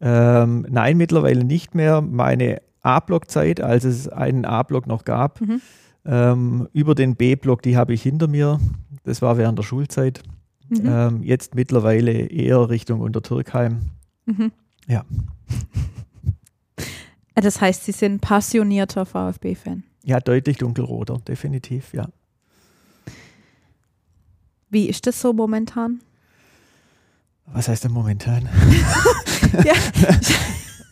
Ähm, 0.00 0.66
nein, 0.70 0.96
mittlerweile 0.96 1.44
nicht 1.44 1.74
mehr. 1.74 2.00
Meine 2.00 2.62
A-Block-Zeit, 2.82 3.60
als 3.60 3.84
es 3.84 4.08
einen 4.08 4.44
A-Block 4.44 4.86
noch 4.86 5.04
gab. 5.04 5.40
Mhm. 5.40 5.60
Ähm, 6.04 6.68
über 6.72 6.94
den 6.94 7.16
B-Block, 7.16 7.62
die 7.62 7.76
habe 7.76 7.92
ich 7.92 8.02
hinter 8.02 8.28
mir. 8.28 8.60
Das 9.02 9.20
war 9.20 9.36
während 9.36 9.58
der 9.58 9.64
Schulzeit. 9.64 10.22
Mhm. 10.68 10.82
Ähm, 10.84 11.22
jetzt 11.22 11.54
mittlerweile 11.54 12.12
eher 12.12 12.70
Richtung 12.70 13.00
Untertürkheim. 13.00 13.80
Mhm. 14.26 14.52
Ja. 14.86 15.04
Das 17.40 17.60
heißt, 17.60 17.84
Sie 17.84 17.92
sind 17.92 18.20
passionierter 18.20 19.06
VfB-Fan? 19.06 19.84
Ja, 20.08 20.20
deutlich 20.20 20.56
dunkelroter, 20.56 21.18
definitiv, 21.28 21.92
ja. 21.92 22.08
Wie 24.70 24.88
ist 24.88 25.06
das 25.06 25.20
so 25.20 25.34
momentan? 25.34 26.00
Was 27.44 27.68
heißt 27.68 27.84
denn 27.84 27.92
momentan? 27.92 28.48
ja. 29.66 29.74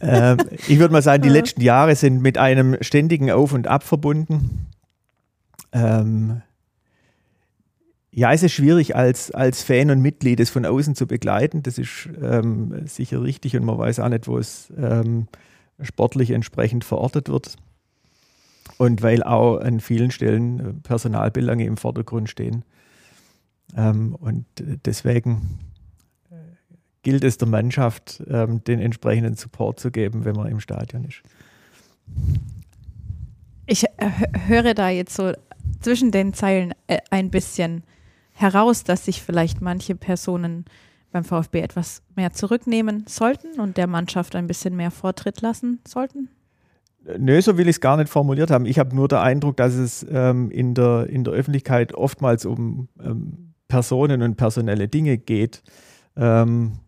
ähm, 0.33 0.37
ich 0.69 0.79
würde 0.79 0.93
mal 0.93 1.01
sagen, 1.01 1.23
die 1.23 1.31
letzten 1.31 1.63
Jahre 1.63 1.97
sind 1.97 2.21
mit 2.21 2.37
einem 2.37 2.77
ständigen 2.83 3.31
Auf 3.31 3.55
und 3.55 3.69
Ab 3.69 3.85
verbunden. 3.85 4.67
Ähm, 5.73 6.43
ja, 8.11 8.35
es 8.35 8.43
ist 8.43 8.53
schwierig 8.53 8.97
als, 8.97 9.31
als 9.31 9.63
Fan 9.63 9.91
und 9.91 10.03
Mitglied 10.03 10.41
es 10.41 10.51
von 10.51 10.67
außen 10.67 10.95
zu 10.95 11.07
begleiten. 11.07 11.63
Das 11.63 11.79
ist 11.79 12.11
ähm, 12.21 12.87
sicher 12.87 13.23
richtig 13.23 13.57
und 13.57 13.65
man 13.65 13.79
weiß 13.79 13.99
auch 14.01 14.11
nicht, 14.11 14.29
wo 14.29 14.37
es 14.37 14.71
ähm, 14.77 15.29
sportlich 15.81 16.33
entsprechend 16.33 16.85
verortet 16.85 17.31
wird. 17.31 17.57
Und 18.79 19.03
weil 19.03 19.23
auch 19.23 19.59
an 19.59 19.81
vielen 19.81 20.11
Stellen 20.11 20.83
Personalbelange 20.83 21.65
im 21.65 21.77
Vordergrund 21.77 22.29
stehen. 22.29 22.65
Ähm, 23.77 24.15
und 24.15 24.45
deswegen 24.85 25.59
gilt 27.07 27.23
es 27.23 27.39
der 27.39 27.47
Mannschaft, 27.47 28.21
ähm, 28.29 28.65
den 28.65 28.81
entsprechenden 28.81 29.37
Support 29.37 29.79
zu 29.79 29.93
geben, 29.93 30.25
wenn 30.25 30.35
man 30.35 30.49
im 30.49 30.59
Stadion 30.59 31.05
ist. 31.05 31.23
Ich 33.67 33.85
äh, 33.85 34.11
höre 34.49 34.75
da 34.75 34.89
jetzt 34.89 35.15
so 35.15 35.33
zwischen 35.81 36.11
den 36.11 36.35
Zeilen 36.35 36.75
äh, 36.89 36.99
ein 37.11 37.31
bisschen 37.31 37.85
heraus, 38.33 38.83
dass 38.83 39.05
sich 39.05 39.23
vielleicht 39.23 39.61
manche 39.61 39.95
Personen 39.95 40.65
beim 41.13 41.23
VfB 41.23 41.61
etwas 41.61 42.03
mehr 42.17 42.33
zurücknehmen 42.33 43.05
sollten 43.07 43.61
und 43.61 43.77
der 43.77 43.87
Mannschaft 43.87 44.35
ein 44.35 44.49
bisschen 44.49 44.75
mehr 44.75 44.91
Vortritt 44.91 45.43
lassen 45.43 45.79
sollten? 45.87 46.29
Nö, 47.19 47.41
so 47.41 47.57
will 47.57 47.69
ich 47.69 47.77
es 47.77 47.81
gar 47.81 47.97
nicht 47.97 48.09
formuliert 48.09 48.51
haben. 48.51 48.67
Ich 48.67 48.79
habe 48.79 48.95
nur 48.95 49.09
den 49.09 49.19
Eindruck, 49.19 49.57
dass 49.57 49.75
es 49.75 50.05
ähm, 50.11 50.51
in, 50.51 50.75
der, 50.75 51.09
in 51.09 51.25
der 51.25 51.35
Öffentlichkeit 51.35 51.95
oftmals 51.95 52.45
um 52.45 52.89
ähm, 53.01 53.55
Personen 53.69 54.23
und 54.23 54.37
personelle 54.37 54.89
Dinge 54.89 55.19
geht. 55.19 55.63
Ähm, 56.17 56.79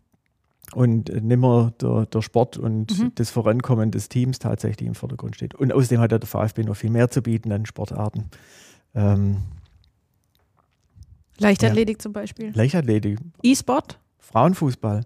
und 0.73 1.09
nimmer 1.23 1.73
der, 1.81 2.05
der 2.05 2.21
Sport 2.21 2.57
und 2.57 2.99
mhm. 2.99 3.11
das 3.15 3.31
Vorankommen 3.31 3.91
des 3.91 4.09
Teams 4.09 4.39
tatsächlich 4.39 4.87
im 4.87 4.95
Vordergrund 4.95 5.35
steht. 5.35 5.55
Und 5.55 5.73
außerdem 5.73 5.99
hat 5.99 6.11
der 6.11 6.21
VfB 6.21 6.63
noch 6.63 6.75
viel 6.75 6.91
mehr 6.91 7.09
zu 7.09 7.21
bieten 7.21 7.51
an 7.51 7.65
Sportarten. 7.65 8.29
Ähm, 8.93 9.37
Leichtathletik 11.39 11.97
ja. 11.97 11.99
zum 12.03 12.13
Beispiel. 12.13 12.51
Leichtathletik. 12.53 13.19
E-Sport. 13.41 13.99
Frauenfußball. 14.19 15.05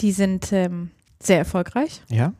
Die 0.00 0.12
sind 0.12 0.52
ähm, 0.52 0.90
sehr 1.22 1.38
erfolgreich. 1.38 2.02
Ja. 2.08 2.32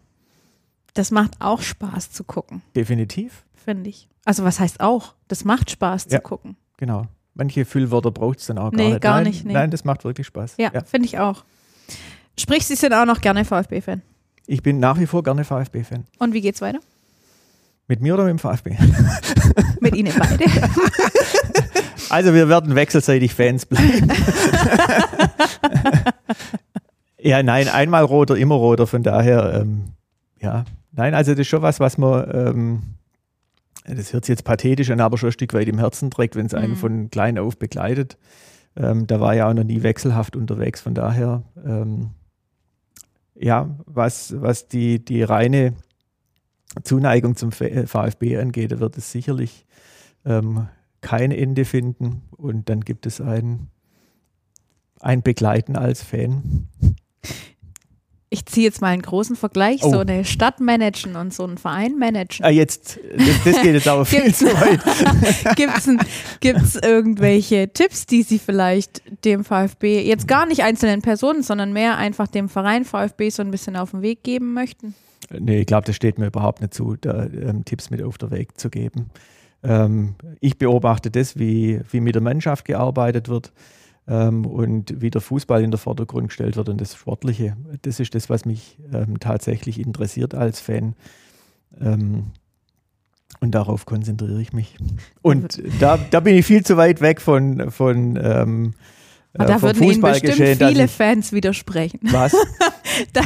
Das 0.95 1.11
macht 1.11 1.41
auch 1.41 1.63
Spaß 1.63 2.11
zu 2.11 2.25
gucken. 2.25 2.63
Definitiv. 2.77 3.45
Finde 3.55 3.91
ich. 3.91 4.09
Also 4.25 4.45
was 4.45 4.61
heißt 4.61 4.81
auch? 4.81 5.15
Das 5.29 5.45
macht 5.45 5.71
Spaß 5.71 6.07
ja, 6.11 6.19
zu 6.19 6.23
gucken. 6.23 6.57
Genau. 6.77 7.07
Manche 7.35 7.65
Füllwörter 7.65 8.11
braucht 8.11 8.41
es 8.41 8.47
dann 8.47 8.59
auch 8.59 8.73
nee, 8.73 8.77
gar 8.77 8.91
nicht. 8.91 9.01
Gar 9.01 9.15
nein, 9.15 9.25
nicht 9.25 9.45
nee. 9.47 9.53
nein, 9.53 9.71
das 9.71 9.85
macht 9.85 10.05
wirklich 10.05 10.27
Spaß. 10.27 10.57
Ja, 10.59 10.71
ja. 10.73 10.85
finde 10.85 11.07
ich 11.07 11.19
auch. 11.19 11.45
Sprich, 12.39 12.67
Sie 12.67 12.75
sind 12.75 12.93
auch 12.93 13.07
noch 13.07 13.21
gerne 13.21 13.45
VfB-Fan. 13.45 14.03
Ich 14.47 14.63
bin 14.63 14.79
nach 14.81 14.99
wie 14.99 15.07
vor 15.07 15.23
gerne 15.23 15.45
VfB-Fan. 15.45 16.05
Und 16.19 16.35
wie 16.35 16.41
geht's 16.41 16.61
weiter? 16.61 16.81
Mit 17.89 18.01
mir 18.01 18.15
oder 18.15 18.25
mit 18.25 18.31
dem 18.31 18.39
VfB? 18.39 18.77
mit 19.81 19.95
Ihnen 19.95 20.13
beide. 20.17 20.45
also 22.11 22.35
wir 22.35 22.49
werden 22.49 22.75
wechselseitig 22.75 23.35
Fans 23.35 23.67
bleiben. 23.67 24.11
ja, 27.19 27.43
nein, 27.43 27.69
einmal 27.69 28.05
roter, 28.05 28.37
immer 28.37 28.55
roter. 28.55 28.87
Von 28.87 29.03
daher, 29.03 29.61
ähm, 29.61 29.85
ja, 30.41 30.65
nein, 30.93 31.15
also 31.15 31.33
das 31.33 31.41
ist 31.41 31.49
schon 31.49 31.63
was, 31.63 31.81
was 31.81 31.99
man 31.99 32.31
ähm, 32.33 32.83
das 33.85 34.13
hört 34.13 34.25
sich 34.25 34.35
jetzt 34.35 34.45
pathetisch 34.45 34.91
an, 34.91 35.01
aber 35.01 35.19
schon 35.19 35.31
ein 35.31 35.33
Stück 35.33 35.55
weit 35.55 35.69
im 35.69 35.79
Herzen 35.79 36.11
trägt, 36.11 36.37
wenn 36.37 36.47
es 36.47 36.55
einen 36.55 36.73
mhm. 36.73 36.77
von 36.77 37.11
klein 37.11 37.39
auf 37.39 37.59
begleitet. 37.59 38.17
Ähm, 38.77 39.07
da 39.07 39.21
war 39.21 39.35
ja 39.35 39.49
auch 39.49 39.55
noch 39.55 39.65
nie 39.65 39.83
wechselhaft 39.83 40.37
unterwegs, 40.37 40.81
von 40.81 40.95
daher, 40.95 41.43
ähm, 41.65 42.11
ja, 43.35 43.77
was, 43.87 44.41
was 44.41 44.69
die, 44.69 45.05
die 45.05 45.23
reine 45.23 45.75
Zuneigung 46.85 47.37
zum 47.37 47.51
VfB 47.53 48.39
angeht, 48.39 48.79
wird 48.79 48.97
es 48.97 49.13
sicherlich 49.13 49.67
ähm, 50.25 50.69
kein 51.01 51.33
Ende 51.33 51.65
finden 51.65 52.23
und 52.31 52.69
dann 52.69 52.81
gibt 52.81 53.05
es 53.05 53.21
ein, 53.21 53.69
ein 55.01 55.23
Begleiten 55.23 55.77
als 55.77 56.03
Fan 56.03 56.69
ich 58.33 58.47
ziehe 58.47 58.65
jetzt 58.65 58.81
mal 58.81 58.89
einen 58.89 59.03
großen 59.03 59.37
Vergleich, 59.37 59.81
oh. 59.83 59.93
so 59.93 59.99
eine 59.99 60.25
Stadt 60.25 60.59
managen 60.59 61.17
und 61.17 61.35
so 61.35 61.45
einen 61.45 61.59
Verein 61.59 61.99
managen. 61.99 62.45
Ah, 62.45 62.49
jetzt, 62.49 62.99
das, 63.15 63.45
das 63.45 63.63
geht 63.63 63.75
jetzt 63.75 63.87
aber 63.87 64.07
viel 64.07 64.35
zu 64.35 64.47
weit. 64.47 64.81
Gibt 66.41 66.57
es 66.57 66.77
irgendwelche 66.77 67.69
Tipps, 67.73 68.07
die 68.07 68.23
Sie 68.23 68.39
vielleicht 68.39 69.03
dem 69.27 69.45
VfB, 69.45 70.01
jetzt 70.01 70.27
gar 70.27 70.47
nicht 70.47 70.63
einzelnen 70.63 71.03
Personen, 71.03 71.43
sondern 71.43 71.75
mehr 71.75 71.99
einfach 71.99 72.27
dem 72.27 72.49
Verein 72.49 72.87
VfB 72.87 73.29
so 73.29 73.43
ein 73.43 73.51
bisschen 73.51 73.77
auf 73.77 73.91
den 73.91 74.01
Weg 74.01 74.23
geben 74.23 74.55
möchten? 74.55 74.95
Nee, 75.39 75.61
ich 75.61 75.67
glaube, 75.67 75.87
das 75.87 75.95
steht 75.95 76.19
mir 76.19 76.27
überhaupt 76.27 76.63
nicht 76.63 76.73
zu, 76.73 76.97
da 76.99 77.25
ähm, 77.27 77.67
Tipps 77.67 77.91
mit 77.91 78.03
auf 78.03 78.17
den 78.17 78.31
Weg 78.31 78.59
zu 78.59 78.71
geben. 78.71 79.11
Ähm, 79.63 80.15
ich 80.41 80.57
beobachte 80.57 81.11
das, 81.11 81.39
wie, 81.39 81.81
wie 81.91 82.01
mit 82.01 82.15
der 82.15 82.23
Mannschaft 82.23 82.65
gearbeitet 82.65 83.29
wird 83.29 83.53
ähm, 84.09 84.47
und 84.47 85.01
wie 85.01 85.11
der 85.11 85.21
Fußball 85.21 85.63
in 85.63 85.71
den 85.71 85.79
Vordergrund 85.79 86.29
gestellt 86.29 86.57
wird 86.57 86.69
und 86.69 86.81
das 86.81 86.95
Sportliche. 86.95 87.57
Das 87.83 88.01
ist 88.01 88.15
das, 88.15 88.29
was 88.31 88.45
mich 88.45 88.79
ähm, 88.93 89.21
tatsächlich 89.21 89.79
interessiert 89.79 90.35
als 90.35 90.61
Fan. 90.61 90.95
Ähm, 91.81 92.33
und 93.41 93.53
darauf 93.53 93.87
konzentriere 93.87 94.41
ich 94.41 94.53
mich. 94.53 94.77
Und 95.23 95.61
da, 95.81 95.99
da 96.11 96.21
bin 96.21 96.37
ich 96.37 96.47
viel 96.47 96.65
zu 96.65 96.77
weit 96.77 97.01
weg 97.01 97.21
von, 97.21 97.71
von 97.71 98.19
ähm, 98.23 98.75
äh, 99.35 99.47
da 99.47 99.63
würden 99.63 99.83
Ihnen 99.83 100.01
bestimmt 100.01 100.37
viele 100.37 100.89
Fans 100.89 101.33
widersprechen. 101.33 102.01
Was? 102.03 102.33
da, 103.13 103.21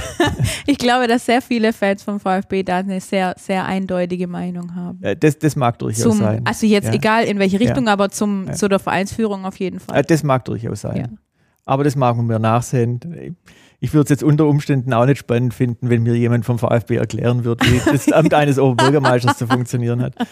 ich 0.66 0.78
glaube, 0.78 1.06
dass 1.08 1.26
sehr 1.26 1.42
viele 1.42 1.72
Fans 1.72 2.02
vom 2.02 2.20
VfB 2.20 2.62
da 2.62 2.78
eine 2.78 3.00
sehr, 3.00 3.34
sehr 3.38 3.64
eindeutige 3.64 4.26
Meinung 4.26 4.74
haben. 4.74 5.00
Das, 5.20 5.38
das 5.38 5.56
mag 5.56 5.78
durchaus 5.78 6.02
zum, 6.02 6.18
sein. 6.18 6.42
Also 6.44 6.66
jetzt 6.66 6.88
ja. 6.88 6.94
egal 6.94 7.24
in 7.24 7.38
welche 7.38 7.60
Richtung, 7.60 7.86
ja. 7.86 7.92
aber 7.92 8.10
zum, 8.10 8.46
ja. 8.46 8.52
zu 8.52 8.68
der 8.68 8.78
Vereinsführung 8.78 9.44
auf 9.44 9.58
jeden 9.58 9.80
Fall. 9.80 10.02
Das 10.02 10.22
mag 10.22 10.44
durchaus 10.44 10.82
sein. 10.82 11.18
Aber 11.64 11.84
das 11.84 11.96
mag 11.96 12.16
man 12.16 12.26
mir 12.26 12.38
nachsehen. 12.38 13.36
Ich 13.80 13.92
würde 13.92 14.04
es 14.04 14.10
jetzt 14.10 14.22
unter 14.22 14.46
Umständen 14.46 14.92
auch 14.92 15.04
nicht 15.04 15.18
spannend 15.18 15.52
finden, 15.52 15.90
wenn 15.90 16.02
mir 16.02 16.14
jemand 16.14 16.44
vom 16.44 16.58
VfB 16.58 16.96
erklären 16.96 17.44
würde, 17.44 17.66
wie 17.66 17.80
das 17.90 18.10
Amt 18.12 18.32
eines 18.34 18.58
Oberbürgermeisters 18.58 19.38
zu 19.38 19.46
funktionieren 19.46 20.02
hat. 20.02 20.14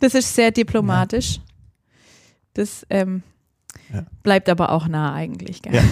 Das 0.00 0.12
ist 0.14 0.34
sehr 0.34 0.50
diplomatisch. 0.50 1.40
Das 2.52 2.84
ähm. 2.90 3.22
Bleibt 4.22 4.48
aber 4.48 4.72
auch 4.72 4.88
nah 4.88 5.14
eigentlich. 5.14 5.62
Gell? 5.62 5.82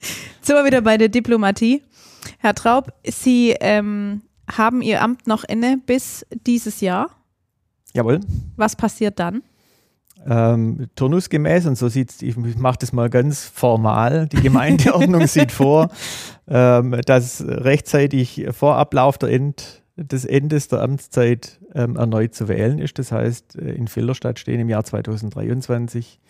Ja. 0.00 0.08
Sind 0.42 0.56
wir 0.56 0.64
wieder 0.64 0.80
bei 0.80 0.96
der 0.96 1.08
Diplomatie. 1.08 1.82
Herr 2.38 2.54
Traub, 2.54 2.92
Sie 3.04 3.54
ähm, 3.60 4.22
haben 4.50 4.82
Ihr 4.82 5.02
Amt 5.02 5.26
noch 5.26 5.44
inne 5.44 5.78
bis 5.84 6.26
dieses 6.46 6.80
Jahr. 6.80 7.10
Jawohl. 7.92 8.20
Was 8.56 8.76
passiert 8.76 9.18
dann? 9.18 9.42
Ähm, 10.26 10.88
turnusgemäß, 10.96 11.66
und 11.66 11.78
so 11.78 11.88
sieht 11.88 12.10
es, 12.10 12.22
ich 12.22 12.36
mache 12.36 12.78
das 12.80 12.92
mal 12.92 13.08
ganz 13.08 13.44
formal, 13.44 14.26
die 14.26 14.40
Gemeindeordnung 14.42 15.26
sieht 15.28 15.52
vor, 15.52 15.90
ähm, 16.48 17.00
dass 17.06 17.44
rechtzeitig 17.46 18.46
vor 18.50 18.76
Ablauf 18.76 19.18
der 19.18 19.30
End, 19.30 19.82
des 19.96 20.24
Endes 20.24 20.68
der 20.68 20.82
Amtszeit 20.82 21.60
ähm, 21.74 21.96
erneut 21.96 22.34
zu 22.34 22.48
wählen 22.48 22.78
ist. 22.78 22.98
Das 22.98 23.12
heißt, 23.12 23.56
äh, 23.56 23.72
in 23.72 23.88
Filderstadt 23.88 24.38
stehen 24.38 24.60
im 24.60 24.68
Jahr 24.68 24.84
2023 24.84 26.20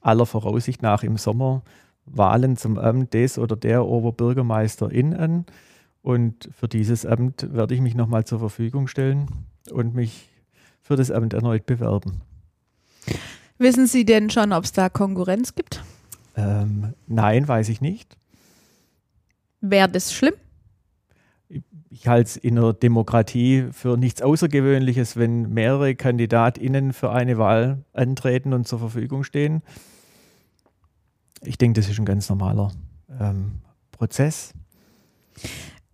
aller 0.00 0.26
Voraussicht 0.26 0.82
nach 0.82 1.02
im 1.02 1.16
Sommer 1.16 1.62
Wahlen 2.12 2.56
zum 2.56 2.78
Amt 2.78 3.14
des 3.14 3.38
oder 3.38 3.56
der 3.56 3.86
Oberbürgermeisterin 3.86 5.14
an. 5.14 5.46
Und 6.02 6.48
für 6.52 6.68
dieses 6.68 7.04
Amt 7.04 7.52
werde 7.52 7.74
ich 7.74 7.80
mich 7.80 7.94
nochmal 7.94 8.24
zur 8.24 8.38
Verfügung 8.38 8.88
stellen 8.88 9.26
und 9.70 9.94
mich 9.94 10.28
für 10.80 10.96
das 10.96 11.10
Amt 11.10 11.34
erneut 11.34 11.66
bewerben. 11.66 12.22
Wissen 13.58 13.86
Sie 13.86 14.04
denn 14.04 14.30
schon, 14.30 14.52
ob 14.52 14.64
es 14.64 14.72
da 14.72 14.88
Konkurrenz 14.88 15.54
gibt? 15.54 15.82
Ähm, 16.36 16.94
nein, 17.08 17.46
weiß 17.48 17.68
ich 17.68 17.80
nicht. 17.80 18.16
Wäre 19.60 19.88
das 19.88 20.12
schlimm? 20.12 20.34
Ich 21.90 22.06
halte 22.06 22.28
es 22.28 22.36
in 22.36 22.56
der 22.56 22.74
Demokratie 22.74 23.66
für 23.72 23.96
nichts 23.96 24.22
Außergewöhnliches, 24.22 25.16
wenn 25.16 25.52
mehrere 25.52 25.94
KandidatInnen 25.94 26.92
für 26.92 27.10
eine 27.10 27.38
Wahl 27.38 27.84
antreten 27.92 28.52
und 28.52 28.68
zur 28.68 28.78
Verfügung 28.78 29.24
stehen. 29.24 29.62
Ich 31.42 31.58
denke, 31.58 31.80
das 31.80 31.90
ist 31.90 31.98
ein 31.98 32.04
ganz 32.04 32.28
normaler 32.28 32.70
ähm, 33.20 33.52
Prozess. 33.92 34.52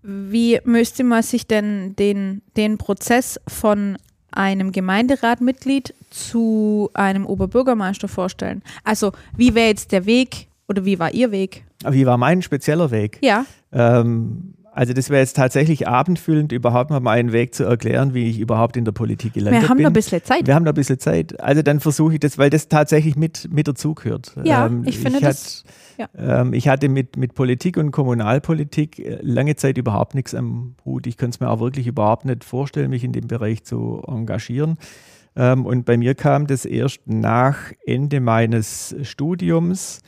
Wie 0.03 0.61
müsste 0.64 1.05
man 1.05 1.22
sich 1.22 1.47
denn 1.47 1.97
den, 1.97 2.42
den 2.57 2.78
Prozess 2.78 3.40
von 3.49 3.97
einem 4.30 4.72
Gemeinderatmitglied 4.72 5.95
zu 6.11 6.90
einem 6.95 7.24
Oberbürgermeister 7.24 8.09
vorstellen? 8.09 8.62
Also, 8.84 9.12
wie 9.36 9.55
wäre 9.55 9.68
jetzt 9.68 9.92
der 9.92 10.07
Weg 10.07 10.49
oder 10.68 10.84
wie 10.84 10.99
war 10.99 11.12
Ihr 11.12 11.30
Weg? 11.30 11.64
Wie 11.88 12.07
war 12.07 12.18
mein 12.18 12.42
spezieller 12.42 12.90
Weg? 12.90 13.18
Ja. 13.22 13.47
Ähm, 13.72 14.55
also 14.74 14.92
das 14.92 15.08
wäre 15.08 15.20
jetzt 15.20 15.36
tatsächlich 15.36 15.86
abendfüllend, 15.86 16.50
überhaupt 16.50 16.90
mal 16.90 16.98
meinen 16.98 17.32
Weg 17.32 17.54
zu 17.54 17.62
erklären, 17.62 18.12
wie 18.12 18.28
ich 18.28 18.40
überhaupt 18.40 18.76
in 18.76 18.84
der 18.84 18.90
Politik 18.90 19.34
gelandet 19.34 19.60
bin. 19.60 19.62
Wir 19.62 19.68
haben 19.68 19.76
bin. 19.76 19.84
noch 19.84 19.90
ein 19.90 19.94
bisschen 19.94 20.24
Zeit. 20.24 20.46
Wir 20.46 20.54
haben 20.54 20.64
noch 20.64 20.72
ein 20.72 20.74
bisschen 20.74 20.98
Zeit. 20.98 21.40
Also 21.40 21.62
dann 21.62 21.78
versuche 21.78 22.14
ich 22.14 22.20
das, 22.20 22.38
weil 22.38 22.50
das 22.50 22.66
tatsächlich 22.68 23.14
mit, 23.14 23.48
mit 23.52 23.68
dazugehört. 23.68 24.34
Ja, 24.42 24.66
ähm, 24.66 24.82
ich 24.84 24.98
finde 24.98 25.18
ich 25.18 25.24
das. 25.24 25.64
Hat, 25.96 26.10
ja. 26.16 26.40
ähm, 26.40 26.54
ich 26.54 26.66
hatte 26.66 26.88
mit, 26.88 27.16
mit 27.16 27.34
Politik 27.34 27.76
und 27.76 27.92
Kommunalpolitik 27.92 28.98
äh, 28.98 29.18
lange 29.22 29.54
Zeit 29.54 29.78
überhaupt 29.78 30.16
nichts 30.16 30.34
am 30.34 30.74
Hut. 30.84 31.06
Ich 31.06 31.16
könnte 31.16 31.36
es 31.36 31.40
mir 31.40 31.50
auch 31.50 31.60
wirklich 31.60 31.86
überhaupt 31.86 32.24
nicht 32.24 32.42
vorstellen, 32.42 32.90
mich 32.90 33.04
in 33.04 33.12
dem 33.12 33.28
Bereich 33.28 33.62
zu 33.62 34.02
engagieren. 34.08 34.76
Ähm, 35.36 35.66
und 35.66 35.84
bei 35.84 35.96
mir 35.96 36.16
kam 36.16 36.48
das 36.48 36.64
erst 36.64 37.06
nach 37.06 37.58
Ende 37.86 38.20
meines 38.20 38.96
Studiums 39.02 40.02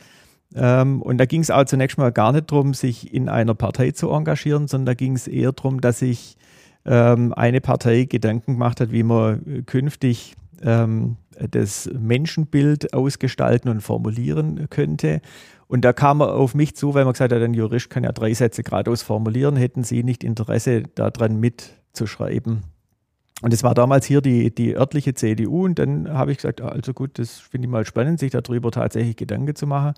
ähm, 0.55 1.01
und 1.01 1.17
da 1.17 1.25
ging 1.25 1.41
es 1.41 1.51
auch 1.51 1.65
zunächst 1.65 1.97
mal 1.97 2.11
gar 2.11 2.31
nicht 2.31 2.51
darum, 2.51 2.73
sich 2.73 3.13
in 3.13 3.29
einer 3.29 3.53
Partei 3.53 3.91
zu 3.91 4.09
engagieren, 4.09 4.67
sondern 4.67 4.85
da 4.87 4.93
ging 4.93 5.15
es 5.15 5.27
eher 5.27 5.51
darum, 5.51 5.81
dass 5.81 5.99
sich 5.99 6.37
ähm, 6.85 7.33
eine 7.33 7.61
Partei 7.61 8.05
Gedanken 8.05 8.53
gemacht 8.53 8.79
hat, 8.79 8.91
wie 8.91 9.03
man 9.03 9.65
künftig 9.65 10.35
ähm, 10.61 11.17
das 11.51 11.89
Menschenbild 11.93 12.93
ausgestalten 12.93 13.69
und 13.69 13.81
formulieren 13.81 14.69
könnte. 14.69 15.21
Und 15.67 15.83
da 15.83 15.93
kam 15.93 16.21
er 16.21 16.33
auf 16.33 16.55
mich 16.55 16.75
zu, 16.75 16.93
weil 16.93 17.03
man 17.03 17.13
gesagt 17.13 17.33
hat, 17.33 17.41
ein 17.41 17.53
Jurist 17.53 17.89
kann 17.89 18.05
ja 18.05 18.11
drei 18.13 18.33
Sätze 18.33 18.63
geradeaus 18.63 19.01
formulieren, 19.01 19.57
hätten 19.57 19.83
Sie 19.83 20.03
nicht 20.03 20.23
Interesse 20.23 20.83
daran 20.95 21.39
mitzuschreiben. 21.39 22.63
Und 23.41 23.53
es 23.53 23.63
war 23.63 23.75
damals 23.75 24.05
hier 24.05 24.21
die, 24.21 24.53
die 24.53 24.75
örtliche 24.75 25.13
CDU 25.13 25.65
und 25.65 25.77
dann 25.77 26.09
habe 26.09 26.31
ich 26.31 26.37
gesagt, 26.37 26.61
also 26.61 26.93
gut, 26.93 27.19
das 27.19 27.37
finde 27.37 27.67
ich 27.67 27.71
mal 27.71 27.85
spannend, 27.85 28.19
sich 28.19 28.31
darüber 28.31 28.71
tatsächlich 28.71 29.15
Gedanken 29.15 29.55
zu 29.55 29.67
machen 29.67 29.93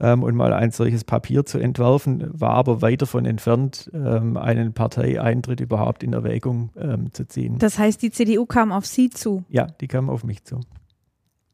ähm, 0.00 0.22
und 0.22 0.34
mal 0.34 0.52
ein 0.52 0.70
solches 0.70 1.04
Papier 1.04 1.44
zu 1.44 1.58
entwerfen, 1.58 2.28
war 2.32 2.50
aber 2.50 2.80
weit 2.80 3.02
davon 3.02 3.26
entfernt, 3.26 3.90
ähm, 3.92 4.36
einen 4.36 4.72
Parteieintritt 4.72 5.60
überhaupt 5.60 6.02
in 6.02 6.14
Erwägung 6.14 6.70
ähm, 6.76 7.12
zu 7.12 7.28
ziehen. 7.28 7.58
Das 7.58 7.78
heißt, 7.78 8.00
die 8.00 8.10
CDU 8.10 8.46
kam 8.46 8.72
auf 8.72 8.86
Sie 8.86 9.10
zu? 9.10 9.44
Ja, 9.50 9.66
die 9.66 9.86
kam 9.86 10.08
auf 10.08 10.24
mich 10.24 10.44
zu. 10.44 10.60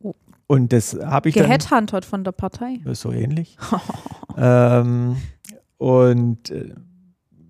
Oh. 0.01 0.15
Und 0.47 0.73
das 0.73 0.97
habe 1.05 1.29
ich 1.29 1.35
Geheadhuntet 1.35 2.05
von 2.05 2.23
der 2.23 2.33
Partei? 2.33 2.79
So 2.93 3.11
ähnlich. 3.11 3.59
ähm, 4.37 5.17
und 5.79 6.51
äh, 6.51 6.75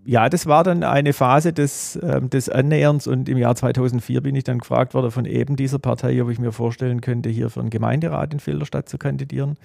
ja, 0.07 0.28
das 0.28 0.46
war 0.46 0.62
dann 0.62 0.84
eine 0.84 1.12
Phase 1.12 1.52
des, 1.52 1.96
äh, 1.96 2.22
des 2.22 2.48
Annäherns 2.48 3.09
und 3.09 3.28
im 3.28 3.38
Jahr 3.38 3.57
2004 3.57 4.20
bin 4.20 4.36
ich 4.36 4.44
dann 4.44 4.59
gefragt 4.59 4.94
worden 4.94 5.11
von 5.11 5.24
eben 5.24 5.57
dieser 5.57 5.80
Partei, 5.80 6.22
ob 6.22 6.30
ich 6.30 6.38
mir 6.38 6.52
vorstellen 6.52 7.00
könnte, 7.00 7.28
hier 7.28 7.50
für 7.50 7.61
einen 7.61 7.70
Gemeinderat 7.70 8.32
in 8.32 8.38
Filderstadt 8.40 8.88
zu 8.88 8.98
kandidieren. 8.98 9.57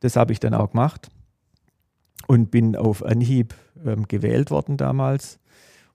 Das 0.00 0.16
habe 0.16 0.32
ich 0.32 0.40
dann 0.40 0.54
auch 0.54 0.72
gemacht 0.72 1.08
und 2.26 2.50
bin 2.50 2.74
auf 2.74 3.04
Anhieb 3.04 3.54
ähm, 3.84 4.08
gewählt 4.08 4.50
worden 4.50 4.76
damals 4.76 5.38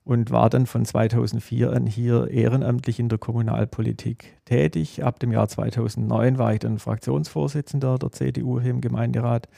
und 0.04 0.30
war 0.30 0.48
dann 0.48 0.64
von 0.64 0.86
2004 0.86 1.70
an 1.70 1.86
hier 1.86 2.28
ehrenamtlich 2.28 2.98
in 2.98 3.10
der 3.10 3.18
Kommunalpolitik 3.18 4.38
tätig. 4.46 5.04
Ab 5.04 5.20
dem 5.20 5.32
Jahr 5.32 5.48
2009 5.48 6.38
war 6.38 6.54
ich 6.54 6.60
dann 6.60 6.78
Fraktionsvorsitzender 6.78 7.98
der 7.98 8.10
CDU 8.10 8.58
hier 8.58 8.70
im 8.70 8.80
Gemeinderat 8.80 9.48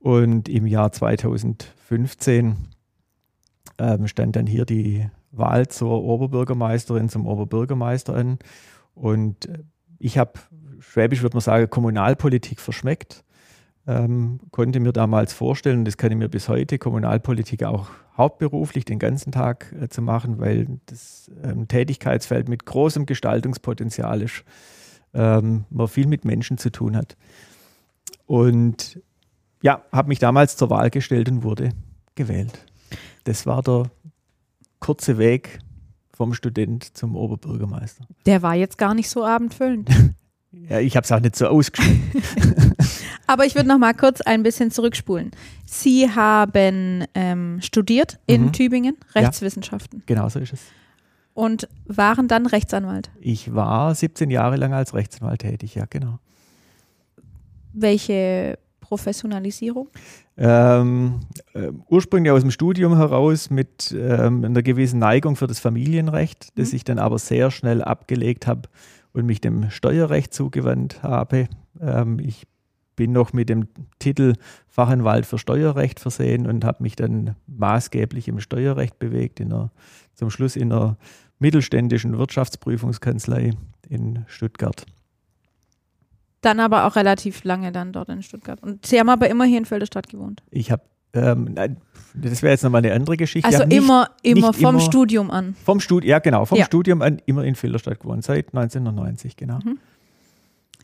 und 0.00 0.48
im 0.48 0.66
Jahr 0.66 0.90
2015 0.90 2.56
ähm, 3.78 4.08
stand 4.08 4.36
dann 4.36 4.46
hier 4.46 4.64
die 4.64 5.08
Wahl 5.30 5.68
zur 5.68 6.02
Oberbürgermeisterin, 6.02 7.08
zum 7.08 7.26
Oberbürgermeister 7.26 8.14
an. 8.14 8.38
Und 8.94 9.46
äh, 9.46 9.58
ich 9.98 10.18
habe, 10.18 10.32
Schwäbisch 10.80 11.22
würde 11.22 11.36
man 11.36 11.40
sagen, 11.42 11.70
Kommunalpolitik 11.70 12.60
verschmeckt. 12.60 13.24
ähm, 13.88 14.38
konnte 14.50 14.80
mir 14.80 14.92
damals 14.92 15.32
vorstellen, 15.32 15.80
und 15.80 15.84
das 15.86 15.96
kann 15.96 16.12
ich 16.12 16.18
mir 16.18 16.28
bis 16.28 16.48
heute, 16.48 16.78
Kommunalpolitik 16.78 17.64
auch 17.64 17.88
hauptberuflich 18.16 18.84
den 18.84 18.98
ganzen 18.98 19.32
Tag 19.32 19.74
äh, 19.80 19.88
zu 19.88 20.02
machen, 20.02 20.38
weil 20.38 20.78
das 20.86 21.30
ähm, 21.42 21.68
Tätigkeitsfeld 21.68 22.48
mit 22.48 22.66
großem 22.66 23.06
Gestaltungspotenzial 23.06 24.20
ist, 24.20 24.44
ähm, 25.14 25.64
man 25.70 25.88
viel 25.88 26.06
mit 26.06 26.26
Menschen 26.26 26.58
zu 26.58 26.70
tun 26.70 26.96
hat. 26.96 27.16
Und 28.26 29.00
ja, 29.62 29.82
habe 29.90 30.08
mich 30.08 30.18
damals 30.18 30.56
zur 30.56 30.68
Wahl 30.68 30.90
gestellt 30.90 31.30
und 31.30 31.42
wurde 31.42 31.70
gewählt. 32.14 32.66
Das 33.28 33.44
war 33.44 33.62
der 33.62 33.90
kurze 34.80 35.18
Weg 35.18 35.58
vom 36.14 36.32
Student 36.32 36.96
zum 36.96 37.14
Oberbürgermeister. 37.14 38.06
Der 38.24 38.40
war 38.40 38.54
jetzt 38.54 38.78
gar 38.78 38.94
nicht 38.94 39.10
so 39.10 39.24
abendfüllend. 39.24 39.90
Ja, 40.50 40.78
ich 40.80 40.96
habe 40.96 41.04
es 41.04 41.12
auch 41.12 41.20
nicht 41.20 41.36
so 41.36 41.46
ausgeschrieben. 41.46 42.10
Aber 43.26 43.44
ich 43.44 43.54
würde 43.54 43.68
noch 43.68 43.76
mal 43.76 43.92
kurz 43.92 44.22
ein 44.22 44.42
bisschen 44.42 44.70
zurückspulen. 44.70 45.30
Sie 45.66 46.08
haben 46.10 47.04
ähm, 47.14 47.60
studiert 47.60 48.18
in 48.26 48.46
Mhm. 48.46 48.52
Tübingen 48.54 48.96
Rechtswissenschaften 49.14 50.02
genau 50.06 50.26
so 50.30 50.38
ist 50.38 50.54
es. 50.54 50.60
und 51.34 51.68
waren 51.84 52.28
dann 52.28 52.46
Rechtsanwalt. 52.46 53.10
Ich 53.20 53.54
war 53.54 53.94
17 53.94 54.30
Jahre 54.30 54.56
lang 54.56 54.72
als 54.72 54.94
Rechtsanwalt 54.94 55.42
tätig, 55.42 55.74
ja, 55.74 55.84
genau. 55.84 56.18
Welche 57.74 58.58
Professionalisierung? 58.88 59.88
Ähm, 60.38 61.20
äh, 61.52 61.70
ursprünglich 61.90 62.32
aus 62.32 62.40
dem 62.40 62.50
Studium 62.50 62.96
heraus 62.96 63.50
mit 63.50 63.94
ähm, 63.96 64.44
einer 64.44 64.62
gewissen 64.62 64.98
Neigung 64.98 65.36
für 65.36 65.46
das 65.46 65.60
Familienrecht, 65.60 66.58
das 66.58 66.70
Mhm. 66.70 66.76
ich 66.76 66.84
dann 66.84 66.98
aber 66.98 67.18
sehr 67.18 67.50
schnell 67.50 67.82
abgelegt 67.82 68.46
habe 68.46 68.62
und 69.12 69.26
mich 69.26 69.42
dem 69.42 69.70
Steuerrecht 69.70 70.32
zugewandt 70.32 71.02
habe. 71.02 71.48
Ähm, 71.80 72.18
ich 72.18 72.46
bin 72.96 73.12
noch 73.12 73.34
mit 73.34 73.50
dem 73.50 73.68
Titel 73.98 74.32
Fachanwalt 74.68 75.26
für 75.26 75.38
Steuerrecht 75.38 76.00
versehen 76.00 76.46
und 76.46 76.64
habe 76.64 76.82
mich 76.82 76.96
dann 76.96 77.36
maßgeblich 77.46 78.26
im 78.26 78.40
Steuerrecht 78.40 78.98
bewegt, 78.98 79.38
in 79.38 79.52
einer, 79.52 79.70
zum 80.14 80.30
Schluss 80.30 80.56
in 80.56 80.72
einer 80.72 80.96
mittelständischen 81.38 82.16
Wirtschaftsprüfungskanzlei 82.16 83.52
in 83.88 84.24
Stuttgart. 84.28 84.86
Dann 86.40 86.60
aber 86.60 86.86
auch 86.86 86.94
relativ 86.96 87.42
lange 87.44 87.72
dann 87.72 87.92
dort 87.92 88.08
in 88.10 88.22
Stuttgart. 88.22 88.62
Und 88.62 88.86
Sie 88.86 88.98
haben 89.00 89.08
aber 89.08 89.28
immer 89.28 89.44
hier 89.44 89.58
in 89.58 89.64
Felderstadt 89.64 90.08
gewohnt. 90.08 90.42
Ich 90.50 90.70
habe, 90.70 90.82
ähm, 91.12 91.54
das 92.14 92.42
wäre 92.42 92.52
jetzt 92.52 92.62
nochmal 92.62 92.84
eine 92.84 92.92
andere 92.94 93.16
Geschichte. 93.16 93.48
Also 93.48 93.64
nicht- 93.64 93.76
immer, 93.76 94.10
immer 94.22 94.52
vom 94.52 94.76
immer- 94.76 94.80
Studium 94.80 95.30
an. 95.32 95.56
Vom 95.64 95.80
Studium, 95.80 96.10
ja 96.10 96.18
genau, 96.20 96.44
vom 96.44 96.58
Ja. 96.58 96.64
Studium 96.66 97.02
an 97.02 97.20
immer 97.26 97.42
in 97.44 97.54
Filderstadt 97.56 97.98
gewohnt, 98.00 98.22
seit 98.24 98.54
1990, 98.54 99.36
genau. 99.36 99.58
Mhm. 99.64 99.78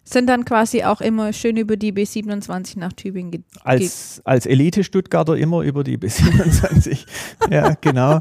Sind 0.07 0.27
dann 0.29 0.45
quasi 0.45 0.85
auch 0.85 1.01
immer 1.01 1.33
schön 1.33 1.57
über 1.57 1.79
die 1.79 1.91
B27 1.93 2.79
nach 2.79 2.93
Tübingen 2.93 3.31
ge 3.31 3.41
Als, 3.63 4.21
als 4.27 4.45
Elite-Stuttgarter 4.45 5.35
immer 5.37 5.63
über 5.63 5.83
die 5.83 5.97
bis 5.97 6.17
27. 6.19 7.07
ja, 7.51 7.75
genau. 7.81 8.21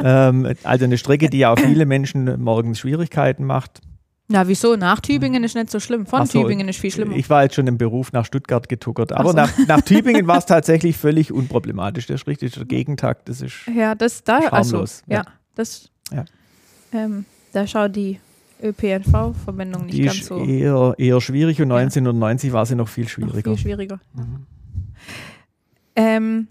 ähm, 0.00 0.52
also 0.64 0.84
eine 0.84 0.98
Strecke, 0.98 1.28
die 1.30 1.38
ja 1.38 1.52
auch 1.52 1.58
viele 1.60 1.86
Menschen 1.86 2.42
morgens 2.42 2.80
Schwierigkeiten 2.80 3.44
macht. 3.44 3.80
Na, 4.32 4.48
wieso? 4.48 4.76
Nach 4.76 4.98
Tübingen 5.00 5.44
ist 5.44 5.54
nicht 5.54 5.70
so 5.70 5.78
schlimm. 5.78 6.06
Von 6.06 6.24
so, 6.26 6.40
Tübingen 6.42 6.66
ist 6.66 6.80
viel 6.80 6.90
schlimmer. 6.90 7.14
Ich 7.14 7.28
war 7.28 7.42
jetzt 7.42 7.54
schon 7.54 7.66
im 7.66 7.76
Beruf 7.76 8.12
nach 8.12 8.24
Stuttgart 8.24 8.66
getuckert, 8.66 9.12
aber 9.12 9.30
so. 9.30 9.36
nach, 9.36 9.52
nach 9.68 9.80
Tübingen 9.84 10.26
war 10.26 10.38
es 10.38 10.46
tatsächlich 10.46 10.96
völlig 10.96 11.32
unproblematisch. 11.32 12.06
Das 12.06 12.22
ist 12.22 12.26
richtig, 12.26 12.54
der 12.54 12.64
Gegentakt, 12.64 13.28
das 13.28 13.42
ist 13.42 13.54
ja, 13.72 13.94
das 13.94 14.24
da, 14.24 14.38
also, 14.38 14.72
harmlos, 14.72 15.02
ja, 15.06 15.16
ja. 15.18 15.24
das, 15.54 15.90
Ja. 16.10 16.24
Ähm, 16.92 17.26
da 17.52 17.66
schaut 17.66 17.94
die 17.94 18.18
ÖPNV-Verbindung 18.62 19.86
nicht 19.86 19.98
die 19.98 20.02
ganz 20.02 20.24
so 20.24 20.42
eher, 20.42 20.94
eher 20.96 21.20
schwierig 21.20 21.60
und 21.60 21.68
Ja. 21.68 21.76
1990 21.76 22.52
war 22.52 22.64
sie 22.64 22.74
noch 22.74 22.88
viel 22.88 23.04
noch 23.04 23.10
schwieriger. 23.10 23.50
viel 23.50 23.58
schwieriger. 23.58 24.00
Mhm. 24.14 24.46
Ähm, 25.94 26.48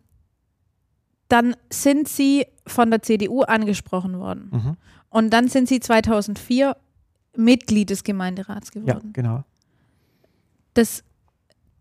dann 1.29 1.55
sind 1.71 2.07
Sie 2.07 2.45
von 2.67 2.91
der 2.91 3.01
CDU 3.01 3.41
angesprochen 3.41 4.19
worden. 4.19 4.49
Mhm. 4.51 4.77
Und 5.09 5.31
dann 5.31 5.47
sind 5.47 5.67
Sie 5.67 5.79
2004 5.79 6.75
Mitglied 7.35 7.89
des 7.89 8.03
Gemeinderats 8.03 8.71
Ja, 8.73 8.81
geworden. 8.81 9.11
genau. 9.13 9.43
Das, 10.73 11.03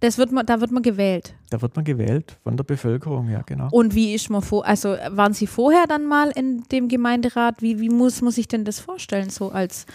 das 0.01 0.19
wird 0.19 0.33
man, 0.33 0.47
da 0.47 0.61
wird 0.61 0.71
man 0.73 0.83
gewählt. 0.83 1.35
Da 1.51 1.61
wird 1.63 1.77
man 1.77 1.85
gewählt 1.85 2.39
von 2.43 2.57
der 2.57 2.65
Bevölkerung, 2.65 3.29
ja, 3.29 3.43
genau. 3.43 3.69
Und 3.71 3.95
wie 3.95 4.15
ist 4.15 4.31
man 4.31 4.43
vor, 4.43 4.65
also 4.67 4.97
waren 5.11 5.33
Sie 5.33 5.47
vorher 5.47 5.87
dann 5.89 6.07
mal 6.07 6.31
in 6.31 6.63
dem 6.73 6.89
Gemeinderat? 6.89 7.63
Wie, 7.63 7.81
wie 7.81 7.89
muss 7.91 8.21
man 8.23 8.33
sich 8.33 8.49
denn 8.49 8.65
das 8.65 8.81
vorstellen, 8.81 9.31
so 9.31 9.51
als, 9.51 9.87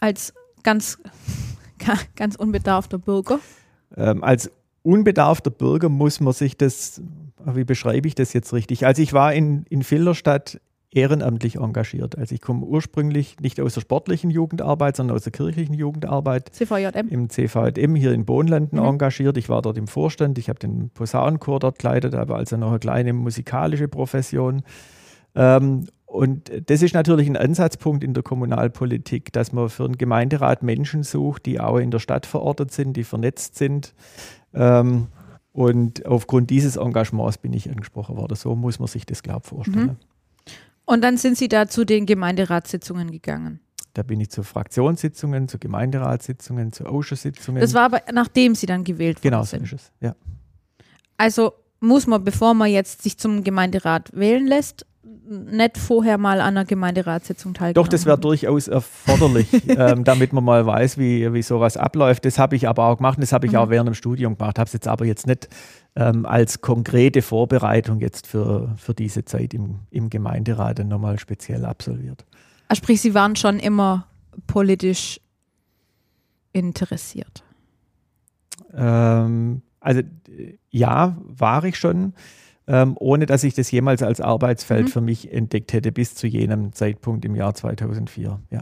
als 0.00 0.34
ganz, 0.62 0.98
ganz 2.16 2.36
unbedarfter 2.36 2.98
Bürger? 2.98 3.38
Ähm, 3.96 4.22
als 4.24 4.50
unbedarfter 4.82 5.50
Bürger 5.50 5.88
muss 5.88 6.20
man 6.20 6.32
sich 6.32 6.56
das, 6.56 7.00
wie 7.44 7.64
beschreibe 7.64 8.08
ich 8.08 8.14
das 8.14 8.32
jetzt 8.32 8.52
richtig? 8.52 8.84
Also 8.86 9.02
ich 9.02 9.12
war 9.12 9.32
in, 9.34 9.64
in 9.68 9.82
Filderstadt 9.82 10.60
ehrenamtlich 10.96 11.56
engagiert. 11.56 12.16
Also 12.16 12.34
ich 12.34 12.40
komme 12.40 12.64
ursprünglich 12.64 13.36
nicht 13.40 13.60
aus 13.60 13.74
der 13.74 13.82
sportlichen 13.82 14.30
Jugendarbeit, 14.30 14.96
sondern 14.96 15.16
aus 15.16 15.24
der 15.24 15.32
kirchlichen 15.32 15.74
Jugendarbeit 15.74 16.48
CVJM? 16.54 17.08
im 17.10 17.28
CVM 17.28 17.94
hier 17.94 18.12
in 18.12 18.24
Bohnlanden 18.24 18.78
Mhm. 18.80 18.86
engagiert. 18.86 19.36
Ich 19.36 19.48
war 19.48 19.60
dort 19.62 19.76
im 19.76 19.86
Vorstand, 19.88 20.38
ich 20.38 20.48
habe 20.48 20.58
den 20.58 20.90
Posaunenchor 20.90 21.60
dort 21.60 21.78
geleitet, 21.78 22.14
aber 22.14 22.36
also 22.36 22.56
noch 22.56 22.70
eine 22.70 22.78
kleine 22.78 23.12
musikalische 23.12 23.88
Profession. 23.88 24.62
Ähm, 25.34 25.86
und 26.06 26.50
das 26.70 26.80
ist 26.82 26.94
natürlich 26.94 27.28
ein 27.28 27.36
Ansatzpunkt 27.36 28.02
in 28.02 28.14
der 28.14 28.22
Kommunalpolitik, 28.22 29.32
dass 29.32 29.52
man 29.52 29.68
für 29.68 29.84
einen 29.84 29.98
Gemeinderat 29.98 30.62
Menschen 30.62 31.02
sucht, 31.02 31.44
die 31.44 31.60
auch 31.60 31.76
in 31.76 31.90
der 31.90 31.98
Stadt 31.98 32.24
verortet 32.24 32.72
sind, 32.72 32.96
die 32.96 33.04
vernetzt 33.04 33.56
sind. 33.56 33.92
Ähm, 34.54 35.08
und 35.52 36.06
aufgrund 36.06 36.48
dieses 36.48 36.76
Engagements 36.76 37.38
bin 37.38 37.52
ich 37.52 37.68
angesprochen 37.68 38.16
worden. 38.16 38.34
So 38.36 38.54
muss 38.56 38.78
man 38.78 38.88
sich 38.88 39.04
das, 39.04 39.22
glaube 39.22 39.42
ich, 39.44 39.48
vorstellen. 39.50 39.86
Mhm. 39.86 39.96
Und 40.86 41.02
dann 41.02 41.18
sind 41.18 41.36
Sie 41.36 41.48
da 41.48 41.66
zu 41.66 41.84
den 41.84 42.06
Gemeinderatssitzungen 42.06 43.10
gegangen. 43.10 43.60
Da 43.92 44.02
bin 44.02 44.20
ich 44.20 44.30
zu 44.30 44.42
Fraktionssitzungen, 44.42 45.48
zu 45.48 45.58
Gemeinderatssitzungen, 45.58 46.72
zu 46.72 46.86
Ausschusssitzungen. 46.86 47.60
Das 47.60 47.74
war 47.74 47.82
aber 47.82 48.02
nachdem 48.12 48.54
Sie 48.54 48.66
dann 48.66 48.84
gewählt 48.84 49.18
worden 49.18 49.22
genau 49.22 49.42
so 49.42 49.56
ist 49.56 49.72
es. 49.72 49.92
Ja. 50.00 50.14
Also 51.16 51.52
muss 51.80 52.06
man, 52.06 52.22
bevor 52.24 52.54
man 52.54 52.70
jetzt 52.70 53.02
sich 53.02 53.18
zum 53.18 53.42
Gemeinderat 53.42 54.10
wählen 54.14 54.46
lässt, 54.46 54.85
nicht 55.28 55.78
vorher 55.78 56.18
mal 56.18 56.40
an 56.40 56.56
einer 56.56 56.64
Gemeinderatssitzung 56.64 57.54
teilnehmen. 57.54 57.74
Doch, 57.74 57.88
das 57.88 58.06
wäre 58.06 58.18
durchaus 58.18 58.68
erforderlich, 58.68 59.48
ähm, 59.68 60.04
damit 60.04 60.32
man 60.32 60.44
mal 60.44 60.64
weiß, 60.66 60.98
wie, 60.98 61.32
wie 61.32 61.42
sowas 61.42 61.76
abläuft. 61.76 62.24
Das 62.24 62.38
habe 62.38 62.56
ich 62.56 62.68
aber 62.68 62.84
auch 62.86 62.96
gemacht 62.98 63.18
das 63.20 63.32
habe 63.32 63.46
ich 63.46 63.52
Mhm. 63.52 63.58
auch 63.58 63.70
während 63.70 63.88
dem 63.88 63.94
Studium 63.94 64.36
gemacht. 64.38 64.58
Habe 64.58 64.66
es 64.66 64.72
jetzt 64.72 64.88
aber 64.88 65.04
jetzt 65.04 65.26
nicht 65.26 65.48
ähm, 65.96 66.26
als 66.26 66.60
konkrete 66.60 67.22
Vorbereitung 67.22 68.00
jetzt 68.00 68.26
für, 68.26 68.74
für 68.76 68.94
diese 68.94 69.24
Zeit 69.24 69.54
im, 69.54 69.80
im 69.90 70.10
Gemeinderat 70.10 70.78
dann 70.78 70.88
nochmal 70.88 71.18
speziell 71.18 71.64
absolviert. 71.64 72.24
Ah, 72.68 72.74
Sprich, 72.74 73.00
Sie 73.00 73.14
waren 73.14 73.36
schon 73.36 73.58
immer 73.58 74.06
politisch 74.46 75.20
interessiert. 76.52 77.42
Ähm, 78.74 79.62
also 79.80 80.02
ja, 80.70 81.16
war 81.22 81.64
ich 81.64 81.78
schon, 81.78 82.12
ähm, 82.66 82.96
ohne 82.98 83.26
dass 83.26 83.44
ich 83.44 83.54
das 83.54 83.70
jemals 83.70 84.02
als 84.02 84.20
Arbeitsfeld 84.20 84.86
Mhm. 84.86 84.90
für 84.90 85.00
mich 85.00 85.32
entdeckt 85.32 85.72
hätte, 85.72 85.92
bis 85.92 86.14
zu 86.14 86.26
jenem 86.26 86.72
Zeitpunkt 86.72 87.24
im 87.24 87.34
Jahr 87.36 87.54
2004. 87.54 88.40
Ja. 88.50 88.60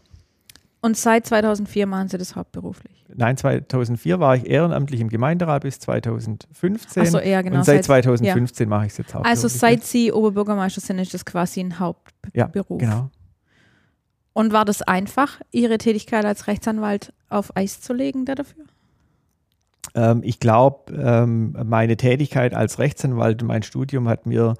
Und 0.81 0.99
seit 0.99 1.25
2004 1.25 1.87
machen 1.87 2.09
Sie 2.09 2.19
das 2.19 2.37
hauptberuflich. 2.37 3.07
Nein, 3.17 3.39
2004 3.39 4.21
war 4.21 4.37
ich 4.37 4.45
ehrenamtlich 4.47 5.01
im 5.01 5.09
Gemeinderat 5.09 5.63
bis 5.63 5.79
2015. 5.79 7.03
Achso, 7.03 7.19
eher 7.19 7.43
genau. 7.43 7.57
und 7.59 7.65
seit 7.65 7.85
2015 7.85 8.69
mache 8.69 8.85
ich 8.87 8.93
es 8.93 8.99
jetzt 8.99 9.15
hauptberuflich. 9.15 9.45
Also 9.45 9.49
seit 9.49 9.83
Sie 9.85 10.13
Oberbürgermeister 10.13 10.83
sind, 10.83 10.99
ist 10.99 11.15
das 11.15 11.25
quasi 11.25 11.61
ein 11.61 11.71
ja, 11.71 11.79
Hauptberuf. 11.81 12.79
genau. 12.79 13.09
Und 14.35 14.53
war 14.53 14.67
das 14.67 14.83
einfach, 14.83 15.41
Ihre 15.53 15.79
Tätigkeit 15.79 16.27
als 16.27 16.49
Rechtsanwalt 16.49 17.15
auf 17.31 17.57
Eis 17.57 17.81
zu 17.81 17.95
legen 17.95 18.27
da 18.27 18.35
dafür? 18.35 18.65
Ähm, 19.95 20.21
ich 20.23 20.41
glaube, 20.41 20.93
ähm, 20.93 21.57
meine 21.65 21.97
Tätigkeit 21.97 22.55
als 22.55 22.79
Rechtsanwalt 22.79 23.43
und 23.43 23.49
mein 23.49 23.63
Studium 23.63 24.09
hat 24.09 24.27
mir 24.27 24.55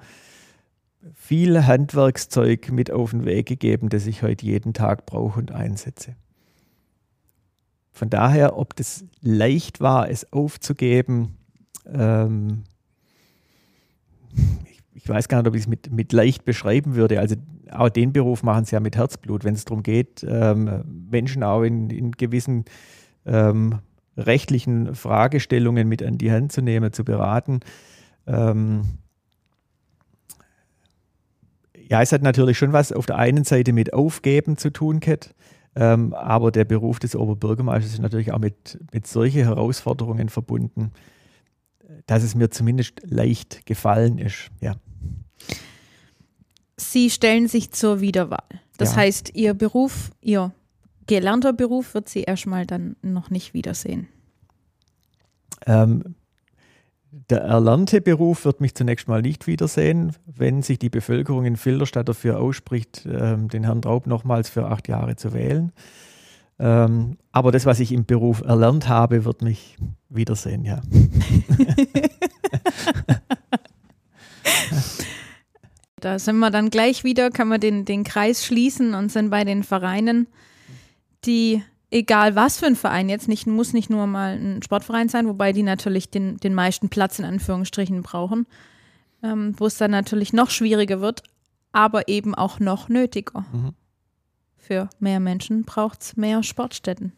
viel 1.13 1.65
Handwerkszeug 1.65 2.71
mit 2.71 2.91
auf 2.91 3.11
den 3.11 3.25
Weg 3.25 3.47
gegeben, 3.47 3.89
das 3.89 4.07
ich 4.07 4.23
heute 4.23 4.45
jeden 4.45 4.73
Tag 4.73 5.05
brauche 5.05 5.39
und 5.39 5.51
einsetze. 5.51 6.15
Von 7.91 8.09
daher, 8.09 8.57
ob 8.57 8.75
das 8.75 9.05
leicht 9.21 9.79
war, 9.79 10.09
es 10.09 10.31
aufzugeben, 10.33 11.37
ähm, 11.87 12.63
ich, 14.65 14.81
ich 14.93 15.07
weiß 15.07 15.27
gar 15.29 15.37
nicht, 15.37 15.47
ob 15.47 15.55
ich 15.55 15.61
es 15.61 15.67
mit, 15.67 15.91
mit 15.91 16.11
leicht 16.11 16.43
beschreiben 16.43 16.95
würde. 16.95 17.19
Also 17.19 17.35
auch 17.71 17.89
den 17.89 18.11
Beruf 18.11 18.43
machen 18.43 18.65
sie 18.65 18.75
ja 18.75 18.79
mit 18.79 18.97
Herzblut, 18.97 19.43
wenn 19.43 19.53
es 19.53 19.65
darum 19.65 19.83
geht, 19.83 20.25
ähm, 20.27 20.83
Menschen 21.09 21.43
auch 21.43 21.63
in, 21.63 21.89
in 21.89 22.11
gewissen 22.11 22.65
ähm, 23.25 23.79
rechtlichen 24.17 24.95
Fragestellungen 24.95 25.87
mit 25.87 26.01
an 26.03 26.17
die 26.17 26.31
Hand 26.31 26.51
zu 26.51 26.61
nehmen, 26.61 26.93
zu 26.93 27.03
beraten. 27.03 27.59
Ähm, 28.27 28.83
ja, 31.89 32.01
es 32.01 32.11
hat 32.11 32.21
natürlich 32.21 32.57
schon 32.57 32.73
was 32.73 32.91
auf 32.91 33.05
der 33.05 33.17
einen 33.17 33.43
Seite 33.43 33.73
mit 33.73 33.93
Aufgeben 33.93 34.57
zu 34.57 34.71
tun, 34.71 34.99
Kat, 34.99 35.35
ähm, 35.75 36.13
aber 36.13 36.51
der 36.51 36.65
Beruf 36.65 36.99
des 36.99 37.15
Oberbürgermeisters 37.15 37.93
ist 37.93 38.01
natürlich 38.01 38.31
auch 38.31 38.39
mit, 38.39 38.79
mit 38.93 39.05
solchen 39.07 39.43
Herausforderungen 39.43 40.29
verbunden. 40.29 40.91
dass 42.07 42.23
es 42.23 42.33
mir 42.35 42.49
zumindest 42.49 43.01
leicht 43.03 43.65
gefallen 43.65 44.17
ist. 44.17 44.49
Ja. 44.59 44.75
Sie 46.77 47.09
stellen 47.09 47.47
sich 47.47 47.71
zur 47.71 48.01
Wiederwahl. 48.01 48.43
Das 48.77 48.91
Ja. 48.91 48.97
heißt, 49.01 49.31
Ihr 49.35 49.53
Beruf, 49.53 50.11
Ihr 50.21 50.51
gelernter 51.07 51.53
Beruf 51.53 51.93
wird 51.93 52.09
Sie 52.09 52.23
erstmal 52.23 52.65
dann 52.65 52.95
noch 53.01 53.29
nicht 53.29 53.53
wiedersehen. 53.53 54.07
Ähm, 55.65 56.15
der 57.29 57.41
erlernte 57.41 58.01
Beruf 58.01 58.45
wird 58.45 58.59
mich 58.59 58.75
zunächst 58.75 59.07
mal 59.07 59.21
nicht 59.21 59.47
wiedersehen, 59.47 60.13
wenn 60.25 60.61
sich 60.61 60.79
die 60.79 60.89
Bevölkerung 60.89 61.45
in 61.45 61.55
Filderstadt 61.55 62.09
dafür 62.09 62.39
ausspricht, 62.39 63.07
ähm, 63.09 63.47
den 63.47 63.63
Herrn 63.63 63.81
Traub 63.81 64.05
nochmals 64.05 64.49
für 64.49 64.67
acht 64.67 64.87
Jahre 64.87 65.15
zu 65.15 65.33
wählen. 65.33 65.71
Ähm, 66.59 67.17
aber 67.31 67.51
das, 67.51 67.65
was 67.65 67.79
ich 67.79 67.91
im 67.91 68.05
Beruf 68.05 68.41
erlernt 68.41 68.87
habe, 68.87 69.25
wird 69.25 69.41
mich 69.41 69.77
wiedersehen, 70.09 70.65
ja. 70.65 70.81
Da 76.05 76.19
sind 76.19 76.37
wir 76.37 76.51
dann 76.51 76.69
gleich 76.69 77.03
wieder, 77.03 77.31
kann 77.31 77.47
man 77.47 77.59
den, 77.59 77.83
den 77.83 78.03
Kreis 78.03 78.45
schließen 78.45 78.93
und 78.93 79.11
sind 79.11 79.31
bei 79.31 79.43
den 79.43 79.63
Vereinen, 79.63 80.27
die, 81.25 81.63
egal 81.91 82.35
was 82.35 82.59
für 82.59 82.65
ein 82.65 82.75
Verein, 82.75 83.09
jetzt 83.09 83.27
nicht, 83.27 83.47
muss 83.47 83.73
nicht 83.73 83.89
nur 83.89 84.07
mal 84.07 84.37
ein 84.37 84.63
Sportverein 84.63 85.09
sein, 85.09 85.27
wobei 85.27 85.53
die 85.53 85.63
natürlich 85.63 86.09
den, 86.09 86.37
den 86.37 86.53
meisten 86.53 86.89
Platz 86.89 87.19
in 87.19 87.25
Anführungsstrichen 87.25 88.01
brauchen, 88.01 88.47
ähm, 89.23 89.53
wo 89.57 89.65
es 89.65 89.77
dann 89.77 89.91
natürlich 89.91 90.33
noch 90.33 90.49
schwieriger 90.49 91.01
wird, 91.01 91.23
aber 91.71 92.07
eben 92.07 92.35
auch 92.35 92.59
noch 92.59 92.89
nötiger. 92.89 93.45
Mhm. 93.51 93.73
Für 94.57 94.89
mehr 94.99 95.19
Menschen 95.19 95.63
braucht 95.63 96.01
es 96.01 96.17
mehr 96.17 96.41
Sportstätten. 96.41 97.13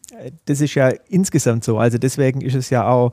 Das 0.46 0.60
ist 0.60 0.76
ja 0.76 0.90
insgesamt 1.08 1.64
so. 1.64 1.78
Also 1.78 1.98
deswegen 1.98 2.42
ist 2.42 2.56
es 2.56 2.70
ja 2.70 2.90
auch 2.90 3.12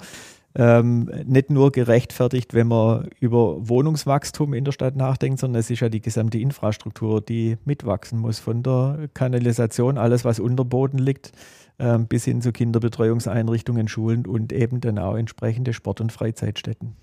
ähm, 0.57 1.11
nicht 1.25 1.51
nur 1.51 1.73
gerechtfertigt, 1.73 2.55
wenn 2.55 2.69
man 2.69 3.09
über 3.19 3.69
Wohnungswachstum 3.69 4.55
in 4.55 4.65
der 4.65 4.73
Stadt 4.73 4.95
nachdenkt, 4.95 5.41
sondern 5.41 5.61
es 5.61 5.71
ist 5.71 5.81
ja 5.81 5.89
die 5.89 6.01
gesamte 6.01 6.39
Infrastruktur, 6.39 7.21
die 7.21 7.57
mitwachsen 7.65 8.19
muss. 8.19 8.39
Von 8.39 8.63
der 8.63 9.09
Kanalisation, 9.15 9.99
alles 9.99 10.25
was 10.25 10.39
unter 10.39 10.65
Boden 10.65 10.99
liegt, 10.99 11.33
ähm, 11.81 12.07
bis 12.07 12.25
hin 12.25 12.41
zu 12.41 12.53
Kinderbetreuungseinrichtungen, 12.53 13.89
Schulen 13.89 14.27
und 14.27 14.53
eben 14.53 14.81
dann 14.81 14.99
auch 14.99 15.17
entsprechende 15.17 15.73
Sport- 15.73 16.01
und 16.01 16.13
Freizeitstätten. 16.13 16.95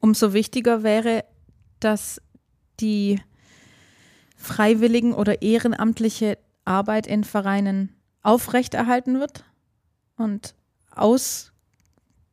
Umso 0.00 0.32
wichtiger 0.32 0.82
wäre, 0.82 1.24
dass 1.78 2.20
die 2.80 3.20
freiwilligen 4.36 5.14
oder 5.14 5.42
ehrenamtliche 5.42 6.38
Arbeit 6.64 7.06
in 7.06 7.22
Vereinen 7.22 7.90
aufrechterhalten 8.22 9.20
wird 9.20 9.44
und 10.16 10.54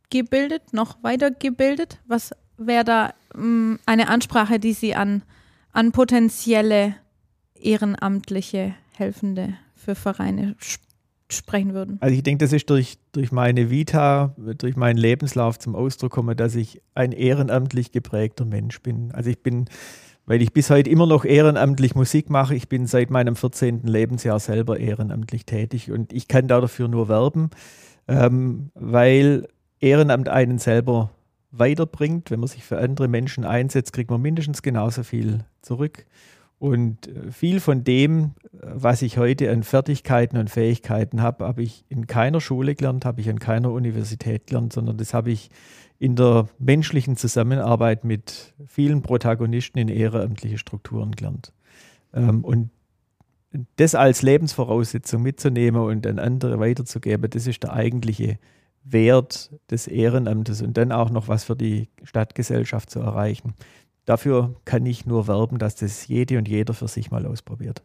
ausgebildet, 0.05 0.73
noch 0.73 0.97
weitergebildet. 1.03 1.99
Was 2.07 2.31
wäre 2.57 2.83
da 2.83 3.13
mh, 3.35 3.79
eine 3.85 4.07
Ansprache, 4.07 4.59
die 4.59 4.73
Sie 4.73 4.95
an, 4.95 5.23
an 5.71 5.91
potenzielle 5.91 6.95
ehrenamtliche 7.55 8.75
Helfende 8.93 9.55
für 9.73 9.95
Vereine 9.95 10.55
sp 10.61 10.83
sprechen 11.27 11.73
würden? 11.73 11.97
Also 12.01 12.15
ich 12.15 12.21
denke, 12.21 12.45
das 12.45 12.53
ist 12.53 12.69
durch, 12.69 12.99
durch 13.11 13.31
meine 13.31 13.71
Vita, 13.71 14.35
durch 14.59 14.75
meinen 14.75 14.97
Lebenslauf 14.97 15.57
zum 15.57 15.75
Ausdruck 15.75 16.11
gekommen, 16.11 16.37
dass 16.37 16.53
ich 16.53 16.83
ein 16.93 17.11
ehrenamtlich 17.11 17.91
geprägter 17.91 18.45
Mensch 18.45 18.79
bin. 18.83 19.11
Also 19.11 19.31
ich 19.31 19.41
bin, 19.41 19.65
weil 20.27 20.43
ich 20.43 20.53
bis 20.53 20.69
heute 20.69 20.87
immer 20.87 21.07
noch 21.07 21.25
ehrenamtlich 21.25 21.95
Musik 21.95 22.29
mache, 22.29 22.53
ich 22.53 22.69
bin 22.69 22.85
seit 22.85 23.09
meinem 23.09 23.35
14. 23.35 23.87
Lebensjahr 23.87 24.39
selber 24.39 24.79
ehrenamtlich 24.79 25.47
tätig 25.47 25.91
und 25.91 26.13
ich 26.13 26.27
kann 26.27 26.47
da 26.47 26.61
dafür 26.61 26.87
nur 26.87 27.09
werben, 27.09 27.49
ähm, 28.07 28.69
weil 28.75 29.47
Ehrenamt 29.85 30.29
einen 30.29 30.57
selber 30.57 31.11
weiterbringt. 31.51 32.31
Wenn 32.31 32.39
man 32.39 32.47
sich 32.47 32.63
für 32.63 32.79
andere 32.79 33.07
Menschen 33.07 33.45
einsetzt, 33.45 33.93
kriegt 33.93 34.09
man 34.09 34.19
mindestens 34.19 34.63
genauso 34.63 35.03
viel 35.03 35.45
zurück. 35.61 36.07
Und 36.57 37.07
äh, 37.07 37.31
viel 37.31 37.59
von 37.59 37.83
dem, 37.83 38.31
äh, 38.51 38.57
was 38.63 39.03
ich 39.03 39.19
heute 39.19 39.51
an 39.51 39.61
Fertigkeiten 39.61 40.37
und 40.37 40.49
Fähigkeiten 40.49 41.21
habe, 41.21 41.45
habe 41.45 41.61
ich 41.61 41.85
in 41.87 42.07
keiner 42.07 42.41
Schule 42.41 42.73
gelernt, 42.73 43.05
habe 43.05 43.21
ich 43.21 43.29
an 43.29 43.37
keiner 43.37 43.71
Universität 43.71 44.47
gelernt, 44.47 44.73
sondern 44.73 44.97
das 44.97 45.13
habe 45.13 45.29
ich 45.29 45.51
in 45.99 46.15
der 46.15 46.49
menschlichen 46.57 47.15
Zusammenarbeit 47.15 48.05
mit 48.05 48.53
vielen 48.65 49.03
Protagonisten 49.03 49.77
in 49.77 49.87
ehrenamtliche 49.87 50.57
Strukturen 50.57 51.11
gelernt. 51.11 51.53
Ähm, 52.11 52.43
und 52.43 52.71
das 53.75 53.93
als 53.93 54.23
Lebensvoraussetzung 54.23 55.21
mitzunehmen 55.21 55.81
und 55.81 56.07
an 56.07 56.17
andere 56.17 56.59
weiterzugeben, 56.59 57.29
das 57.29 57.45
ist 57.45 57.61
der 57.61 57.73
eigentliche 57.73 58.39
Wert 58.85 59.51
des 59.69 59.87
Ehrenamtes 59.87 60.61
und 60.61 60.77
dann 60.77 60.91
auch 60.91 61.09
noch 61.09 61.27
was 61.27 61.43
für 61.43 61.55
die 61.55 61.89
Stadtgesellschaft 62.03 62.89
zu 62.89 62.99
erreichen. 62.99 63.53
Dafür 64.05 64.55
kann 64.65 64.85
ich 64.85 65.05
nur 65.07 65.27
werben, 65.27 65.57
dass 65.57 65.75
das 65.75 66.07
jede 66.07 66.37
und 66.37 66.47
jeder 66.47 66.73
für 66.73 66.87
sich 66.87 67.09
mal 67.09 67.25
ausprobiert. 67.25 67.81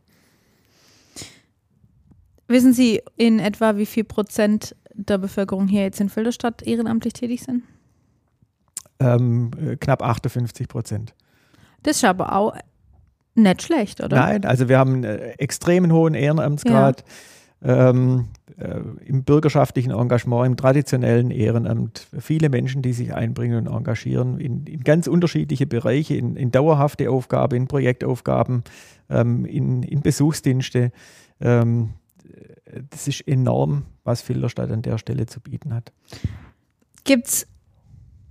Wissen 2.47 2.75
Sie 2.75 3.01
in 3.17 3.39
etwa, 3.39 3.77
wie 3.77 3.87
viel 3.87 4.05
Prozent 4.05 4.77
der 4.93 5.19
Bevölkerung 5.19 5.69
hier 5.69 5.83
jetzt 5.83 6.01
in 6.01 6.11
Filderstadt 6.11 6.63
ehrenamtlich 6.63 7.15
tätig 7.15 7.43
sind? 7.43 7.63
Ähm, 8.99 9.51
äh, 9.65 9.77
knapp 9.77 10.03
58 10.03 10.69
Prozent. 10.69 11.15
Das 11.83 11.97
ist 11.97 12.05
aber 12.05 12.35
auch 12.37 12.55
nicht 13.35 13.63
schlecht, 13.63 14.03
oder? 14.03 14.17
Nein, 14.17 14.45
also 14.45 14.69
wir 14.69 14.79
haben 14.79 14.97
einen 14.97 15.05
äh, 15.05 15.31
extremen 15.39 15.93
hohen 15.93 16.15
Ehrenamtsgrad. 16.15 17.05
Ähm, 17.63 18.29
äh, 18.59 18.81
im 19.05 19.25
bürgerschaftlichen 19.25 19.91
Engagement, 19.91 20.47
im 20.47 20.57
traditionellen 20.57 21.31
Ehrenamt, 21.31 22.09
viele 22.19 22.49
Menschen, 22.49 22.81
die 22.81 22.95
sich 22.95 23.15
einbringen 23.15 23.67
und 23.67 23.75
engagieren 23.75 24.41
in, 24.41 24.67
in 24.67 24.81
ganz 24.81 25.07
unterschiedliche 25.07 25.67
Bereiche, 25.67 26.15
in, 26.15 26.37
in 26.37 26.51
dauerhafte 26.51 27.11
Aufgaben, 27.11 27.57
in 27.57 27.69
Projektaufgaben, 27.69 28.65
ähm, 29.11 29.45
in, 29.45 29.83
in 29.83 30.01
Besuchsdienste. 30.01 30.91
Ähm, 31.41 31.91
das 32.91 33.09
ist 33.09 33.27
enorm, 33.27 33.85
was 34.05 34.23
Filderstadt 34.23 34.71
an 34.71 34.83
der 34.83 34.99
Stelle 34.99 35.27
zu 35.27 35.41
bieten 35.41 35.75
hat. 35.75 35.93
Gibt 37.05 37.27
es 37.27 37.47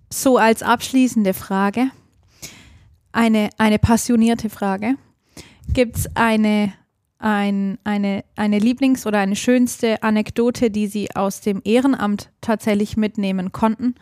so 0.10 0.38
als 0.38 0.64
abschließende 0.64 1.34
Frage 1.34 1.92
eine, 3.12 3.50
eine 3.58 3.80
passionierte 3.80 4.50
Frage? 4.50 4.96
Gibt 5.74 5.98
es 5.98 6.16
eine, 6.16 6.74
ein, 7.20 7.78
eine, 7.84 8.24
eine 8.36 8.60
Lieblings- 8.60 9.06
oder 9.06 9.20
eine 9.20 9.36
schönste 9.36 10.02
Anekdote, 10.02 10.72
die 10.72 10.88
Sie 10.88 11.14
aus 11.16 11.42
dem 11.42 11.62
Ehrenamt 11.64 12.32
tatsächlich 12.42 12.98
mitnehmen 12.98 13.52
konnten, 13.52 13.96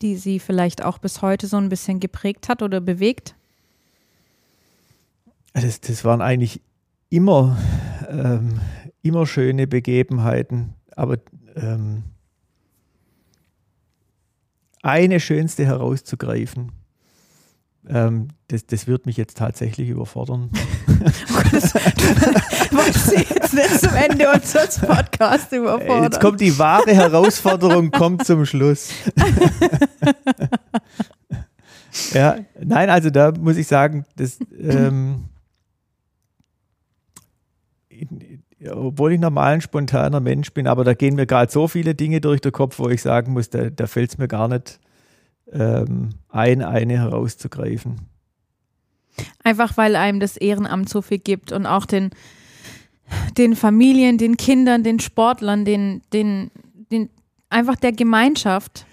die 0.00 0.16
Sie 0.16 0.38
vielleicht 0.38 0.84
auch 0.84 0.98
bis 0.98 1.22
heute 1.22 1.48
so 1.48 1.56
ein 1.56 1.68
bisschen 1.68 2.00
geprägt 2.00 2.48
hat 2.48 2.62
oder 2.62 2.80
bewegt? 2.80 3.34
Das, 5.52 5.80
das 5.80 6.04
waren 6.04 6.22
eigentlich 6.22 6.62
immer, 7.10 7.58
ähm, 8.08 8.60
immer 9.02 9.26
schöne 9.26 9.66
Begebenheiten, 9.66 10.74
aber 10.96 11.18
ähm, 11.56 12.04
eine 14.82 15.20
schönste 15.20 15.66
herauszugreifen, 15.66 16.72
ähm, 17.88 18.28
das, 18.48 18.66
das 18.66 18.86
wird 18.86 19.06
mich 19.06 19.16
jetzt 19.16 19.38
tatsächlich 19.38 19.88
überfordern. 19.88 20.50
Wollte 21.32 21.60
Sie 22.98 23.16
jetzt 23.16 23.54
nicht 23.54 23.80
zum 23.80 23.94
Ende 23.94 24.30
unseres 24.30 24.78
Podcasts 24.78 25.52
überfordern? 25.52 26.04
Jetzt 26.04 26.20
kommt 26.20 26.40
die 26.40 26.56
wahre 26.58 26.94
Herausforderung, 26.94 27.90
kommt 27.90 28.24
zum 28.24 28.46
Schluss. 28.46 28.90
ja, 32.12 32.36
nein, 32.62 32.88
also 32.88 33.10
da 33.10 33.32
muss 33.32 33.56
ich 33.56 33.66
sagen, 33.66 34.04
das, 34.16 34.38
ähm, 34.58 35.24
obwohl 38.70 39.12
ich 39.12 39.20
normal 39.20 39.54
ein 39.54 39.60
spontaner 39.60 40.20
Mensch 40.20 40.52
bin, 40.52 40.68
aber 40.68 40.84
da 40.84 40.94
gehen 40.94 41.16
mir 41.16 41.26
gerade 41.26 41.50
so 41.50 41.66
viele 41.66 41.96
Dinge 41.96 42.20
durch 42.20 42.40
den 42.40 42.52
Kopf, 42.52 42.78
wo 42.78 42.88
ich 42.88 43.02
sagen 43.02 43.32
muss, 43.32 43.50
da, 43.50 43.70
da 43.70 43.88
fällt 43.88 44.10
es 44.10 44.18
mir 44.18 44.28
gar 44.28 44.46
nicht 44.46 44.78
ähm, 45.52 46.10
ein, 46.28 46.62
eine 46.62 46.98
herauszugreifen. 46.98 47.96
Einfach 49.44 49.76
weil 49.76 49.96
einem 49.96 50.20
das 50.20 50.36
Ehrenamt 50.36 50.88
so 50.88 51.02
viel 51.02 51.18
gibt 51.18 51.52
und 51.52 51.66
auch 51.66 51.84
den, 51.84 52.10
den 53.36 53.56
Familien, 53.56 54.18
den 54.18 54.36
Kindern, 54.36 54.82
den 54.82 55.00
Sportlern, 55.00 55.64
den, 55.64 56.02
den, 56.12 56.50
den 56.90 57.10
einfach 57.50 57.76
der 57.76 57.92
Gemeinschaft. 57.92 58.86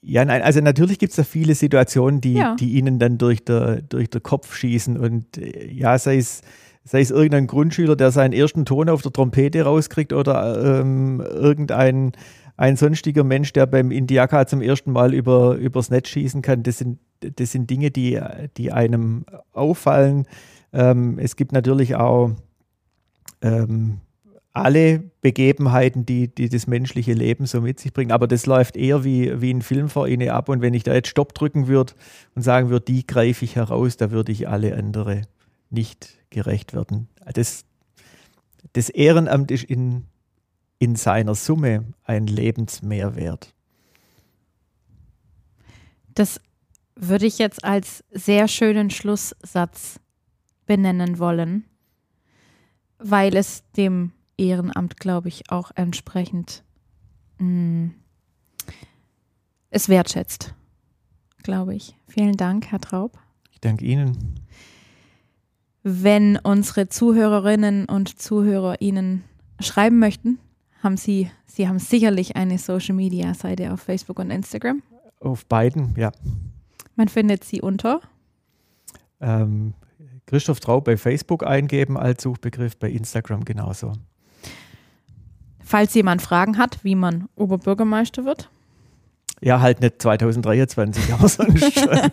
Ja, 0.00 0.24
nein, 0.24 0.40
also 0.42 0.60
natürlich 0.60 0.98
gibt 0.98 1.10
es 1.10 1.16
da 1.16 1.24
viele 1.24 1.54
Situationen, 1.54 2.20
die, 2.22 2.34
Ja. 2.34 2.56
die 2.58 2.72
ihnen 2.72 2.98
dann 2.98 3.18
durch 3.18 3.44
den 3.44 3.84
durch 3.88 4.08
der 4.08 4.22
Kopf 4.22 4.54
schießen. 4.56 4.96
Und 4.96 5.36
äh, 5.36 5.70
ja, 5.70 5.98
sei 5.98 6.16
es, 6.16 6.40
sei 6.84 7.00
es 7.02 7.10
irgendein 7.10 7.46
Grundschüler, 7.46 7.96
der 7.96 8.10
seinen 8.10 8.32
ersten 8.32 8.64
Ton 8.64 8.88
auf 8.88 9.02
der 9.02 9.12
Trompete 9.12 9.62
rauskriegt 9.62 10.14
oder 10.14 10.80
ähm, 10.80 11.20
irgendein 11.20 12.12
ein 12.60 12.76
sonstiger 12.76 13.24
Mensch, 13.24 13.54
der 13.54 13.64
beim 13.64 13.90
Indiaka 13.90 14.46
zum 14.46 14.60
ersten 14.60 14.92
Mal 14.92 15.14
über, 15.14 15.54
übers 15.54 15.88
Netz 15.88 16.10
schießen 16.10 16.42
kann, 16.42 16.62
das 16.62 16.76
sind, 16.76 16.98
das 17.20 17.52
sind 17.52 17.70
Dinge, 17.70 17.90
die, 17.90 18.20
die 18.58 18.70
einem 18.70 19.24
auffallen. 19.54 20.26
Ähm, 20.70 21.18
es 21.18 21.36
gibt 21.36 21.52
natürlich 21.52 21.96
auch 21.96 22.32
ähm, 23.40 24.00
alle 24.52 24.98
Begebenheiten, 25.22 26.04
die, 26.04 26.28
die 26.28 26.50
das 26.50 26.66
menschliche 26.66 27.14
Leben 27.14 27.46
so 27.46 27.62
mit 27.62 27.80
sich 27.80 27.94
bringen. 27.94 28.12
Aber 28.12 28.28
das 28.28 28.44
läuft 28.44 28.76
eher 28.76 29.04
wie, 29.04 29.40
wie 29.40 29.54
ein 29.54 29.62
Film 29.62 29.88
vor 29.88 30.06
Ihnen 30.06 30.28
ab. 30.28 30.50
Und 30.50 30.60
wenn 30.60 30.74
ich 30.74 30.82
da 30.82 30.92
jetzt 30.92 31.08
Stopp 31.08 31.32
drücken 31.32 31.66
würde 31.66 31.94
und 32.34 32.42
sagen 32.42 32.68
würde, 32.68 32.84
die 32.84 33.06
greife 33.06 33.42
ich 33.42 33.56
heraus, 33.56 33.96
da 33.96 34.10
würde 34.10 34.32
ich 34.32 34.50
alle 34.50 34.76
andere 34.76 35.22
nicht 35.70 36.18
gerecht 36.28 36.74
werden. 36.74 37.08
Das, 37.32 37.64
das 38.74 38.90
Ehrenamt 38.90 39.50
ist 39.50 39.64
in, 39.64 40.04
in 40.80 40.96
seiner 40.96 41.36
Summe 41.36 41.84
ein 42.04 42.26
Lebensmehrwert. 42.26 43.54
Das 46.14 46.40
würde 46.96 47.26
ich 47.26 47.38
jetzt 47.38 47.64
als 47.64 48.02
sehr 48.10 48.48
schönen 48.48 48.90
Schlusssatz 48.90 50.00
benennen 50.66 51.18
wollen, 51.18 51.64
weil 52.98 53.36
es 53.36 53.62
dem 53.76 54.12
Ehrenamt, 54.36 54.98
glaube 54.98 55.28
ich, 55.28 55.50
auch 55.50 55.70
entsprechend 55.74 56.64
mh, 57.38 57.46
mm, 57.46 57.94
es 59.70 59.88
wertschätzt, 59.88 60.54
glaube 61.42 61.74
ich. 61.74 61.94
Vielen 62.08 62.36
Dank, 62.36 62.66
Herr 62.72 62.80
Traub. 62.80 63.18
Ich 63.52 63.60
danke 63.60 63.84
Ihnen. 63.84 64.40
Wenn 65.82 66.38
unsere 66.38 66.88
Zuhörerinnen 66.88 67.84
und 67.84 68.20
Zuhörer 68.20 68.80
Ihnen 68.80 69.24
schreiben 69.60 69.98
möchten, 69.98 70.38
haben 70.82 70.96
Sie, 70.96 71.30
Sie 71.46 71.68
haben 71.68 71.78
sicherlich 71.78 72.36
eine 72.36 72.58
Social 72.58 72.94
Media 72.94 73.34
Seite 73.34 73.72
auf 73.72 73.80
Facebook 73.80 74.18
und 74.18 74.30
Instagram. 74.30 74.82
Auf 75.20 75.46
beiden, 75.46 75.94
ja. 75.96 76.12
Man 76.96 77.08
findet 77.08 77.44
Sie 77.44 77.60
unter 77.60 78.00
ähm, 79.20 79.74
Christoph 80.26 80.60
Traub 80.60 80.84
bei 80.84 80.96
Facebook 80.96 81.46
eingeben 81.46 81.96
als 81.96 82.22
Suchbegriff, 82.22 82.76
bei 82.76 82.90
Instagram 82.90 83.44
genauso. 83.44 83.92
Falls 85.62 85.94
jemand 85.94 86.22
Fragen 86.22 86.58
hat, 86.58 86.82
wie 86.82 86.94
man 86.94 87.28
Oberbürgermeister 87.36 88.24
wird. 88.24 88.50
Ja, 89.40 89.60
halt 89.60 89.80
nicht 89.80 90.02
2023, 90.02 91.14
aber 91.14 91.28
sonst 91.28 91.78
schon. 91.78 91.88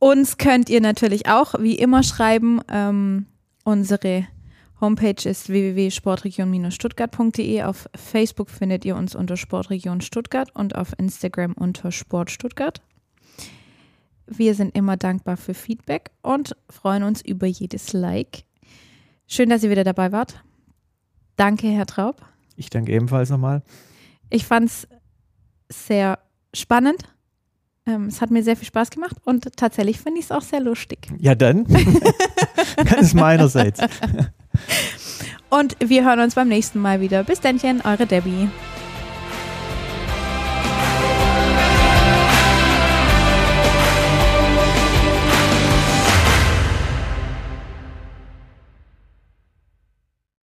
Uns 0.00 0.36
könnt 0.36 0.68
ihr 0.68 0.80
natürlich 0.80 1.28
auch 1.28 1.54
wie 1.58 1.74
immer 1.74 2.02
schreiben. 2.02 2.60
Ähm, 2.70 3.26
unsere 3.64 4.26
Homepage 4.80 5.28
ist 5.28 5.48
www.sportregion-stuttgart.de. 5.48 7.64
Auf 7.64 7.88
Facebook 7.94 8.50
findet 8.50 8.84
ihr 8.84 8.96
uns 8.96 9.14
unter 9.14 9.36
Sportregion 9.36 10.00
Stuttgart 10.00 10.54
und 10.54 10.76
auf 10.76 10.94
Instagram 10.98 11.54
unter 11.54 11.90
Sport 11.90 12.30
Stuttgart. 12.30 12.80
Wir 14.26 14.54
sind 14.54 14.76
immer 14.76 14.96
dankbar 14.96 15.36
für 15.36 15.54
Feedback 15.54 16.10
und 16.22 16.54
freuen 16.70 17.02
uns 17.02 17.22
über 17.22 17.46
jedes 17.46 17.92
Like. 17.92 18.44
Schön, 19.26 19.50
dass 19.50 19.64
ihr 19.64 19.70
wieder 19.70 19.84
dabei 19.84 20.12
wart. 20.12 20.42
Danke, 21.36 21.68
Herr 21.68 21.86
Traub. 21.86 22.24
Ich 22.56 22.70
danke 22.70 22.92
ebenfalls 22.92 23.30
nochmal. 23.30 23.62
Ich 24.30 24.44
fand 24.44 24.68
es 24.68 24.88
sehr 25.70 26.18
spannend 26.54 27.04
ähm, 27.88 28.06
es 28.06 28.20
hat 28.20 28.30
mir 28.30 28.42
sehr 28.42 28.56
viel 28.56 28.66
Spaß 28.66 28.90
gemacht 28.90 29.16
und 29.24 29.56
tatsächlich 29.56 29.98
finde 29.98 30.18
ich 30.18 30.26
es 30.26 30.32
auch 30.32 30.42
sehr 30.42 30.60
lustig. 30.60 31.08
Ja, 31.18 31.34
dann. 31.34 31.64
Ganz 32.84 33.14
meinerseits. 33.14 33.80
Und 35.50 35.76
wir 35.80 36.04
hören 36.04 36.20
uns 36.20 36.34
beim 36.34 36.48
nächsten 36.48 36.80
Mal 36.80 37.00
wieder. 37.00 37.24
Bis 37.24 37.40
dann, 37.40 37.58
eure 37.84 38.06
Debbie. 38.06 38.48